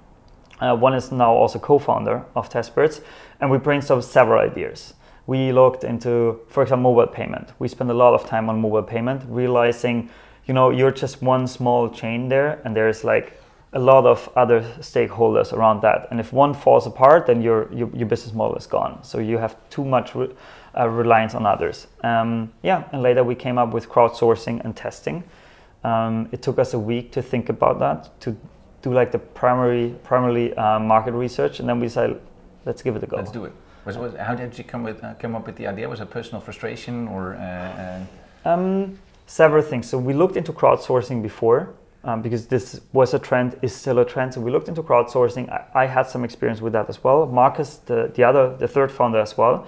Uh, 0.60 0.74
one 0.74 0.92
is 0.94 1.12
now 1.12 1.32
also 1.32 1.58
co-founder 1.58 2.24
of 2.34 2.50
Testbirds, 2.50 3.00
and 3.40 3.50
we 3.50 3.58
brainstormed 3.58 4.02
several 4.02 4.40
ideas. 4.40 4.94
We 5.26 5.52
looked 5.52 5.84
into, 5.84 6.40
for 6.48 6.64
example, 6.64 6.92
mobile 6.92 7.12
payment. 7.12 7.52
We 7.60 7.68
spent 7.68 7.90
a 7.90 7.94
lot 7.94 8.12
of 8.12 8.26
time 8.26 8.50
on 8.50 8.60
mobile 8.60 8.82
payment, 8.82 9.22
realizing, 9.28 10.10
you 10.46 10.54
know, 10.54 10.70
you're 10.70 10.90
just 10.90 11.22
one 11.22 11.46
small 11.46 11.88
chain 11.88 12.28
there, 12.28 12.60
and 12.64 12.74
there's 12.74 13.04
like 13.04 13.40
a 13.72 13.78
lot 13.78 14.04
of 14.04 14.28
other 14.36 14.62
stakeholders 14.80 15.52
around 15.52 15.80
that. 15.82 16.08
And 16.10 16.18
if 16.18 16.32
one 16.32 16.54
falls 16.54 16.86
apart, 16.86 17.26
then 17.26 17.40
your 17.40 17.72
your, 17.72 17.88
your 17.94 18.08
business 18.08 18.34
model 18.34 18.56
is 18.56 18.66
gone. 18.66 19.02
So 19.02 19.18
you 19.18 19.38
have 19.38 19.56
too 19.70 19.84
much 19.84 20.14
uh, 20.78 20.88
reliance 20.88 21.34
on 21.34 21.46
others. 21.46 21.86
Um, 22.02 22.52
yeah, 22.62 22.84
and 22.92 23.02
later 23.02 23.24
we 23.24 23.34
came 23.34 23.58
up 23.58 23.72
with 23.72 23.88
crowdsourcing 23.88 24.64
and 24.64 24.76
testing. 24.76 25.24
Um, 25.84 26.28
it 26.32 26.42
took 26.42 26.58
us 26.58 26.74
a 26.74 26.78
week 26.78 27.12
to 27.12 27.22
think 27.22 27.48
about 27.48 27.78
that, 27.80 28.20
to 28.20 28.36
do 28.82 28.92
like 28.92 29.12
the 29.12 29.18
primary, 29.18 29.94
primarily 30.04 30.54
uh, 30.54 30.78
market 30.78 31.12
research, 31.12 31.60
and 31.60 31.68
then 31.68 31.80
we 31.80 31.88
said, 31.88 32.20
let's 32.64 32.82
give 32.82 32.96
it 32.96 33.02
a 33.02 33.06
go. 33.06 33.16
Let's 33.16 33.30
do 33.30 33.44
it. 33.44 33.52
Was, 33.84 33.98
was, 33.98 34.14
how 34.14 34.34
did 34.34 34.56
you 34.56 34.64
come 34.64 34.84
with 34.84 35.02
uh, 35.02 35.14
come 35.14 35.34
up 35.34 35.46
with 35.46 35.56
the 35.56 35.66
idea? 35.66 35.88
Was 35.88 36.00
it 36.00 36.10
personal 36.10 36.40
frustration 36.40 37.08
or? 37.08 37.34
Uh, 37.34 37.38
uh, 37.38 38.04
Um, 38.44 38.98
several 39.26 39.62
things. 39.62 39.88
So 39.88 39.98
we 39.98 40.14
looked 40.14 40.36
into 40.36 40.52
crowdsourcing 40.52 41.22
before 41.22 41.74
um, 42.04 42.22
because 42.22 42.46
this 42.46 42.80
was 42.92 43.14
a 43.14 43.18
trend, 43.18 43.56
is 43.62 43.74
still 43.74 43.98
a 43.98 44.04
trend. 44.04 44.34
So 44.34 44.40
we 44.40 44.50
looked 44.50 44.68
into 44.68 44.82
crowdsourcing. 44.82 45.48
I, 45.48 45.84
I 45.84 45.86
had 45.86 46.06
some 46.08 46.24
experience 46.24 46.60
with 46.60 46.72
that 46.72 46.88
as 46.88 47.02
well. 47.04 47.26
Markus, 47.26 47.76
the, 47.86 48.10
the 48.14 48.24
other, 48.24 48.56
the 48.56 48.68
third 48.68 48.90
founder 48.90 49.20
as 49.20 49.38
well. 49.38 49.66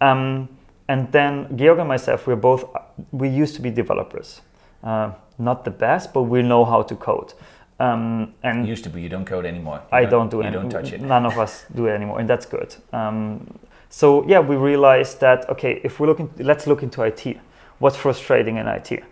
Um, 0.00 0.48
and 0.88 1.10
then 1.12 1.56
Georg 1.56 1.78
and 1.78 1.88
myself, 1.88 2.26
we're 2.26 2.36
both, 2.36 2.64
we 3.12 3.28
used 3.28 3.54
to 3.56 3.62
be 3.62 3.70
developers. 3.70 4.40
Uh, 4.82 5.12
not 5.38 5.64
the 5.64 5.70
best, 5.70 6.12
but 6.12 6.22
we 6.22 6.42
know 6.42 6.64
how 6.64 6.82
to 6.82 6.96
code. 6.96 7.32
Um, 7.78 8.34
and 8.42 8.68
used 8.68 8.84
to 8.84 8.90
be. 8.90 9.00
You 9.00 9.08
don't 9.08 9.24
code 9.24 9.46
anymore. 9.46 9.80
You 9.90 9.98
I 9.98 10.04
don't 10.04 10.30
do 10.30 10.42
it. 10.42 10.46
You 10.46 10.50
don't 10.50 10.68
touch 10.68 10.92
it. 10.92 11.00
None 11.00 11.24
of 11.24 11.38
us 11.38 11.64
do 11.74 11.86
it 11.86 11.92
anymore, 11.92 12.20
and 12.20 12.28
that's 12.28 12.44
good. 12.44 12.76
Um, 12.92 13.58
So 13.88 14.24
yeah, 14.28 14.38
we 14.38 14.56
realized 14.56 15.20
that 15.20 15.48
okay, 15.48 15.80
if 15.82 15.98
we 15.98 16.06
look 16.06 16.20
in, 16.20 16.30
let's 16.38 16.66
look 16.66 16.82
into 16.82 17.02
IT. 17.02 17.38
What's 17.78 17.96
frustrating 17.96 18.58
in 18.58 18.68
IT? 18.68 19.02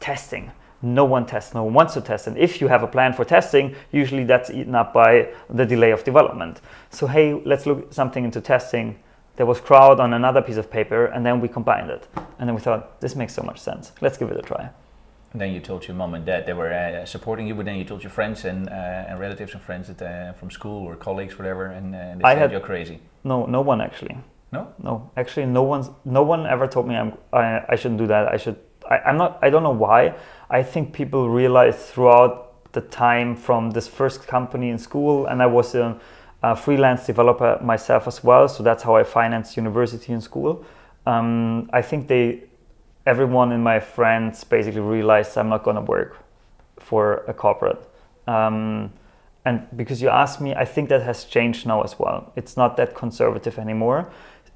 Testing. 0.00 0.50
No 0.82 1.04
one 1.04 1.24
tests. 1.26 1.54
No 1.54 1.64
one 1.64 1.74
wants 1.74 1.94
to 1.94 2.00
test. 2.00 2.26
And 2.26 2.36
if 2.36 2.60
you 2.60 2.68
have 2.68 2.82
a 2.82 2.86
plan 2.86 3.12
for 3.12 3.24
testing, 3.24 3.74
usually 3.92 4.24
that's 4.24 4.50
eaten 4.50 4.74
up 4.74 4.92
by 4.92 5.28
the 5.48 5.64
delay 5.64 5.92
of 5.92 6.02
development. 6.04 6.60
So 6.90 7.06
hey, 7.06 7.34
let's 7.44 7.66
look 7.66 7.92
something 7.92 8.24
into 8.24 8.40
testing. 8.40 8.96
There 9.36 9.46
was 9.46 9.60
crowd 9.60 9.98
on 9.98 10.12
another 10.12 10.42
piece 10.42 10.56
of 10.56 10.70
paper, 10.70 11.06
and 11.06 11.26
then 11.26 11.40
we 11.40 11.48
combined 11.48 11.90
it. 11.90 12.06
And 12.38 12.48
then 12.48 12.54
we 12.54 12.60
thought 12.60 13.00
this 13.00 13.16
makes 13.16 13.34
so 13.34 13.42
much 13.42 13.58
sense. 13.58 13.92
Let's 14.00 14.16
give 14.16 14.30
it 14.30 14.36
a 14.36 14.42
try. 14.42 14.70
And 15.32 15.40
then 15.40 15.52
you 15.52 15.58
told 15.58 15.88
your 15.88 15.96
mom 15.96 16.14
and 16.14 16.24
dad 16.24 16.46
they 16.46 16.52
were 16.52 16.72
uh, 16.72 17.04
supporting 17.04 17.48
you, 17.48 17.56
but 17.56 17.64
then 17.64 17.76
you 17.76 17.84
told 17.84 18.04
your 18.04 18.10
friends 18.10 18.44
and, 18.44 18.68
uh, 18.68 19.08
and 19.08 19.18
relatives 19.18 19.52
and 19.52 19.60
friends 19.60 19.88
that, 19.88 20.00
uh, 20.00 20.32
from 20.34 20.50
school 20.50 20.86
or 20.86 20.94
colleagues, 20.94 21.36
whatever, 21.36 21.66
and 21.66 21.94
uh, 21.94 22.14
they 22.16 22.22
I 22.22 22.34
said 22.34 22.38
had, 22.38 22.52
you're 22.52 22.60
crazy. 22.60 23.00
No, 23.24 23.44
no 23.46 23.60
one 23.60 23.80
actually. 23.80 24.16
No. 24.52 24.72
No, 24.78 25.10
actually, 25.16 25.46
no 25.46 25.64
one's 25.64 25.90
no 26.04 26.22
one 26.22 26.46
ever 26.46 26.68
told 26.68 26.86
me 26.86 26.94
I'm 26.94 27.14
I, 27.32 27.64
I 27.68 27.74
shouldn't 27.74 27.98
do 27.98 28.06
that. 28.06 28.28
I 28.28 28.36
should. 28.36 28.56
I, 28.88 28.98
I'm 28.98 29.16
not. 29.16 29.40
I 29.42 29.50
don't 29.50 29.64
know 29.64 29.78
why. 29.86 30.14
I 30.48 30.62
think 30.62 30.92
people 30.92 31.28
realized 31.28 31.80
throughout 31.80 32.72
the 32.72 32.80
time 32.80 33.34
from 33.34 33.72
this 33.72 33.88
first 33.88 34.28
company 34.28 34.70
in 34.70 34.78
school, 34.78 35.26
and 35.26 35.42
I 35.42 35.46
was 35.46 35.74
a, 35.74 35.98
a 36.44 36.54
freelance 36.54 37.06
developer 37.06 37.58
myself 37.62 38.06
as 38.06 38.22
well. 38.22 38.48
So 38.48 38.62
that's 38.62 38.82
how 38.82 38.96
I 38.96 39.04
financed 39.04 39.56
university 39.56 40.12
and 40.12 40.22
school. 40.22 40.64
Um, 41.06 41.70
I 41.72 41.80
think 41.82 42.06
they 42.06 42.42
everyone 43.06 43.52
in 43.52 43.62
my 43.62 43.80
friends 43.80 44.44
basically 44.44 44.80
realized 44.80 45.38
I'm 45.38 45.48
not 45.48 45.62
going 45.62 45.76
to 45.76 45.82
work 45.82 46.16
for 46.78 47.24
a 47.28 47.34
corporate. 47.34 47.80
Um, 48.26 48.92
and 49.46 49.66
because 49.76 50.00
you 50.02 50.08
asked 50.08 50.40
me, 50.40 50.54
I 50.54 50.64
think 50.64 50.88
that 50.88 51.02
has 51.02 51.24
changed 51.24 51.66
now 51.66 51.82
as 51.82 51.98
well. 51.98 52.32
It's 52.36 52.56
not 52.56 52.76
that 52.76 52.94
conservative 52.94 53.58
anymore. 53.58 54.10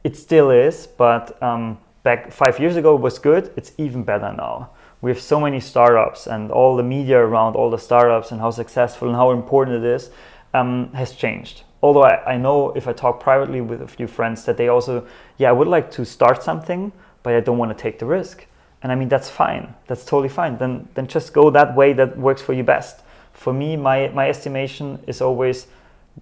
It 0.05 0.17
still 0.17 0.51
is, 0.51 0.87
but 0.87 1.43
um, 1.43 1.79
back 2.03 2.33
five 2.33 2.59
years 2.59 2.77
ago 2.77 2.97
it 2.97 3.01
was 3.01 3.19
good. 3.19 3.51
It's 3.57 3.73
even 3.79 4.03
better 4.03 4.33
now. 4.33 4.71
We 5.01 5.11
have 5.11 5.21
so 5.21 5.39
many 5.41 5.61
startups, 5.61 6.27
and 6.27 6.51
all 6.51 6.77
the 6.77 6.83
media 6.83 7.19
around 7.19 7.55
all 7.55 7.71
the 7.71 7.79
startups 7.79 8.33
and 8.33 8.41
how 8.41 8.51
successful 8.51 9.09
and 9.09 9.17
how 9.17 9.31
important 9.31 9.85
it 9.85 9.95
is 9.97 10.11
um, 10.53 10.93
has 10.93 11.13
changed. 11.13 11.63
Although 11.83 12.05
I, 12.05 12.35
I 12.35 12.37
know 12.37 12.71
if 12.73 12.89
I 12.89 12.93
talk 12.93 13.21
privately 13.21 13.61
with 13.61 13.83
a 13.83 13.89
few 13.89 14.07
friends 14.07 14.45
that 14.45 14.57
they 14.57 14.69
also, 14.69 15.07
yeah, 15.37 15.51
I 15.51 15.53
would 15.53 15.69
like 15.69 15.91
to 15.93 16.05
start 16.05 16.43
something, 16.43 16.93
but 17.23 17.35
I 17.35 17.41
don't 17.41 17.59
want 17.59 17.77
to 17.77 17.81
take 17.81 17.99
the 17.99 18.07
risk. 18.07 18.47
And 18.83 18.93
I 18.93 18.95
mean, 18.95 19.09
that's 19.09 19.29
fine. 19.29 19.75
That's 19.87 20.05
totally 20.05 20.29
fine. 20.29 20.59
Then, 20.59 20.89
then 20.95 21.07
just 21.07 21.33
go 21.33 21.51
that 21.51 21.77
way 21.77 21.93
that 21.95 22.19
works 22.19 22.43
for 22.43 22.53
you 22.53 22.63
best. 22.63 23.01
For 23.33 23.53
me, 23.53 23.77
my, 23.77 24.09
my 24.09 24.29
estimation 24.29 25.03
is 25.07 25.21
always 25.21 25.67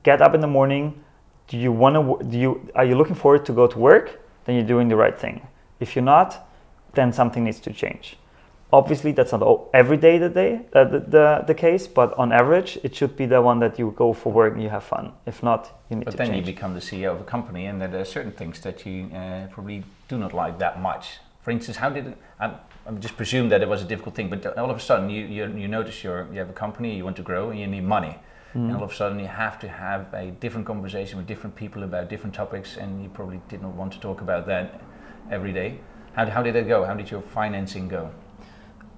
get 0.02 0.20
up 0.20 0.34
in 0.34 0.40
the 0.40 0.46
morning. 0.46 1.02
Do 1.48 1.58
you 1.58 1.72
want 1.72 1.94
to, 1.94 2.24
do 2.24 2.38
you, 2.38 2.70
are 2.74 2.84
you 2.84 2.96
looking 2.96 3.14
forward 3.14 3.46
to 3.46 3.52
go 3.52 3.66
to 3.66 3.78
work? 3.78 4.20
Then 4.44 4.56
you're 4.56 4.64
doing 4.64 4.88
the 4.88 4.96
right 4.96 5.18
thing. 5.18 5.46
If 5.80 5.96
you're 5.96 6.04
not, 6.04 6.48
then 6.94 7.12
something 7.12 7.44
needs 7.44 7.60
to 7.60 7.72
change. 7.72 8.16
Obviously, 8.76 9.12
that's 9.12 9.32
not 9.32 9.42
every 9.72 9.96
day 9.96 10.18
the 10.18 10.28
day 10.28 10.60
uh, 10.74 10.84
the, 10.84 11.00
the, 11.00 11.44
the 11.46 11.54
case, 11.54 11.86
but 11.86 12.12
on 12.18 12.30
average, 12.30 12.78
it 12.82 12.94
should 12.94 13.16
be 13.16 13.24
the 13.24 13.40
one 13.40 13.58
that 13.60 13.78
you 13.78 13.94
go 13.96 14.12
for 14.12 14.30
work 14.30 14.52
and 14.52 14.62
you 14.62 14.68
have 14.68 14.84
fun. 14.84 15.12
If 15.24 15.42
not, 15.42 15.80
you 15.88 15.96
need 15.96 16.04
but 16.04 16.10
to 16.10 16.16
then 16.18 16.26
change. 16.26 16.46
you 16.46 16.54
become 16.54 16.74
the 16.74 16.80
CEO 16.80 17.14
of 17.14 17.20
a 17.22 17.24
company, 17.24 17.64
and 17.64 17.80
there 17.80 17.98
are 17.98 18.04
certain 18.04 18.32
things 18.32 18.60
that 18.60 18.84
you 18.84 19.08
uh, 19.14 19.46
probably 19.46 19.82
do 20.08 20.18
not 20.18 20.34
like 20.34 20.58
that 20.58 20.82
much. 20.82 21.04
For 21.40 21.52
instance, 21.52 21.78
how 21.78 21.88
did 21.88 22.08
it, 22.08 22.18
I'm, 22.38 22.52
I'm 22.86 23.00
just 23.00 23.16
presume 23.16 23.48
that 23.48 23.62
it 23.62 23.68
was 23.68 23.80
a 23.80 23.86
difficult 23.86 24.14
thing, 24.14 24.28
but 24.28 24.44
all 24.58 24.70
of 24.70 24.76
a 24.76 24.80
sudden 24.80 25.08
you, 25.08 25.24
you, 25.24 25.46
you 25.56 25.68
notice 25.68 26.04
you're, 26.04 26.28
you 26.30 26.38
have 26.38 26.50
a 26.50 26.58
company, 26.64 26.94
you 26.98 27.04
want 27.04 27.16
to 27.16 27.22
grow, 27.22 27.48
and 27.48 27.58
you 27.58 27.66
need 27.66 27.84
money. 27.84 28.18
Mm. 28.54 28.66
And 28.66 28.76
all 28.76 28.82
of 28.82 28.92
a 28.92 28.94
sudden 28.94 29.18
you 29.18 29.26
have 29.26 29.58
to 29.60 29.68
have 29.68 30.12
a 30.12 30.32
different 30.32 30.66
conversation 30.66 31.16
with 31.16 31.26
different 31.26 31.56
people 31.56 31.82
about 31.82 32.10
different 32.10 32.34
topics, 32.34 32.76
and 32.76 33.02
you 33.02 33.08
probably 33.08 33.40
did 33.48 33.62
not 33.62 33.72
want 33.72 33.94
to 33.94 34.00
talk 34.00 34.20
about 34.20 34.46
that 34.48 34.82
every 35.30 35.52
day. 35.52 35.78
How, 36.12 36.28
how 36.28 36.42
did 36.42 36.56
it 36.56 36.68
go? 36.68 36.84
How 36.84 36.94
did 36.94 37.10
your 37.10 37.22
financing 37.22 37.88
go? 37.88 38.10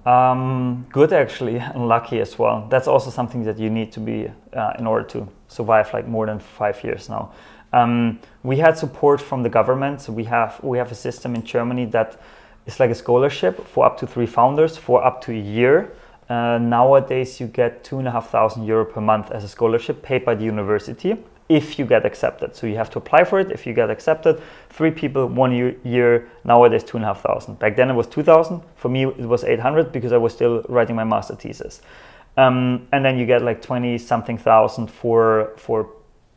Um, 0.09 0.87
good 0.91 1.13
actually, 1.13 1.57
and 1.57 1.87
lucky 1.87 2.19
as 2.19 2.39
well. 2.39 2.65
That's 2.67 2.87
also 2.87 3.11
something 3.11 3.43
that 3.43 3.59
you 3.59 3.69
need 3.69 3.91
to 3.91 3.99
be 3.99 4.27
uh, 4.53 4.73
in 4.79 4.87
order 4.87 5.05
to 5.09 5.27
survive 5.47 5.93
like 5.93 6.07
more 6.07 6.25
than 6.25 6.39
five 6.39 6.83
years 6.83 7.09
now. 7.09 7.31
Um, 7.73 8.19
we 8.41 8.57
had 8.57 8.75
support 8.75 9.21
from 9.21 9.43
the 9.43 9.49
government. 9.49 10.01
So 10.01 10.11
we 10.11 10.23
have 10.23 10.59
we 10.63 10.79
have 10.79 10.91
a 10.91 10.95
system 10.95 11.35
in 11.35 11.43
Germany 11.43 11.85
that 11.85 12.19
is 12.65 12.79
like 12.79 12.89
a 12.89 12.95
scholarship 12.95 13.67
for 13.67 13.85
up 13.85 13.99
to 13.99 14.07
three 14.07 14.25
founders 14.25 14.77
for 14.77 15.05
up 15.05 15.21
to 15.25 15.31
a 15.31 15.43
year. 15.57 15.91
Uh, 16.27 16.57
nowadays, 16.57 17.39
you 17.39 17.45
get 17.45 17.83
two 17.83 17.99
and 17.99 18.07
a 18.07 18.11
half 18.11 18.31
thousand 18.31 18.65
euro 18.65 18.85
per 18.85 19.01
month 19.01 19.29
as 19.29 19.43
a 19.43 19.47
scholarship 19.47 20.01
paid 20.01 20.25
by 20.25 20.33
the 20.33 20.43
university 20.43 21.17
if 21.49 21.79
you 21.79 21.85
get 21.85 22.05
accepted. 22.05 22.55
So 22.55 22.67
you 22.67 22.75
have 22.77 22.89
to 22.91 22.99
apply 22.99 23.23
for 23.23 23.39
it. 23.39 23.51
If 23.51 23.65
you 23.65 23.73
get 23.73 23.89
accepted, 23.89 24.41
three 24.69 24.91
people, 24.91 25.27
one 25.27 25.51
year. 25.51 25.75
year 25.83 26.29
nowadays, 26.43 26.83
two 26.83 26.97
and 26.97 27.03
a 27.03 27.07
half 27.07 27.21
thousand. 27.21 27.59
Back 27.59 27.75
then, 27.75 27.89
it 27.89 27.95
was 27.95 28.07
two 28.07 28.23
thousand. 28.23 28.61
For 28.75 28.89
me, 28.89 29.05
it 29.05 29.27
was 29.27 29.43
eight 29.43 29.59
hundred 29.59 29.91
because 29.91 30.13
I 30.13 30.17
was 30.17 30.33
still 30.33 30.63
writing 30.69 30.95
my 30.95 31.03
master 31.03 31.35
thesis. 31.35 31.81
Um, 32.37 32.87
and 32.91 33.03
then 33.03 33.17
you 33.17 33.25
get 33.25 33.41
like 33.41 33.61
twenty 33.61 33.97
something 33.97 34.37
thousand 34.37 34.87
for 34.87 35.53
for 35.57 35.89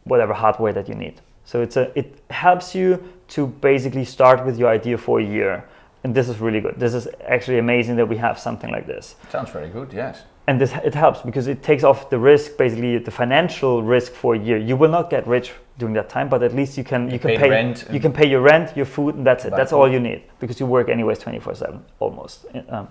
whatever 0.05 0.33
hardware 0.33 0.73
that 0.73 0.89
you 0.89 0.95
need. 0.95 1.21
So 1.45 1.63
it's 1.63 1.77
a 1.77 1.97
it 1.97 2.19
helps 2.31 2.75
you 2.75 3.03
to 3.29 3.47
basically 3.47 4.05
start 4.05 4.45
with 4.45 4.59
your 4.59 4.69
idea 4.69 4.99
for 4.99 5.21
a 5.21 5.25
year 5.25 5.65
and 6.05 6.15
this 6.15 6.29
is 6.29 6.39
really 6.39 6.61
good. 6.61 6.75
This 6.79 6.95
is 6.95 7.09
actually 7.27 7.59
amazing 7.59 7.97
that 7.97 8.07
we 8.07 8.17
have 8.17 8.39
something 8.39 8.71
like 8.71 8.87
this. 8.87 9.17
Sounds 9.31 9.51
very 9.51 9.69
good, 9.69 9.93
yes. 9.93 10.23
And 10.49 10.61
this 10.61 10.73
it 10.85 10.95
helps 10.95 11.23
because 11.23 11.47
it 11.47 11.63
takes 11.63 11.85
off 11.85 12.11
the 12.11 12.19
risk, 12.19 12.57
basically 12.57 12.99
the 12.99 13.13
financial 13.13 13.83
risk 13.83 14.13
for 14.13 14.35
a 14.35 14.39
year. 14.39 14.59
You 14.59 14.77
will 14.77 14.91
not 14.91 15.09
get 15.09 15.27
rich 15.27 15.53
during 15.79 15.95
that 15.95 16.09
time, 16.09 16.29
but 16.29 16.43
at 16.43 16.53
least 16.53 16.77
you 16.77 16.83
can 16.85 17.07
you, 17.07 17.13
you 17.13 17.19
can 17.21 17.39
pay 17.39 17.51
rent 17.51 17.87
you 17.93 18.01
can 18.01 18.13
pay 18.13 18.29
your 18.29 18.41
rent, 18.41 18.77
your 18.77 18.87
food, 18.87 19.15
and 19.15 19.25
that's 19.25 19.45
it. 19.45 19.51
That's 19.51 19.73
all 19.73 19.89
you 19.89 20.01
need 20.01 20.23
because 20.41 20.59
you 20.59 20.67
work 20.67 20.89
anyways 20.89 21.19
twenty 21.21 21.39
four 21.39 21.55
seven 21.55 21.85
almost. 22.01 22.47
Um, 22.69 22.89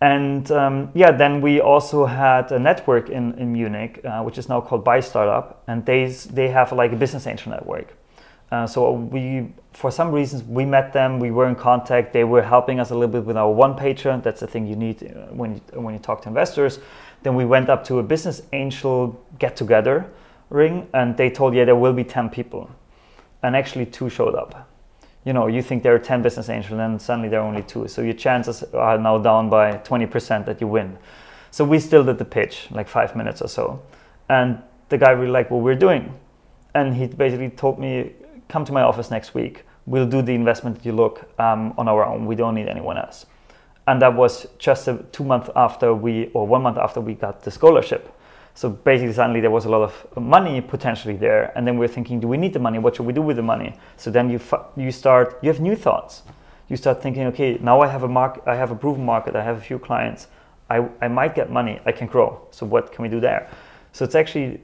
and 0.00 0.50
um, 0.50 0.90
yeah, 0.94 1.12
then 1.12 1.40
we 1.40 1.60
also 1.60 2.06
had 2.06 2.50
a 2.50 2.58
network 2.58 3.10
in 3.10 3.34
in 3.38 3.52
Munich, 3.52 4.00
uh, 4.04 4.22
which 4.22 4.38
is 4.38 4.48
now 4.48 4.60
called 4.60 4.84
BayStartUP, 4.84 5.54
and 5.66 5.84
they 5.84 6.06
they 6.32 6.48
have 6.48 6.72
like 6.72 6.92
a 6.92 6.96
business 6.96 7.26
angel 7.26 7.52
network. 7.52 7.94
Uh, 8.54 8.66
so 8.68 8.92
we, 8.92 9.48
for 9.72 9.90
some 9.90 10.12
reasons, 10.12 10.44
we 10.44 10.64
met 10.64 10.92
them. 10.92 11.18
We 11.18 11.32
were 11.32 11.48
in 11.48 11.56
contact. 11.56 12.12
They 12.12 12.22
were 12.22 12.42
helping 12.42 12.78
us 12.78 12.90
a 12.90 12.94
little 12.94 13.12
bit 13.12 13.24
with 13.24 13.36
our 13.36 13.50
one 13.50 13.74
pager. 13.74 14.22
That's 14.22 14.40
the 14.40 14.46
thing 14.46 14.64
you 14.68 14.76
need 14.76 15.02
uh, 15.02 15.34
when 15.34 15.54
you, 15.54 15.60
when 15.80 15.92
you 15.92 15.98
talk 15.98 16.22
to 16.22 16.28
investors. 16.28 16.78
Then 17.24 17.34
we 17.34 17.44
went 17.44 17.68
up 17.68 17.82
to 17.86 17.98
a 17.98 18.02
business 18.02 18.42
angel 18.52 19.20
get 19.40 19.56
together 19.56 20.08
ring, 20.50 20.86
and 20.92 21.16
they 21.16 21.30
told, 21.30 21.54
yeah, 21.54 21.64
there 21.64 21.74
will 21.74 21.92
be 21.92 22.04
ten 22.04 22.28
people, 22.30 22.70
and 23.42 23.56
actually 23.56 23.86
two 23.86 24.08
showed 24.08 24.36
up. 24.36 24.70
You 25.24 25.32
know, 25.32 25.48
you 25.48 25.62
think 25.62 25.82
there 25.82 25.94
are 25.94 26.04
ten 26.12 26.22
business 26.22 26.48
angels, 26.48 26.78
and 26.78 27.02
suddenly 27.02 27.28
there 27.28 27.40
are 27.40 27.48
only 27.48 27.62
two. 27.62 27.88
So 27.88 28.02
your 28.02 28.14
chances 28.14 28.62
are 28.72 28.98
now 28.98 29.18
down 29.18 29.50
by 29.50 29.78
twenty 29.78 30.06
percent 30.06 30.46
that 30.46 30.60
you 30.60 30.68
win. 30.68 30.96
So 31.50 31.64
we 31.64 31.80
still 31.80 32.04
did 32.04 32.18
the 32.18 32.24
pitch, 32.24 32.68
like 32.70 32.88
five 32.88 33.16
minutes 33.16 33.42
or 33.42 33.48
so, 33.48 33.82
and 34.28 34.62
the 34.90 34.98
guy 34.98 35.10
really 35.10 35.32
liked 35.32 35.50
what 35.50 35.62
we're 35.62 35.80
doing, 35.88 36.12
and 36.74 36.94
he 36.94 37.08
basically 37.08 37.50
told 37.50 37.78
me 37.80 38.12
come 38.54 38.64
to 38.64 38.72
my 38.72 38.82
office 38.82 39.10
next 39.10 39.34
week. 39.34 39.64
We'll 39.84 40.06
do 40.06 40.22
the 40.22 40.32
investment 40.32 40.86
you 40.86 40.92
look 40.92 41.16
um, 41.40 41.74
on 41.76 41.88
our 41.88 42.06
own. 42.06 42.24
We 42.24 42.36
don't 42.36 42.54
need 42.54 42.68
anyone 42.68 42.96
else. 42.96 43.26
And 43.88 44.00
that 44.00 44.14
was 44.14 44.46
just 44.58 44.86
a, 44.86 44.94
two 45.10 45.24
months 45.24 45.50
after 45.56 45.92
we, 45.92 46.30
or 46.34 46.46
one 46.46 46.62
month 46.62 46.78
after 46.78 47.00
we 47.00 47.14
got 47.14 47.42
the 47.42 47.50
scholarship. 47.50 48.02
So 48.54 48.70
basically, 48.70 49.12
suddenly 49.12 49.40
there 49.40 49.50
was 49.50 49.64
a 49.64 49.68
lot 49.68 49.82
of 49.82 49.94
money 50.16 50.60
potentially 50.60 51.16
there, 51.16 51.52
and 51.56 51.66
then 51.66 51.76
we 51.78 51.84
are 51.84 51.94
thinking, 51.96 52.20
do 52.20 52.28
we 52.28 52.36
need 52.36 52.52
the 52.52 52.60
money? 52.60 52.78
What 52.78 52.94
should 52.94 53.06
we 53.06 53.12
do 53.12 53.22
with 53.22 53.36
the 53.36 53.42
money? 53.42 53.74
So 53.96 54.12
then 54.12 54.30
you 54.30 54.38
you 54.76 54.92
start, 54.92 55.36
you 55.42 55.48
have 55.52 55.60
new 55.60 55.74
thoughts. 55.74 56.22
You 56.68 56.76
start 56.76 57.02
thinking, 57.02 57.26
okay, 57.32 57.58
now 57.60 57.80
I 57.80 57.88
have 57.88 58.04
a 58.04 58.08
mark, 58.18 58.40
I 58.46 58.54
have 58.54 58.70
a 58.70 58.76
proven 58.76 59.04
market, 59.04 59.34
I 59.34 59.42
have 59.42 59.58
a 59.58 59.64
few 59.70 59.78
clients, 59.80 60.28
I, 60.70 60.76
I 61.02 61.08
might 61.08 61.34
get 61.34 61.50
money, 61.50 61.80
I 61.84 61.92
can 61.92 62.06
grow. 62.06 62.28
So 62.52 62.66
what 62.66 62.92
can 62.92 63.02
we 63.02 63.08
do 63.08 63.20
there? 63.20 63.48
So 63.92 64.04
it's 64.04 64.14
actually 64.14 64.60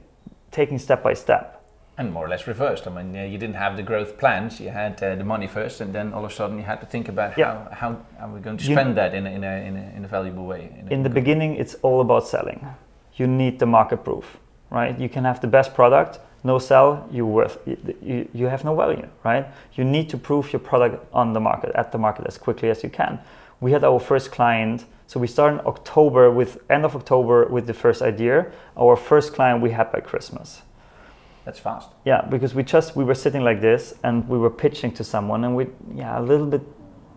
taking 0.51 0.79
step 0.79 1.03
by 1.03 1.13
step 1.13 1.60
and 1.97 2.11
more 2.11 2.25
or 2.25 2.29
less 2.29 2.47
reversed. 2.47 2.87
I 2.87 2.91
mean, 2.91 3.15
uh, 3.15 3.23
you 3.23 3.37
didn't 3.37 3.55
have 3.55 3.75
the 3.77 3.83
growth 3.83 4.17
plans. 4.17 4.59
You 4.59 4.69
had 4.69 5.01
uh, 5.03 5.15
the 5.15 5.23
money 5.23 5.47
first, 5.47 5.81
and 5.81 5.93
then 5.93 6.13
all 6.13 6.25
of 6.25 6.31
a 6.31 6.33
sudden 6.33 6.57
you 6.57 6.63
had 6.63 6.79
to 6.79 6.85
think 6.85 7.09
about 7.09 7.37
yeah. 7.37 7.73
how, 7.73 7.97
how 8.17 8.27
are 8.27 8.33
we 8.33 8.39
going 8.39 8.57
to 8.57 8.63
spend 8.63 8.89
you, 8.89 8.95
that 8.95 9.13
in 9.13 9.27
a, 9.27 9.29
in, 9.29 9.43
a, 9.43 9.67
in, 9.67 9.77
a, 9.77 9.97
in 9.97 10.05
a 10.05 10.07
valuable 10.07 10.45
way. 10.45 10.73
In, 10.79 10.91
in 10.91 11.03
the 11.03 11.09
beginning, 11.09 11.55
it's 11.55 11.75
all 11.81 12.01
about 12.01 12.27
selling. 12.27 12.65
You 13.15 13.27
need 13.27 13.59
the 13.59 13.65
market 13.65 14.03
proof, 14.03 14.37
right? 14.69 14.97
You 14.97 15.09
can 15.09 15.25
have 15.25 15.41
the 15.41 15.47
best 15.47 15.73
product, 15.73 16.19
no 16.43 16.57
sell, 16.59 17.07
you 17.11 17.25
worth 17.25 17.59
you, 17.65 18.27
you 18.33 18.47
have 18.47 18.63
no 18.63 18.75
value, 18.75 19.07
right? 19.23 19.45
You 19.75 19.83
need 19.83 20.09
to 20.09 20.17
prove 20.17 20.51
your 20.51 20.59
product 20.59 21.05
on 21.13 21.33
the 21.33 21.39
market 21.39 21.71
at 21.75 21.91
the 21.91 21.97
market 21.97 22.25
as 22.25 22.37
quickly 22.37 22.69
as 22.69 22.83
you 22.83 22.89
can. 22.89 23.19
We 23.59 23.71
had 23.73 23.83
our 23.83 23.99
first 23.99 24.31
client. 24.31 24.85
So 25.05 25.19
we 25.19 25.27
started 25.27 25.59
in 25.59 25.65
October 25.67 26.31
with 26.31 26.57
end 26.69 26.85
of 26.85 26.95
October 26.95 27.45
with 27.45 27.67
the 27.67 27.73
first 27.73 28.01
idea. 28.01 28.51
Our 28.75 28.95
first 28.95 29.33
client 29.33 29.61
we 29.61 29.71
had 29.71 29.91
by 29.91 29.99
Christmas. 29.99 30.61
That's 31.45 31.59
fast. 31.59 31.89
Yeah, 32.05 32.21
because 32.29 32.53
we 32.53 32.63
just 32.63 32.95
we 32.95 33.03
were 33.03 33.15
sitting 33.15 33.43
like 33.43 33.61
this 33.61 33.95
and 34.03 34.27
we 34.27 34.37
were 34.37 34.49
pitching 34.49 34.91
to 34.93 35.03
someone 35.03 35.43
and 35.43 35.55
we 35.55 35.67
yeah 35.95 36.19
a 36.19 36.21
little 36.21 36.45
bit 36.45 36.61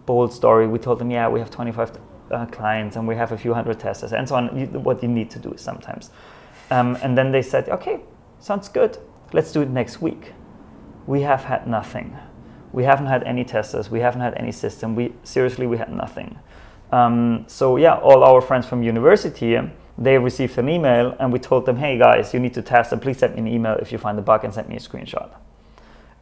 bold 0.06 0.32
story. 0.32 0.66
We 0.66 0.78
told 0.78 0.98
them 0.98 1.10
yeah 1.10 1.28
we 1.28 1.40
have 1.40 1.50
25 1.50 1.98
uh, 2.30 2.46
clients 2.46 2.96
and 2.96 3.06
we 3.06 3.16
have 3.16 3.32
a 3.32 3.38
few 3.38 3.52
hundred 3.52 3.78
testers 3.78 4.12
and 4.12 4.28
so 4.28 4.36
on. 4.36 4.58
You, 4.58 4.66
what 4.66 5.02
you 5.02 5.08
need 5.08 5.30
to 5.30 5.38
do 5.38 5.54
sometimes, 5.56 6.10
um, 6.70 6.96
and 7.02 7.16
then 7.18 7.32
they 7.32 7.42
said 7.42 7.68
okay 7.68 8.00
sounds 8.40 8.68
good. 8.68 8.98
Let's 9.32 9.52
do 9.52 9.62
it 9.62 9.68
next 9.68 10.00
week. 10.00 10.32
We 11.06 11.22
have 11.22 11.44
had 11.44 11.66
nothing. 11.66 12.16
We 12.72 12.84
haven't 12.84 13.06
had 13.06 13.22
any 13.24 13.44
testers. 13.44 13.90
We 13.90 14.00
haven't 14.00 14.22
had 14.22 14.34
any 14.34 14.52
system. 14.52 14.96
We 14.96 15.12
seriously 15.22 15.66
we 15.66 15.76
had 15.76 15.92
nothing. 15.92 16.38
Um, 16.92 17.44
so 17.46 17.76
yeah, 17.76 17.98
all 17.98 18.24
our 18.24 18.40
friends 18.40 18.66
from 18.66 18.82
university 18.82 19.58
they 19.96 20.18
received 20.18 20.58
an 20.58 20.68
email 20.68 21.16
and 21.18 21.32
we 21.32 21.38
told 21.38 21.66
them, 21.66 21.76
hey 21.76 21.98
guys, 21.98 22.34
you 22.34 22.40
need 22.40 22.54
to 22.54 22.62
test 22.62 22.92
and 22.92 23.00
please 23.00 23.18
send 23.18 23.34
me 23.34 23.40
an 23.40 23.46
email 23.48 23.74
if 23.74 23.92
you 23.92 23.98
find 23.98 24.18
the 24.18 24.22
bug 24.22 24.44
and 24.44 24.52
send 24.52 24.68
me 24.68 24.76
a 24.76 24.80
screenshot. 24.80 25.30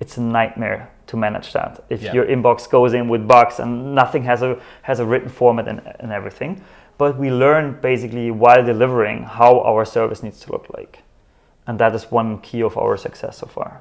It's 0.01 0.17
a 0.17 0.21
nightmare 0.21 0.91
to 1.07 1.17
manage 1.17 1.53
that. 1.53 1.85
If 1.89 2.03
yeah. 2.03 2.13
your 2.13 2.27
inbox 2.27 2.69
goes 2.69 2.93
in 2.93 3.09
with 3.09 3.27
bugs 3.27 3.61
and 3.61 3.95
nothing 3.95 4.25
has 4.25 4.43
a 4.43 4.61
has 4.83 5.01
a 5.01 5.07
written 5.07 5.29
format 5.29 5.69
and, 5.69 5.81
and 6.01 6.13
everything. 6.13 6.63
But 6.99 7.19
we 7.19 7.31
learn 7.31 7.81
basically 7.81 8.31
while 8.31 8.65
delivering 8.65 9.25
how 9.25 9.61
our 9.61 9.85
service 9.85 10.23
needs 10.23 10.41
to 10.41 10.53
look 10.53 10.69
like. 10.71 11.03
And 11.67 11.79
that 11.79 11.95
is 11.95 12.11
one 12.11 12.41
key 12.41 12.63
of 12.63 12.77
our 12.77 12.97
success 12.97 13.39
so 13.39 13.47
far. 13.47 13.81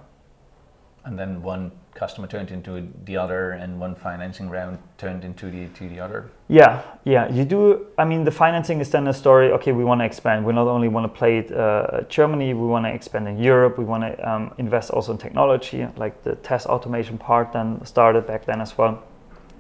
And 1.03 1.17
then 1.17 1.41
one 1.41 1.71
customer 1.93 2.27
turned 2.27 2.51
into 2.51 2.87
the 3.05 3.17
other 3.17 3.51
and 3.51 3.79
one 3.79 3.95
financing 3.95 4.49
round 4.49 4.77
turned 4.97 5.23
into 5.23 5.49
the 5.51 5.67
to 5.67 5.89
the 5.89 5.99
other? 5.99 6.29
Yeah 6.47 6.81
yeah. 7.03 7.29
You 7.31 7.45
do 7.45 7.87
i 7.97 8.05
mean 8.05 8.23
the 8.23 8.31
financing 8.31 8.79
is 8.81 8.89
then 8.89 9.07
a 9.07 9.13
story 9.13 9.51
okay 9.51 9.71
we 9.71 9.83
want 9.83 10.01
to 10.01 10.05
expand. 10.05 10.45
We 10.45 10.53
not 10.53 10.67
only 10.67 10.87
want 10.87 11.05
to 11.11 11.19
play 11.19 11.39
it 11.39 11.51
uh, 11.51 12.01
germany 12.09 12.53
we 12.53 12.67
want 12.67 12.85
to 12.85 12.93
expand 12.93 13.27
in 13.27 13.37
europe. 13.37 13.77
We 13.77 13.85
want 13.85 14.03
to 14.03 14.29
um, 14.29 14.53
invest 14.57 14.91
also 14.91 15.11
in 15.11 15.17
technology 15.17 15.87
like 15.97 16.23
the 16.23 16.35
test 16.35 16.67
automation 16.67 17.17
part 17.17 17.53
then 17.53 17.83
started 17.85 18.25
back 18.25 18.45
then 18.45 18.61
as 18.61 18.77
well. 18.77 19.03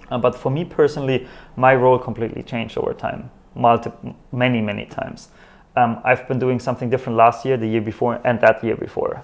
Uh, 0.09 0.17
but 0.17 0.35
for 0.35 0.51
me 0.51 0.65
personally 0.65 1.27
my 1.55 1.75
role 1.75 1.99
completely 1.99 2.43
changed 2.43 2.77
over 2.77 2.93
time 2.93 3.29
multi- 3.55 3.91
many 4.31 4.61
many 4.61 4.85
times. 4.85 5.29
Um, 5.75 6.01
i've 6.03 6.27
been 6.27 6.39
doing 6.39 6.59
something 6.59 6.89
different 6.89 7.17
last 7.17 7.45
year 7.45 7.57
the 7.57 7.67
year 7.67 7.81
before 7.81 8.19
and 8.25 8.39
that 8.41 8.63
year 8.63 8.75
before 8.75 9.23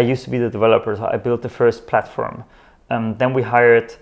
I 0.00 0.02
used 0.02 0.24
to 0.24 0.30
be 0.30 0.38
the 0.38 0.48
developer, 0.48 0.96
so 0.96 1.04
I 1.04 1.18
built 1.18 1.42
the 1.42 1.50
first 1.50 1.86
platform. 1.86 2.44
Um, 2.88 3.18
then 3.18 3.34
we 3.34 3.42
hired 3.42 3.94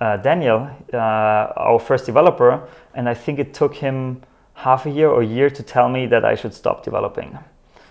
uh, 0.00 0.16
Daniel, 0.16 0.70
uh, 0.94 0.96
our 0.96 1.78
first 1.78 2.06
developer, 2.06 2.66
and 2.94 3.06
I 3.06 3.12
think 3.12 3.38
it 3.38 3.52
took 3.52 3.74
him 3.74 4.22
half 4.54 4.86
a 4.86 4.90
year 4.90 5.08
or 5.10 5.20
a 5.20 5.26
year 5.26 5.50
to 5.50 5.62
tell 5.62 5.90
me 5.90 6.06
that 6.06 6.24
I 6.24 6.34
should 6.36 6.54
stop 6.54 6.82
developing. 6.82 7.38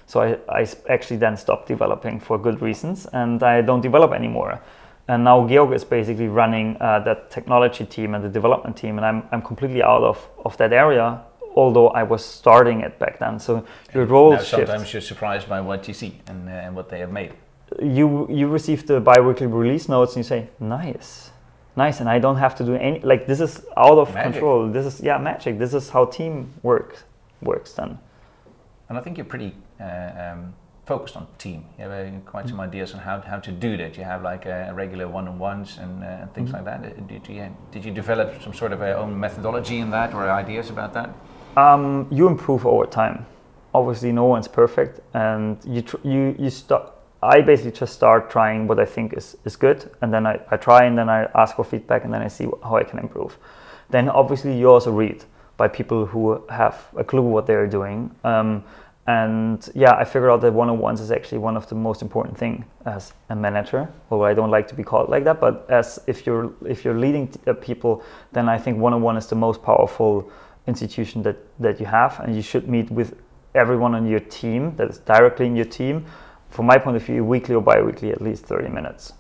So 0.08 0.22
I, 0.22 0.62
I 0.62 0.68
actually 0.90 1.18
then 1.18 1.38
stopped 1.38 1.68
developing 1.68 2.20
for 2.20 2.40
good 2.40 2.62
reasons, 2.64 3.06
and 3.14 3.44
I 3.44 3.62
don't 3.62 3.82
develop 3.82 4.12
anymore. 4.12 4.60
And 5.08 5.24
now 5.24 5.48
Georg 5.48 5.74
is 5.74 5.84
basically 5.84 6.30
running 6.30 6.78
uh, 6.82 7.00
that 7.06 7.30
technology 7.30 7.86
team 7.86 8.16
and 8.16 8.24
the 8.24 8.30
development 8.30 8.76
team, 8.76 8.98
and 8.98 9.06
I'm, 9.06 9.24
I'm 9.32 9.44
completely 9.44 9.84
out 9.84 10.04
of, 10.04 10.18
of 10.46 10.58
that 10.58 10.74
area 10.74 11.22
although 11.56 11.90
I 11.90 12.04
was 12.04 12.24
starting 12.24 12.80
it 12.82 12.98
back 12.98 13.20
then. 13.20 13.40
So 13.40 13.66
your 13.94 14.06
role 14.06 14.32
now, 14.32 14.42
Sometimes 14.42 14.94
you're 14.94 15.02
surprised 15.02 15.50
by 15.50 15.60
what 15.60 15.86
you 15.86 15.94
see 15.94 16.20
and, 16.28 16.48
uh, 16.48 16.52
and 16.52 16.76
what 16.76 16.88
they 16.88 17.00
have 17.00 17.12
made. 17.12 17.34
You 17.80 18.28
you 18.30 18.48
receive 18.48 18.86
the 18.86 19.00
biweekly 19.00 19.48
release 19.48 19.88
notes 19.88 20.16
and 20.16 20.26
you 20.26 20.28
say 20.28 20.50
nice, 20.60 21.32
nice, 21.76 22.00
and 22.00 22.10
I 22.10 22.20
don't 22.20 22.38
have 22.38 22.56
to 22.56 22.64
do 22.66 22.76
any 22.76 23.00
like 23.00 23.28
this 23.28 23.40
is 23.40 23.66
out 23.78 23.98
of 23.98 24.14
magic. 24.14 24.34
control. 24.34 24.70
This 24.70 24.86
is 24.86 25.02
yeah 25.02 25.18
magic. 25.18 25.60
This 25.60 25.74
is 25.74 25.90
how 25.90 26.06
team 26.06 26.54
works 26.64 27.04
works 27.42 27.74
then. 27.74 27.98
And 28.90 28.98
I 28.98 29.02
think 29.02 29.18
you're 29.18 29.26
pretty. 29.26 29.56
Uh, 29.80 30.34
um, 30.34 30.54
focused 30.86 31.16
on 31.16 31.28
team. 31.38 31.64
You 31.78 31.86
have 31.86 31.92
uh, 31.92 32.20
quite 32.26 32.48
some 32.48 32.58
mm-hmm. 32.58 32.70
ideas 32.70 32.94
on 32.94 33.00
how, 33.00 33.22
how 33.22 33.40
to 33.40 33.52
do 33.52 33.78
that. 33.78 33.98
You 33.98 34.04
have 34.04 34.24
like 34.24 34.46
a 34.46 34.72
regular 34.74 35.08
one-on-ones 35.08 35.78
and, 35.78 36.04
uh, 36.04 36.08
and 36.08 36.34
things 36.34 36.52
mm-hmm. 36.52 36.66
like 36.66 36.82
that. 36.82 36.98
Uh, 36.98 37.02
did 37.08 37.28
you, 37.28 37.56
did 37.72 37.86
you 37.86 37.92
develop 37.92 38.42
some 38.42 38.54
sort 38.54 38.74
of 38.74 38.82
a 38.82 38.98
own 38.98 39.20
methodology 39.20 39.78
in 39.78 39.90
that 39.92 40.14
or 40.14 40.30
ideas 40.30 40.70
about 40.70 40.94
that? 40.94 41.10
Um, 41.56 42.08
you 42.12 42.28
improve 42.28 42.66
over 42.66 42.86
time. 42.86 43.26
Obviously, 43.74 44.12
no 44.12 44.26
one's 44.26 44.48
perfect, 44.48 45.00
and 45.14 45.58
you 45.66 45.82
tr- 45.82 46.04
you 46.04 46.36
you 46.38 46.50
start. 46.50 46.91
I 47.24 47.42
basically 47.42 47.72
just 47.72 47.94
start 47.94 48.30
trying 48.30 48.68
what 48.68 48.80
I 48.80 48.86
think 48.86 49.14
is, 49.14 49.38
is 49.46 49.56
good, 49.56 49.90
and 50.02 50.12
then 50.12 50.26
I, 50.26 50.40
I 50.50 50.58
try, 50.58 50.86
and 50.86 50.98
then 50.98 51.10
I 51.10 51.30
ask 51.36 51.56
for 51.56 51.64
feedback, 51.64 52.04
and 52.04 52.14
then 52.14 52.22
I 52.22 52.28
see 52.28 52.48
how 52.64 52.78
I 52.78 52.84
can 52.84 53.00
improve. 53.00 53.38
Then 53.90 54.10
obviously 54.10 54.58
you 54.58 54.70
also 54.70 54.92
read 54.92 55.24
by 55.58 55.68
people 55.68 56.06
who 56.06 56.42
have 56.50 56.88
a 56.98 57.04
clue 57.04 57.22
what 57.22 57.46
they're 57.46 57.68
doing. 57.68 58.10
Um, 58.24 58.64
and 59.08 59.70
yeah, 59.76 59.94
I 59.94 60.06
figured 60.06 60.32
out 60.32 60.42
that 60.42 60.54
one-on-ones 60.54 61.02
is 61.02 61.12
actually 61.12 61.40
one 61.40 61.58
of 61.58 61.68
the 61.68 61.76
most 61.76 62.02
important 62.02 62.38
thing 62.38 62.66
as 62.86 63.14
a 63.30 63.36
manager. 63.36 63.92
Although 64.10 64.26
I 64.26 64.34
don't 64.34 64.52
like 64.52 64.68
to 64.70 64.76
be 64.76 64.84
called 64.84 65.10
like 65.10 65.24
that, 65.26 65.40
but 65.40 65.66
as 65.70 66.00
if 66.08 66.26
you're 66.26 66.54
if 66.66 66.86
you're 66.86 66.98
leading 66.98 67.28
t- 67.28 67.40
uh, 67.48 67.54
people, 67.54 68.04
then 68.32 68.48
I 68.48 68.58
think 68.58 68.78
one-on-one 68.78 69.18
is 69.18 69.28
the 69.28 69.36
most 69.36 69.62
powerful 69.62 70.32
institution 70.68 71.24
that, 71.24 71.38
that 71.60 71.80
you 71.80 71.88
have, 71.88 72.20
and 72.20 72.36
you 72.36 72.42
should 72.42 72.68
meet 72.68 72.90
with 72.90 73.16
everyone 73.54 73.96
on 73.96 74.08
your 74.08 74.20
team 74.20 74.76
that 74.78 74.90
is 74.90 75.00
directly 75.00 75.46
in 75.46 75.56
your 75.56 75.66
team. 75.66 76.06
From 76.52 76.66
my 76.66 76.78
point 76.78 76.98
of 76.98 77.04
view, 77.04 77.24
weekly 77.24 77.56
or 77.56 77.62
bi-weekly, 77.62 78.12
at 78.12 78.22
least 78.22 78.46
30 78.46 78.70
minutes, 78.70 79.14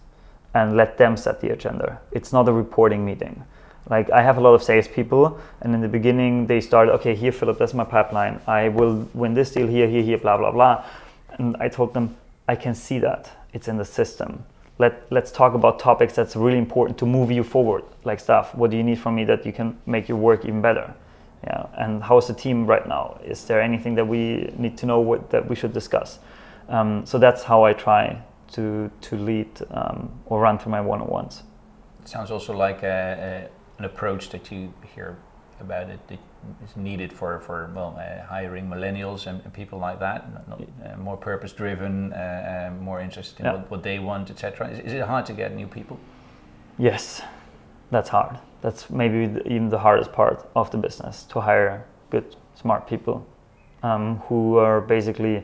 and 0.53 0.75
let 0.75 0.97
them 0.97 1.17
set 1.17 1.41
the 1.41 1.51
agenda. 1.51 1.99
It's 2.11 2.33
not 2.33 2.47
a 2.47 2.51
reporting 2.51 3.05
meeting. 3.05 3.43
Like 3.89 4.09
I 4.11 4.21
have 4.21 4.37
a 4.37 4.41
lot 4.41 4.53
of 4.53 4.61
salespeople, 4.61 5.39
and 5.61 5.73
in 5.73 5.81
the 5.81 5.87
beginning 5.87 6.47
they 6.47 6.61
start, 6.61 6.89
okay, 6.89 7.15
here, 7.15 7.31
Philip, 7.31 7.57
that's 7.57 7.73
my 7.73 7.85
pipeline. 7.85 8.39
I 8.47 8.69
will 8.69 9.07
win 9.13 9.33
this 9.33 9.51
deal 9.51 9.67
here, 9.67 9.87
here, 9.87 10.03
here, 10.03 10.17
blah, 10.17 10.37
blah, 10.37 10.51
blah. 10.51 10.85
And 11.39 11.55
I 11.59 11.69
told 11.69 11.93
them, 11.93 12.15
I 12.47 12.55
can 12.55 12.75
see 12.75 12.99
that 12.99 13.31
it's 13.53 13.67
in 13.67 13.77
the 13.77 13.85
system. 13.85 14.43
Let 14.77 15.09
let's 15.09 15.31
talk 15.31 15.53
about 15.53 15.79
topics 15.79 16.13
that's 16.13 16.35
really 16.35 16.57
important 16.57 16.97
to 16.99 17.05
move 17.05 17.31
you 17.31 17.43
forward, 17.43 17.83
like 18.03 18.19
stuff. 18.19 18.53
What 18.53 18.71
do 18.71 18.77
you 18.77 18.83
need 18.83 18.99
from 18.99 19.15
me 19.15 19.23
that 19.25 19.45
you 19.45 19.53
can 19.53 19.77
make 19.85 20.09
your 20.09 20.17
work 20.17 20.43
even 20.45 20.61
better? 20.61 20.93
yeah 21.43 21.65
and 21.77 22.03
how's 22.03 22.27
the 22.27 22.33
team 22.33 22.65
right 22.65 22.87
now 22.87 23.19
is 23.23 23.45
there 23.45 23.61
anything 23.61 23.95
that 23.95 24.05
we 24.05 24.51
need 24.57 24.77
to 24.77 24.85
know 24.85 24.99
what, 24.99 25.29
that 25.29 25.47
we 25.47 25.55
should 25.55 25.73
discuss 25.73 26.19
um, 26.71 27.05
so 27.05 27.17
that's 27.19 27.43
how 27.43 27.63
i 27.63 27.73
try 27.73 28.21
to 28.51 28.89
to 29.01 29.15
lead 29.15 29.49
um, 29.71 30.09
or 30.25 30.41
run 30.41 30.57
through 30.59 30.71
my 30.71 30.81
one-on-ones. 30.81 31.43
It 32.01 32.09
sounds 32.09 32.31
also 32.31 32.53
like 32.53 32.83
a, 32.83 33.47
a, 33.47 33.79
an 33.79 33.85
approach 33.85 34.29
that 34.29 34.51
you 34.51 34.73
hear 34.93 35.15
about 35.61 35.89
it 35.89 35.99
that 36.07 36.19
is 36.65 36.75
needed 36.75 37.13
for 37.13 37.39
for 37.39 37.69
well 37.75 37.95
uh, 37.97 38.25
hiring 38.25 38.67
millennials 38.67 39.27
and, 39.27 39.41
and, 39.43 39.53
people 39.53 39.77
like 39.77 39.99
that 39.99 40.19
not, 40.49 40.59
uh, 40.59 40.97
more 40.97 41.15
purpose 41.15 41.53
driven 41.53 42.11
uh, 42.13 42.67
um, 42.67 42.83
more 42.83 42.99
interested 42.99 43.39
in 43.39 43.45
yeah. 43.45 43.53
what, 43.53 43.71
what, 43.71 43.83
they 43.83 43.99
want 43.99 44.31
etc 44.31 44.67
is, 44.69 44.79
is 44.79 44.93
it 44.93 45.01
hard 45.01 45.25
to 45.25 45.33
get 45.33 45.55
new 45.55 45.67
people? 45.67 45.99
Yes 46.79 47.21
that's 47.91 48.09
hard. 48.09 48.39
That's 48.61 48.89
maybe 48.89 49.39
even 49.45 49.69
the 49.69 49.77
hardest 49.77 50.11
part 50.13 50.49
of 50.55 50.71
the 50.71 50.77
business 50.77 51.23
to 51.23 51.41
hire 51.41 51.85
good 52.09 52.35
smart 52.55 52.87
people 52.87 53.27
um, 53.83 54.17
who 54.27 54.57
are 54.57 54.81
basically 54.81 55.43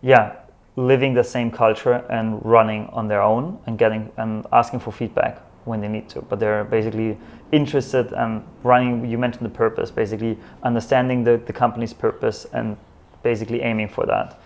yeah 0.00 0.36
living 0.76 1.14
the 1.14 1.24
same 1.24 1.50
culture 1.50 2.04
and 2.08 2.44
running 2.44 2.86
on 2.92 3.08
their 3.08 3.20
own 3.20 3.58
and 3.66 3.78
getting 3.78 4.10
and 4.16 4.46
asking 4.52 4.80
for 4.80 4.90
feedback 4.90 5.38
when 5.64 5.80
they 5.80 5.88
need 5.88 6.08
to 6.08 6.22
but 6.22 6.40
they're 6.40 6.64
basically 6.64 7.16
interested 7.52 8.12
and 8.14 8.42
running 8.62 9.04
you 9.04 9.18
mentioned 9.18 9.44
the 9.44 9.54
purpose 9.54 9.90
basically 9.90 10.38
understanding 10.62 11.24
the, 11.24 11.36
the 11.46 11.52
company's 11.52 11.92
purpose 11.92 12.46
and 12.52 12.76
basically 13.22 13.60
aiming 13.60 13.88
for 13.88 14.06
that 14.06 14.40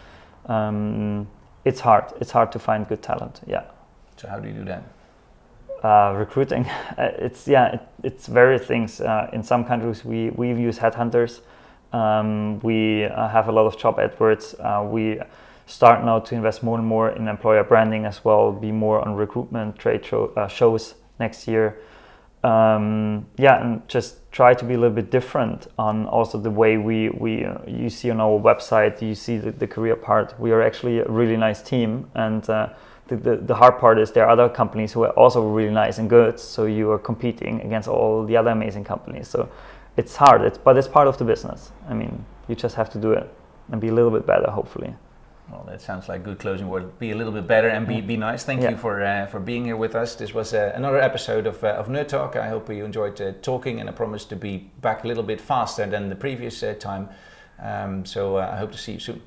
um, 0.46 1.26
it's 1.64 1.80
hard 1.80 2.04
it's 2.20 2.32
hard 2.32 2.50
to 2.50 2.58
find 2.58 2.88
good 2.88 3.02
talent 3.02 3.40
yeah 3.46 3.62
so 4.16 4.28
how 4.28 4.38
do 4.38 4.48
you 4.48 4.54
do 4.54 4.64
that 4.64 4.82
uh, 5.82 6.14
recruiting. 6.16 6.66
Uh, 6.98 7.10
it's 7.18 7.46
yeah, 7.46 7.74
it, 7.74 7.80
it's 8.02 8.26
various 8.26 8.66
things. 8.66 9.02
Uh, 9.02 9.28
in 9.34 9.42
some 9.42 9.62
countries, 9.62 10.02
we 10.02 10.30
we 10.30 10.48
use 10.48 10.78
headhunters. 10.78 11.40
Um, 11.92 12.58
we 12.60 13.04
uh, 13.04 13.28
have 13.28 13.48
a 13.48 13.52
lot 13.52 13.66
of 13.66 13.76
job 13.76 13.98
adverts. 13.98 14.54
Uh, 14.54 14.88
we 14.90 15.20
start 15.66 16.04
now 16.04 16.20
to 16.20 16.34
invest 16.34 16.62
more 16.62 16.78
and 16.78 16.86
more 16.86 17.10
in 17.10 17.28
employer 17.28 17.64
branding 17.64 18.04
as 18.04 18.24
well. 18.24 18.52
Be 18.52 18.72
more 18.72 19.06
on 19.06 19.14
recruitment 19.14 19.78
trade 19.78 20.04
show, 20.04 20.32
uh, 20.36 20.48
shows 20.48 20.94
next 21.18 21.46
year. 21.46 21.78
Um, 22.44 23.26
yeah, 23.36 23.60
and 23.60 23.86
just 23.88 24.30
try 24.30 24.54
to 24.54 24.64
be 24.64 24.74
a 24.74 24.78
little 24.78 24.94
bit 24.94 25.10
different 25.10 25.66
on 25.78 26.06
also 26.06 26.38
the 26.38 26.50
way 26.50 26.76
we 26.76 27.08
we 27.08 27.46
you 27.66 27.90
see 27.90 28.10
on 28.10 28.20
our 28.20 28.38
website. 28.38 29.02
You 29.02 29.14
see 29.14 29.36
the, 29.38 29.50
the 29.50 29.66
career 29.66 29.96
part. 29.96 30.38
We 30.38 30.52
are 30.52 30.62
actually 30.62 31.00
a 31.00 31.08
really 31.08 31.36
nice 31.36 31.60
team 31.62 32.08
and 32.14 32.48
the, 33.08 33.16
the, 33.16 33.36
the, 33.36 33.54
hard 33.54 33.78
part 33.78 33.98
is 33.98 34.10
there 34.10 34.24
are 34.24 34.30
other 34.30 34.48
companies 34.48 34.92
who 34.92 35.04
are 35.04 35.10
also 35.10 35.42
really 35.42 35.72
nice 35.72 35.98
and 35.98 36.10
good 36.10 36.40
so 36.40 36.66
you 36.66 36.90
are 36.90 36.98
competing 36.98 37.60
against 37.60 37.88
all 37.88 38.24
the 38.24 38.36
other 38.36 38.50
amazing 38.50 38.84
companies 38.84 39.28
so 39.28 39.48
it's 39.96 40.16
hard 40.16 40.42
it's, 40.42 40.58
but 40.58 40.76
it's 40.76 40.88
part 40.88 41.06
of 41.06 41.16
the 41.18 41.24
business 41.24 41.70
i 41.88 41.94
mean 41.94 42.24
you 42.48 42.54
just 42.54 42.74
have 42.74 42.90
to 42.90 42.98
do 42.98 43.12
it 43.12 43.32
and 43.70 43.80
be 43.80 43.88
a 43.88 43.94
little 43.94 44.10
bit 44.10 44.26
better 44.26 44.50
hopefully 44.50 44.94
well, 45.50 45.64
that 45.68 45.80
sounds 45.80 46.08
like 46.08 46.24
good 46.24 46.38
closing 46.38 46.68
word. 46.68 46.98
Be 46.98 47.12
a 47.12 47.14
little 47.14 47.32
bit 47.32 47.46
better 47.46 47.68
and 47.68 47.86
be, 47.86 48.00
be 48.00 48.16
nice. 48.16 48.44
Thank 48.44 48.62
yeah. 48.62 48.70
you 48.70 48.76
for 48.76 49.02
uh, 49.02 49.26
for 49.26 49.38
being 49.38 49.64
here 49.64 49.76
with 49.76 49.94
us. 49.94 50.16
This 50.16 50.34
was 50.34 50.52
uh, 50.52 50.72
another 50.74 51.00
episode 51.00 51.46
of, 51.46 51.62
uh, 51.62 51.68
of 51.68 51.86
Nerd 51.86 52.08
Talk. 52.08 52.34
I 52.36 52.48
hope 52.48 52.68
you 52.68 52.84
enjoyed 52.84 53.20
uh, 53.20 53.32
talking, 53.42 53.80
and 53.80 53.88
I 53.88 53.92
promise 53.92 54.24
to 54.26 54.36
be 54.36 54.70
back 54.80 55.04
a 55.04 55.06
little 55.06 55.22
bit 55.22 55.40
faster 55.40 55.86
than 55.86 56.08
the 56.08 56.16
previous 56.16 56.62
uh, 56.62 56.74
time. 56.74 57.08
Um, 57.62 58.04
so 58.04 58.36
uh, 58.36 58.50
I 58.52 58.56
hope 58.56 58.72
to 58.72 58.78
see 58.78 58.92
you 58.92 59.00
soon. 59.00 59.22